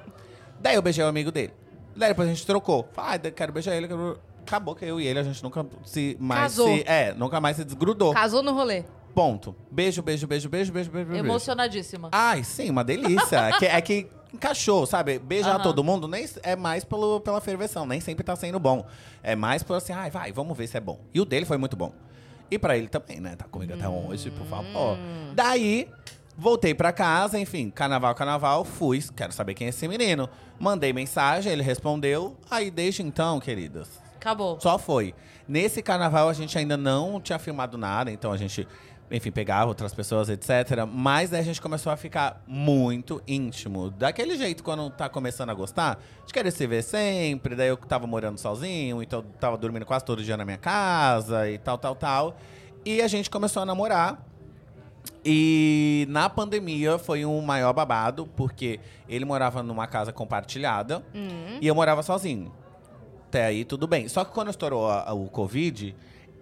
[0.62, 1.54] Daí eu beijei o amigo dele.
[1.94, 2.88] Daí depois a gente trocou.
[2.94, 3.88] Falei, ah, quero beijar ele.
[3.88, 4.18] quero-
[4.48, 6.78] Acabou que eu e ele, a gente nunca se mais Casou.
[6.78, 6.84] se.
[6.88, 8.14] É, nunca mais se desgrudou.
[8.14, 8.86] Casou no rolê.
[9.14, 9.54] Ponto.
[9.70, 11.10] Beijo, beijo, beijo, beijo, beijo, beijo.
[11.10, 11.26] beijo.
[11.26, 12.10] Emocionadíssima.
[12.14, 13.50] Ai, sim, uma delícia.
[13.50, 15.20] é, que, é que encaixou, sabe?
[15.20, 15.64] Beijar Aham.
[15.64, 18.86] todo mundo nem, é mais pelo, pela ferveção, nem sempre tá sendo bom.
[19.22, 21.00] É mais por assim, ai, vai, vamos ver se é bom.
[21.14, 21.92] E o dele foi muito bom.
[22.50, 23.36] E pra ele também, né?
[23.36, 24.98] Tá comigo até hoje, por favor.
[25.34, 25.90] Daí,
[26.38, 30.30] voltei pra casa, enfim, carnaval, carnaval, fui, quero saber quem é esse menino.
[30.58, 32.38] Mandei mensagem, ele respondeu.
[32.50, 34.60] Aí, desde então, queridas, Acabou.
[34.60, 35.14] só foi.
[35.48, 38.68] Nesse carnaval a gente ainda não tinha filmado nada, então a gente,
[39.10, 40.86] enfim, pegava outras pessoas, etc.
[40.92, 43.90] Mas daí a gente começou a ficar muito íntimo.
[43.92, 47.56] Daquele jeito, quando tá começando a gostar, a gente queria se ver sempre.
[47.56, 51.58] Daí eu tava morando sozinho, então tava dormindo quase todo dia na minha casa e
[51.58, 52.38] tal, tal, tal.
[52.84, 54.26] E a gente começou a namorar.
[55.24, 58.80] E na pandemia foi um maior babado, porque
[59.10, 61.04] ele morava numa casa compartilhada
[61.62, 62.52] e eu morava sozinho.
[63.38, 64.08] Até aí tudo bem.
[64.08, 65.96] Só que quando estourou a- a- o Covid,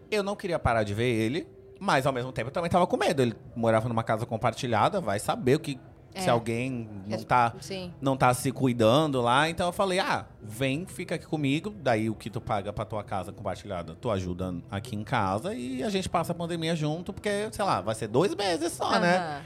[0.10, 1.46] eu não queria parar de ver ele,
[1.78, 3.22] mas ao mesmo tempo eu também tava com medo.
[3.22, 5.78] Ele morava numa casa compartilhada, vai saber o que.
[6.18, 6.32] Se É.
[6.32, 7.92] alguém não tá, Sim.
[8.00, 9.50] não tá se cuidando lá.
[9.50, 11.76] Então eu falei, ah, vem, fica aqui comigo.
[11.84, 15.84] Daí o que tu paga pra tua casa compartilhada, tu ajuda aqui em casa e
[15.84, 19.42] a gente passa a pandemia junto, porque, sei lá, vai ser dois meses só, né?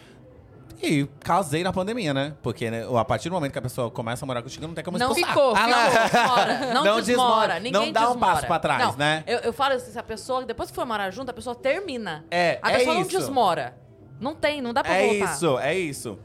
[0.81, 2.33] E casei na pandemia, né?
[2.41, 4.83] Porque né, a partir do momento que a pessoa começa a morar contigo, não tem
[4.83, 5.29] como Não expulsar.
[5.33, 5.65] ficou, Ah,
[6.07, 6.59] desmora.
[6.73, 7.01] Não, Não desmora.
[7.01, 7.53] desmora.
[7.59, 8.33] Ninguém Não dá um desmora.
[8.33, 9.23] passo pra trás, Não, né?
[9.27, 12.23] Eu, eu falo assim, se a pessoa, depois que for morar junto, a pessoa termina.
[12.31, 13.09] É, A é pessoa não isso.
[13.11, 13.77] desmora.
[14.21, 15.33] Não tem, não dá pra É voltar.
[15.33, 16.19] isso, é isso.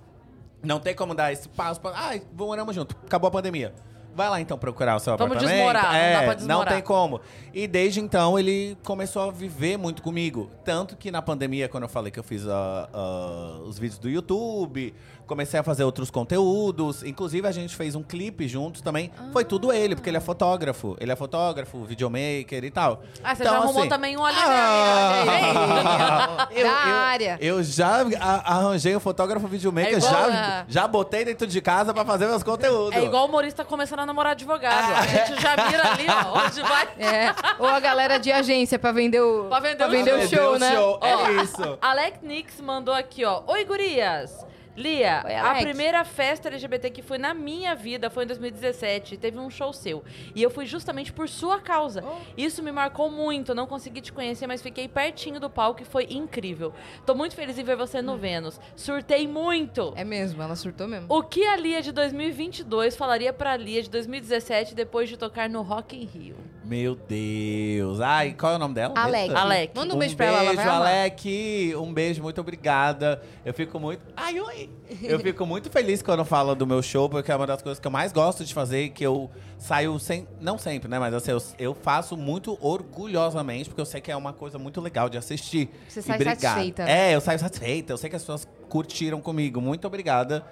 [0.62, 1.93] Não tem como dar esse passo pra.
[1.94, 2.97] Ai, vamos moramos junto.
[3.05, 3.74] Acabou a pandemia.
[4.15, 5.57] Vai lá então procurar o seu Vamos apartamento.
[5.57, 6.59] desmorar, não é, dá pra desmorar.
[6.59, 7.20] Não tem como.
[7.53, 10.51] E desde então ele começou a viver muito comigo.
[10.65, 14.09] Tanto que na pandemia, quando eu falei que eu fiz ah, ah, os vídeos do
[14.09, 14.95] YouTube,
[15.26, 17.02] comecei a fazer outros conteúdos.
[17.02, 19.10] Inclusive, a gente fez um clipe juntos também.
[19.32, 20.96] Foi tudo ele, porque ele é fotógrafo.
[21.01, 23.02] Ele é fotógrafo, videomaker e tal.
[23.22, 24.36] Ah, você Então, já arrumou assim, também um ali.
[24.38, 26.48] Ah!
[26.51, 27.38] eu, Da área.
[27.40, 30.64] eu já a- arranjei um fotógrafo videomaker, É igual, já, ah.
[30.68, 32.98] já botei dentro de casa pra fazer meus conteúdos.
[32.98, 34.92] É igual o humorista começando a namorar advogado.
[34.94, 36.88] A gente já mira ali, ó, onde vai.
[36.98, 37.34] É.
[37.59, 40.36] Ou a galera de agência pra vender o, Pra vender o vender Pra o vender
[40.36, 40.74] show, o né?
[40.74, 41.78] show, Ó, É isso.
[41.80, 43.42] Alec Nix mandou aqui, ó.
[43.46, 44.44] Oi, gurias.
[44.76, 49.16] Lia, Oi, a primeira festa LGBT que foi na minha vida foi em 2017.
[49.16, 50.02] Teve um show seu.
[50.34, 52.02] E eu fui justamente por sua causa.
[52.05, 52.16] Oh.
[52.36, 53.55] Isso me marcou muito.
[53.55, 56.72] Não consegui te conhecer, mas fiquei pertinho do palco e foi incrível.
[57.06, 58.60] Tô muito feliz em ver você no Vênus.
[58.74, 59.92] Surtei muito.
[59.96, 61.06] É mesmo, ela surtou mesmo.
[61.09, 65.62] O que a Lia de 2022 falaria pra Lia de 2017 depois de tocar no
[65.62, 66.36] Rock in Rio?
[66.64, 68.01] Meu Deus.
[68.01, 68.94] Ai, qual é o nome dela?
[68.96, 69.34] Alec.
[69.34, 69.72] Alec.
[69.76, 70.88] Manda um beijo pra ela, ela vai beijo, amar.
[70.88, 71.76] Alec.
[71.76, 73.22] Um beijo, muito obrigada.
[73.44, 74.02] Eu fico muito.
[74.16, 74.64] Ai, oi.
[75.03, 77.86] Eu fico muito feliz quando fala do meu show, porque é uma das coisas que
[77.86, 80.27] eu mais gosto de fazer que eu saio sem.
[80.41, 80.99] Não sempre, né?
[80.99, 84.81] Mas assim, eu, eu faço muito orgulhosamente, porque eu sei que é uma coisa muito
[84.81, 85.69] legal de assistir.
[85.89, 86.41] Você E sai obrigado.
[86.41, 86.82] satisfeita?
[86.89, 87.93] É, eu saio satisfeita.
[87.93, 89.61] Eu sei que as pessoas curtiram comigo.
[89.61, 90.45] Muito obrigada.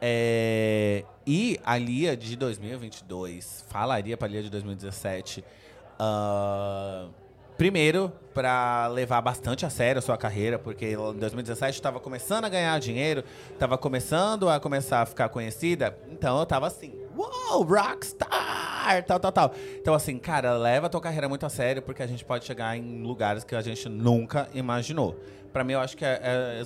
[0.00, 5.44] É, E a Lia de 2022, falaria pra Lia de 2017.
[5.98, 7.06] ah,
[7.62, 12.48] primeiro, pra levar bastante a sério a sua carreira, porque em 2017 estava começando a
[12.48, 13.22] ganhar dinheiro,
[13.52, 15.96] estava começando a começar a ficar conhecida.
[16.10, 19.54] Então eu tava assim, uou, rockstar, tal, tal, tal.
[19.80, 22.76] Então assim, cara, leva a tua carreira muito a sério, porque a gente pode chegar
[22.76, 25.16] em lugares que a gente nunca imaginou.
[25.52, 26.60] Pra mim, eu acho que é, é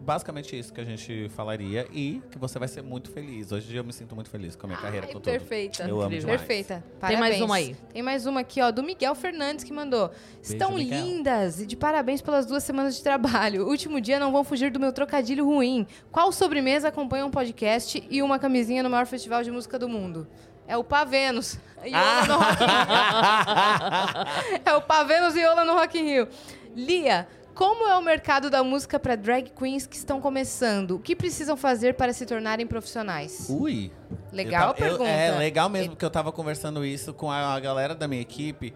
[0.00, 3.52] basicamente isso que a gente falaria e que você vai ser muito feliz.
[3.52, 5.30] Hoje eu me sinto muito feliz com a minha carreira, Ai, com tudo.
[5.30, 5.82] perfeita.
[5.82, 6.20] Eu amo Incrível.
[6.20, 6.40] demais.
[6.40, 6.84] Perfeita.
[7.06, 7.40] Tem mais Parabéns.
[7.42, 7.76] uma aí.
[7.92, 10.10] Tem mais uma aqui, ó, do Miguel Fernandes que mandou.
[10.42, 11.04] Estão Miguel.
[11.04, 13.66] lindas e de parabéns pelas duas semanas de trabalho.
[13.68, 15.86] Último dia não vão fugir do meu trocadilho ruim.
[16.10, 20.26] Qual sobremesa acompanha um podcast e uma camisinha no maior festival de música do mundo?
[20.66, 21.58] É o Pavenos.
[21.82, 21.94] Rio.
[24.64, 26.28] é o Pavenos e Ola no Rock in Rio.
[26.76, 27.26] Lia,
[27.58, 30.92] como é o mercado da música para drag queens que estão começando?
[30.92, 33.48] O que precisam fazer para se tornarem profissionais?
[33.50, 33.90] Ui.
[34.32, 35.10] Legal Eu tava- eu- pergunta.
[35.10, 38.72] é, legal mesmo, porque eu tava conversando isso com a, a galera da minha equipe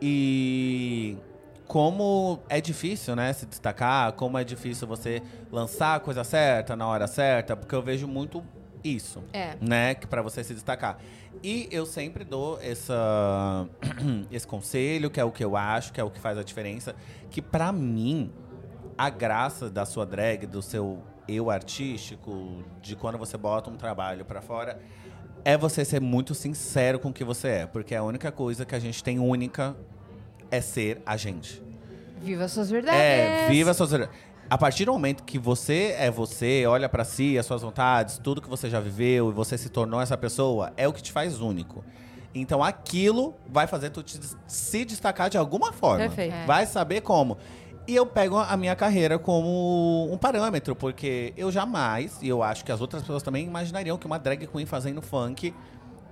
[0.00, 1.16] e
[1.66, 5.20] como é difícil, né, se destacar, como é difícil você
[5.50, 8.44] lançar a coisa certa na hora certa, porque eu vejo muito
[8.84, 9.56] isso, É.
[9.60, 10.98] né, que para você se destacar.
[11.42, 13.66] E eu sempre dou essa
[14.30, 16.94] esse conselho, que é o que eu acho, que é o que faz a diferença,
[17.30, 18.30] que pra mim
[18.98, 24.24] a graça da sua drag, do seu eu artístico, de quando você bota um trabalho
[24.24, 24.80] pra fora,
[25.44, 28.74] é você ser muito sincero com o que você é, porque a única coisa que
[28.74, 29.76] a gente tem única
[30.50, 31.62] é ser a gente.
[32.20, 33.00] Viva suas verdades.
[33.00, 33.92] É, viva suas
[34.50, 38.42] a partir do momento que você é você, olha pra si, as suas vontades, tudo
[38.42, 41.40] que você já viveu e você se tornou essa pessoa, é o que te faz
[41.40, 41.84] único.
[42.34, 44.18] Então aquilo vai fazer tu te
[44.48, 45.98] se destacar de alguma forma.
[45.98, 46.34] Perfeito.
[46.34, 46.46] É.
[46.46, 47.38] Vai saber como.
[47.86, 52.64] E eu pego a minha carreira como um parâmetro, porque eu jamais, e eu acho
[52.64, 55.54] que as outras pessoas também imaginariam que uma drag queen fazendo funk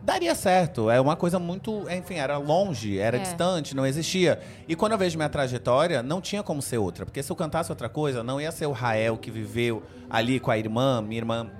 [0.02, 0.90] daria certo.
[0.90, 1.84] É uma coisa muito.
[1.90, 3.20] Enfim, era longe, era É.
[3.20, 4.38] distante, não existia.
[4.66, 7.04] E quando eu vejo minha trajetória, não tinha como ser outra.
[7.04, 10.50] Porque se eu cantasse outra coisa, não ia ser o Rael que viveu ali com
[10.50, 11.00] a irmã.
[11.02, 11.50] Minha irmã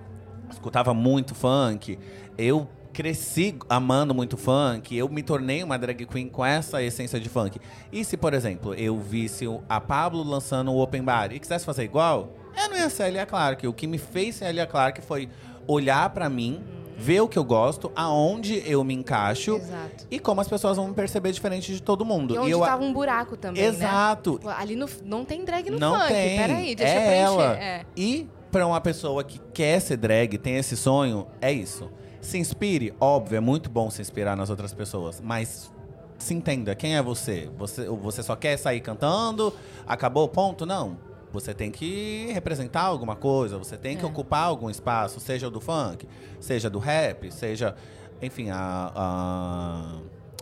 [0.51, 1.99] escutava muito funk.
[2.37, 4.97] Eu cresci amando muito funk.
[4.97, 7.61] Eu me tornei uma drag queen com essa essência de funk.
[7.93, 11.85] E se, por exemplo, eu visse a Pablo lançando o Open Bar e quisesse fazer
[11.85, 13.67] igual, eu não ia ser a Elia Clark.
[13.69, 15.29] O que me fez ser a Elia Clark foi
[15.67, 16.61] olhar pra mim,
[16.99, 20.07] ver o que eu gosto, aonde eu me encaixo Exato.
[20.11, 22.35] e como as pessoas vão me perceber diferente de todo mundo.
[22.35, 23.69] E onde eu, tava um buraco também, né?
[23.69, 24.41] Exato.
[24.43, 26.09] Pô, Ali no, não tem drag no Não funk.
[26.09, 26.39] tem.
[26.39, 27.23] Peraí, deixa é eu preencher.
[27.23, 27.57] ela.
[27.57, 27.87] É.
[27.97, 31.89] E pra uma pessoa que quer ser drag, tem esse sonho, é isso.
[32.21, 35.71] Se inspire, óbvio, é muito bom se inspirar nas outras pessoas, mas
[36.19, 37.49] se entenda, quem é você?
[37.57, 39.55] Você, você só quer sair cantando,
[39.87, 40.67] acabou, ponto?
[40.67, 40.99] Não.
[41.33, 44.07] Você tem que representar alguma coisa, você tem que É.
[44.07, 46.09] ocupar algum espaço, seja do funk,
[46.41, 47.75] seja do rap, seja,
[48.23, 49.99] enfim, a, a-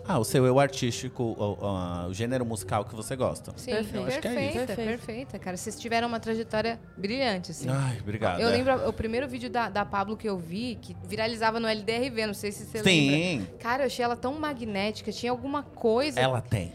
[0.08, 3.52] ah, o seu eu artístico, o, a- o gênero musical que você gosta.
[3.56, 3.96] Sim, Perfeito.
[3.96, 4.52] Eu acho que é isso.
[4.66, 5.56] perfeita, perfeita, cara.
[5.56, 7.68] Vocês tiveram uma trajetória brilhante, assim.
[7.68, 8.38] Ai, obrigado.
[8.40, 8.52] Eu é.
[8.52, 12.34] lembro o primeiro vídeo da, da Pablo que eu vi, que viralizava no LDRV, não
[12.34, 13.16] sei se você lembra.
[13.16, 16.20] Sim, Cara, eu achei ela tão magnética, tinha alguma coisa.
[16.20, 16.72] ela tem.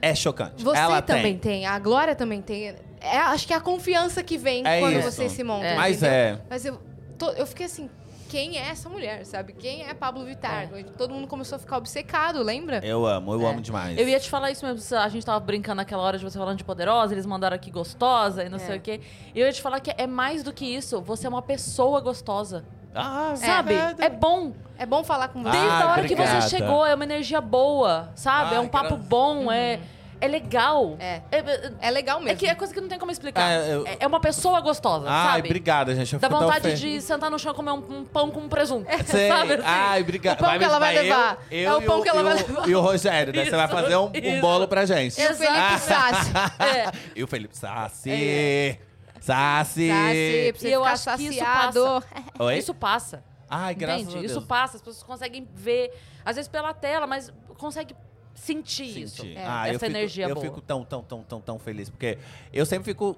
[0.00, 0.64] É chocante.
[0.64, 1.60] Você ela também tem.
[1.60, 1.66] tem.
[1.66, 2.74] a Glória também tem.
[3.02, 5.10] É, acho que é a confiança que vem É quando isso.
[5.10, 5.64] vocês se montam.
[5.68, 5.74] É.
[5.76, 6.14] Mas entendeu?
[6.14, 6.38] é.
[6.48, 6.80] Mas eu,
[7.18, 7.90] tô- eu fiquei assim,
[8.28, 9.52] quem é essa mulher, sabe?
[9.52, 10.68] Quem é Pablo Vittar?
[10.96, 12.80] Todo mundo começou a ficar obcecado, lembra?
[12.82, 13.50] Eu amo, eu É.
[13.50, 13.98] amo demais.
[13.98, 14.96] Eu ia te falar isso mesmo.
[14.98, 18.44] A gente tava brincando naquela hora de você falando de poderosa, eles mandaram aqui gostosa
[18.44, 18.60] e não É.
[18.60, 19.00] sei o quê.
[19.34, 21.00] E eu ia te falar que é mais do que isso.
[21.02, 22.64] Você é uma pessoa gostosa.
[22.94, 23.74] Ah, Sabe?
[23.74, 24.02] verdade.
[24.02, 24.52] É bom.
[24.78, 25.50] É bom falar com você.
[25.50, 26.40] Desde Ah, a hora que obrigada.
[26.42, 28.54] você chegou, é uma energia boa, sabe?
[28.54, 29.78] é Ai, um papo gra- bom, é,
[30.24, 30.96] é legal.
[30.98, 31.20] É.
[31.30, 32.38] É, É legal é mesmo.
[32.38, 33.50] que é coisa que não tem como explicar.
[33.50, 35.48] É, eu- É, é uma pessoa gostosa, Ai, sabe?
[35.48, 36.12] obrigada, gente.
[36.14, 38.86] Eu Dá vontade de sentar no chão e comer um, um pão com presunto.
[39.06, 39.28] Sei.
[39.32, 39.62] sabe assim?
[39.66, 40.40] Ai, obrigado.
[40.40, 41.38] O pão que ela vai eu- levar.
[41.50, 42.68] Eu, É o e pão que ela vai o- levar.
[42.68, 43.44] E o Rogério, né?
[43.44, 44.40] Você vai Isso, fazer um, um isso.
[44.40, 45.20] bolo pra gente.
[45.20, 45.78] E o Felipe.
[45.80, 46.32] Sassi.
[46.60, 46.92] É.
[47.16, 48.10] E o Felipe Sassi.
[48.10, 48.78] É.
[49.20, 49.88] Sassi.
[49.88, 52.04] Sassi, E eu ficar acho que isso saciado.
[52.38, 52.58] Oi?
[52.58, 53.22] Isso passa.
[53.48, 54.16] Ai, graças Entende?
[54.16, 54.32] a Deus.
[54.32, 55.92] Isso passa, as pessoas conseguem ver,
[56.24, 57.94] às vezes pela tela, mas consegue
[58.34, 59.22] sentir, isso.
[59.22, 59.36] Sentir.
[59.36, 59.44] É.
[59.46, 60.46] Ah, eu Essa fico, energia Eu boa.
[60.46, 61.88] fico tão, tão, tão, tão, tão feliz.
[61.88, 62.18] Porque
[62.52, 63.16] eu sempre fico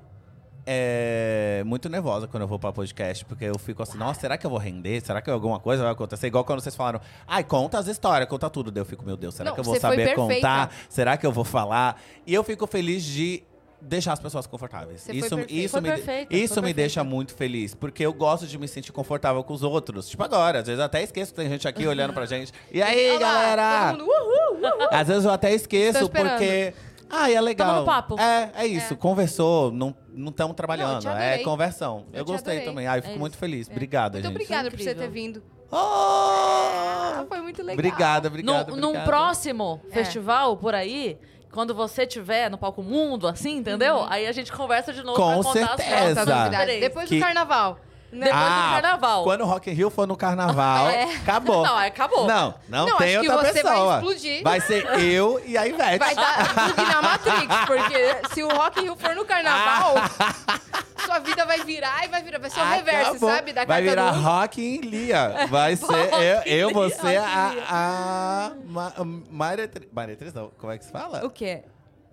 [0.67, 3.25] é, muito nervosa quando eu vou pra podcast.
[3.25, 5.01] Porque eu fico assim, nossa, será que eu vou render?
[5.01, 6.27] Será que alguma coisa vai acontecer?
[6.27, 8.71] Igual quando vocês falaram, ai, conta as histórias, conta tudo.
[8.71, 10.73] Daí eu fico, meu Deus, será Não, que eu vou saber contar?
[10.89, 12.01] Será que eu vou falar?
[12.27, 13.43] E eu fico feliz de
[13.85, 15.01] deixar as pessoas confortáveis.
[15.03, 15.53] Você foi isso perfeita.
[15.55, 16.75] isso Foi me, perfeita, isso foi me perfeita.
[16.83, 17.75] deixa muito feliz.
[17.75, 20.09] Porque eu gosto de me sentir confortável com os outros.
[20.09, 22.53] Tipo agora, às vezes eu até esqueço que tem gente aqui olhando pra gente.
[22.73, 23.91] E aí, Olha lá, galera?
[23.93, 24.89] todo mundo, uhul, uhul.
[24.91, 26.75] Às vezes eu até esqueço, porque.
[27.11, 27.81] Ah, é legal.
[27.81, 28.19] No papo.
[28.19, 28.97] É, é isso.
[28.97, 31.01] Conversou, não não estamos Não, trabalhando.
[31.03, 32.07] te é conversão.
[32.13, 32.69] Eu Eu, te gostei adorei.
[32.71, 32.87] também.
[32.87, 33.21] Ai, eu É fico isso.
[33.21, 33.69] muito feliz.
[33.69, 34.33] Obrigada, Muito gente.
[34.35, 35.43] obrigada por você ter vindo.
[35.71, 35.77] Oh!
[35.77, 37.75] Ah, foi muito legal.
[37.75, 38.71] Obrigada, obrigada.
[38.71, 39.07] Num, num obrigada.
[39.11, 39.95] próximo É.
[39.95, 41.19] festival por aí,
[41.55, 44.05] quando você tiver no palco mundo, assim, entendeu?
[44.11, 46.21] Aí a gente conversa de novo Com pra contar certeza.
[46.23, 46.67] as.
[46.81, 47.79] Depois Que- do carnaval.
[48.13, 49.25] Depois Ah, do carnaval.
[49.25, 50.87] Quando o Rock in Rio for no carnaval,
[51.23, 51.65] acabou.
[51.67, 52.27] Não, aí acabou.
[52.29, 53.95] Não, não, Não, tem acho que outra você vai pessoa.
[53.97, 54.43] explodir.
[54.45, 55.99] Vai ser eu e a Ivete.
[55.99, 59.95] Vai dar bug na Matrix, porque se o Rock in Rio for no carnaval,
[61.15, 62.39] sua vida vai virar e vai virar.
[62.39, 63.31] Vai ser o reverso, Acabou.
[63.31, 63.53] sabe?
[63.53, 64.21] Da Vai virar do...
[64.21, 65.47] Rock em Lia.
[65.49, 66.13] Vai ser
[66.47, 68.93] eu, in eu in a, a ma,
[69.31, 69.89] Maretriz.
[69.93, 71.25] Maretriz não, como é que se fala?
[71.25, 71.63] O quê?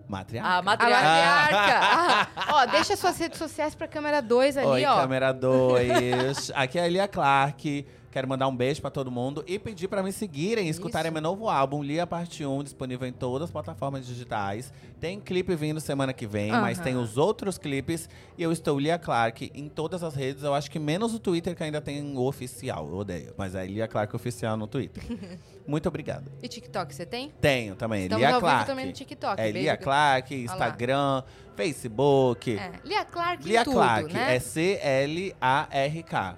[0.08, 0.50] Matriarca.
[0.50, 1.56] A A matriarca.
[1.56, 2.32] matriarca.
[2.36, 4.98] Ah, ó, deixa suas redes sociais pra câmera 2 ali, Oi, ó.
[5.00, 6.52] câmera 2.
[6.54, 7.88] Aqui é a Lia Clark.
[8.12, 11.14] Quero mandar um beijo pra todo mundo e pedir pra me seguirem e escutarem Isso.
[11.14, 14.74] meu novo álbum, Lia Parte 1, disponível em todas as plataformas digitais.
[15.00, 18.10] Tem clipe vindo semana que vem, mas tem os outros clipes.
[18.38, 20.44] E eu estou Lia Clark em todas as redes.
[20.44, 22.88] Eu acho que menos o Twitter, que ainda tem o oficial.
[22.90, 23.34] Eu odeio.
[23.38, 25.02] Mas é Lia Clark oficial no Twitter.
[25.66, 26.30] Muito obrigado.
[26.44, 27.32] E TikTok, você tem?
[27.40, 28.66] Tenho também, Estamos Lia Clark.
[28.66, 29.40] também no TikTok.
[29.40, 29.52] É.
[29.52, 30.36] Lia Clark.
[30.36, 31.24] Instagram,
[31.56, 32.58] Facebook.
[32.58, 34.36] É, Lia Clark Lia tudo, Clark, né?
[34.36, 36.38] é C-L-A-R-K.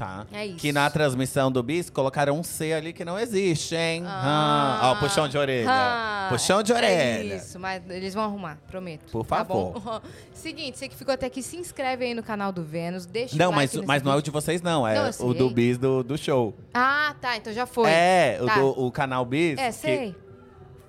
[0.00, 0.26] Tá?
[0.32, 0.56] É isso.
[0.56, 4.02] Que na transmissão do Bis colocaram um C ali que não existe, hein?
[4.06, 4.78] Ah.
[4.82, 4.90] Ah.
[4.92, 5.66] Ó, puxão de orelha.
[5.68, 7.34] Ah, puxão de é orelha.
[7.34, 9.12] Isso, mas eles vão arrumar, prometo.
[9.12, 10.00] Por Tá favor.
[10.32, 13.50] Seguinte, você que ficou até aqui, se inscreve aí no canal do Vênus, deixa Não,
[13.50, 14.88] o mas, like nesse mas não é o de vocês, não.
[14.88, 16.56] É Não, o do Bis do, do show.
[16.72, 17.90] Ah, tá, então já foi.
[17.90, 18.54] É, o, Tá.
[18.54, 19.58] do, o canal Bis.
[19.58, 20.16] É, que sei.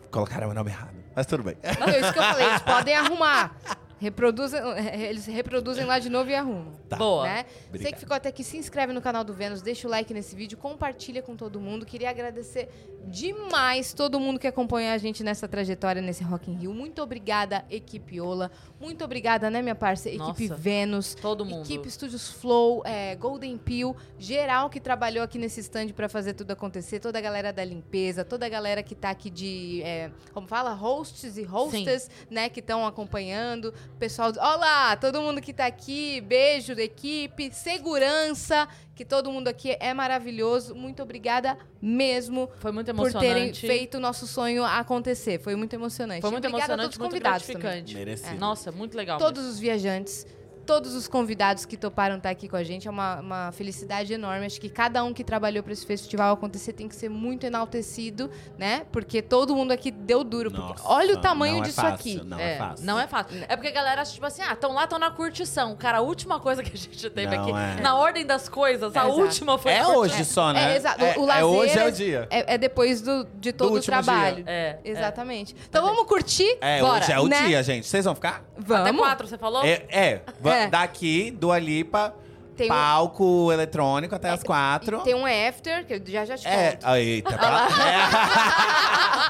[0.10, 0.96] Colocaram o nome errado.
[1.14, 1.58] Mas tudo bem.
[1.78, 3.58] Não, é isso que eu falei, eles podem arrumar.
[4.02, 4.60] Reproduzem,
[5.00, 6.74] eles reproduzem lá de novo e arrumam.
[6.90, 6.98] Tá.
[6.98, 7.24] Boa.
[7.24, 7.46] Né?
[7.72, 10.36] Você que ficou até aqui, se inscreve no canal do Vênus, deixa o like nesse
[10.36, 11.86] vídeo, compartilha com todo mundo.
[11.86, 12.68] Queria agradecer
[13.06, 16.74] demais todo mundo que acompanhou a gente nessa trajetória nesse Rock in Rio.
[16.74, 18.50] Muito obrigada, equipe Ola.
[18.80, 20.18] Muito obrigada, né, minha parceira?
[20.24, 20.60] Equipe Nossa.
[20.60, 21.14] Vênus.
[21.14, 21.64] Todo mundo.
[21.64, 26.50] Equipe Estúdios Flow, é, Golden Peel, geral que trabalhou aqui nesse stand pra fazer tudo
[26.50, 30.48] acontecer, toda a galera da limpeza, toda a galera que tá aqui de, é, como
[30.48, 36.22] fala, hosts e hostess, né, que estão acompanhando, pessoal, olá, todo mundo que tá aqui,
[36.22, 42.94] beijo da equipe, segurança, que todo mundo aqui é maravilhoso, muito obrigada mesmo Foi muito
[42.94, 43.68] por terem emocionante.
[43.68, 46.22] feito o nosso sonho acontecer, foi muito emocionante.
[46.22, 47.62] Foi muito obrigada a emocionante, todos os muito convidados também.
[47.62, 47.96] gratificante.
[47.96, 48.40] Merecido.
[48.40, 49.20] Nossa, muito legal.
[49.20, 50.26] Todos os viajantes,
[50.66, 52.88] todos os convidados que toparam estar aqui com a gente.
[52.88, 54.46] É uma, uma felicidade enorme.
[54.46, 58.30] Acho que cada um que trabalhou para esse festival acontecer tem que ser muito enaltecido,
[58.58, 58.86] né?
[58.92, 60.52] Porque todo mundo aqui deu duro.
[60.52, 62.22] Nossa, olha o tamanho não é disso fácil, aqui.
[62.26, 62.86] Não é, é, fácil.
[62.86, 63.38] Não é fácil.
[63.48, 65.76] É porque a galera acha, tipo assim, ah, estão lá, estão na curtição.
[65.76, 67.82] Cara, a última coisa que a gente teve Não aqui, é.
[67.82, 69.20] na ordem das coisas, É, a exato.
[69.22, 69.98] última foi É curtir.
[69.98, 70.74] hoje só, né?
[70.74, 71.04] É, exato.
[71.04, 72.28] É, o é lazer hoje é é- o dia.
[72.30, 74.04] É, é depois do, de todo o último dia.
[74.04, 74.44] trabalho.
[74.48, 75.56] É, Exatamente.
[75.70, 76.58] Então vamos curtir?
[76.62, 77.48] É, Bora, hoje é o né?
[77.48, 77.88] dia, gente.
[77.88, 78.44] Vocês vão ficar?
[78.58, 78.90] Vamos.
[78.90, 79.64] Até quatro, você falou?
[79.64, 80.22] É, é.
[80.40, 80.68] Va- É.
[80.68, 82.14] Daqui, do Alipa,
[82.56, 85.00] Tem um- palco eletrônico até as quatro.
[85.02, 86.96] Tem um after, que eu já já te É, conto.
[86.96, 87.68] eita, tá.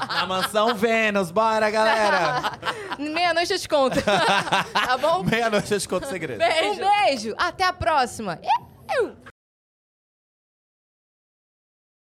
[0.08, 0.14] É.
[0.14, 2.52] Na mansão Vênus, bora, galera!
[2.98, 3.96] Meia-noite eu te conto.
[4.02, 5.22] tá bom?
[5.22, 6.38] Meia-noite eu te conto o segredo.
[6.38, 6.80] Beijo.
[6.82, 7.34] Um beijo.
[7.38, 8.38] Até a próxima.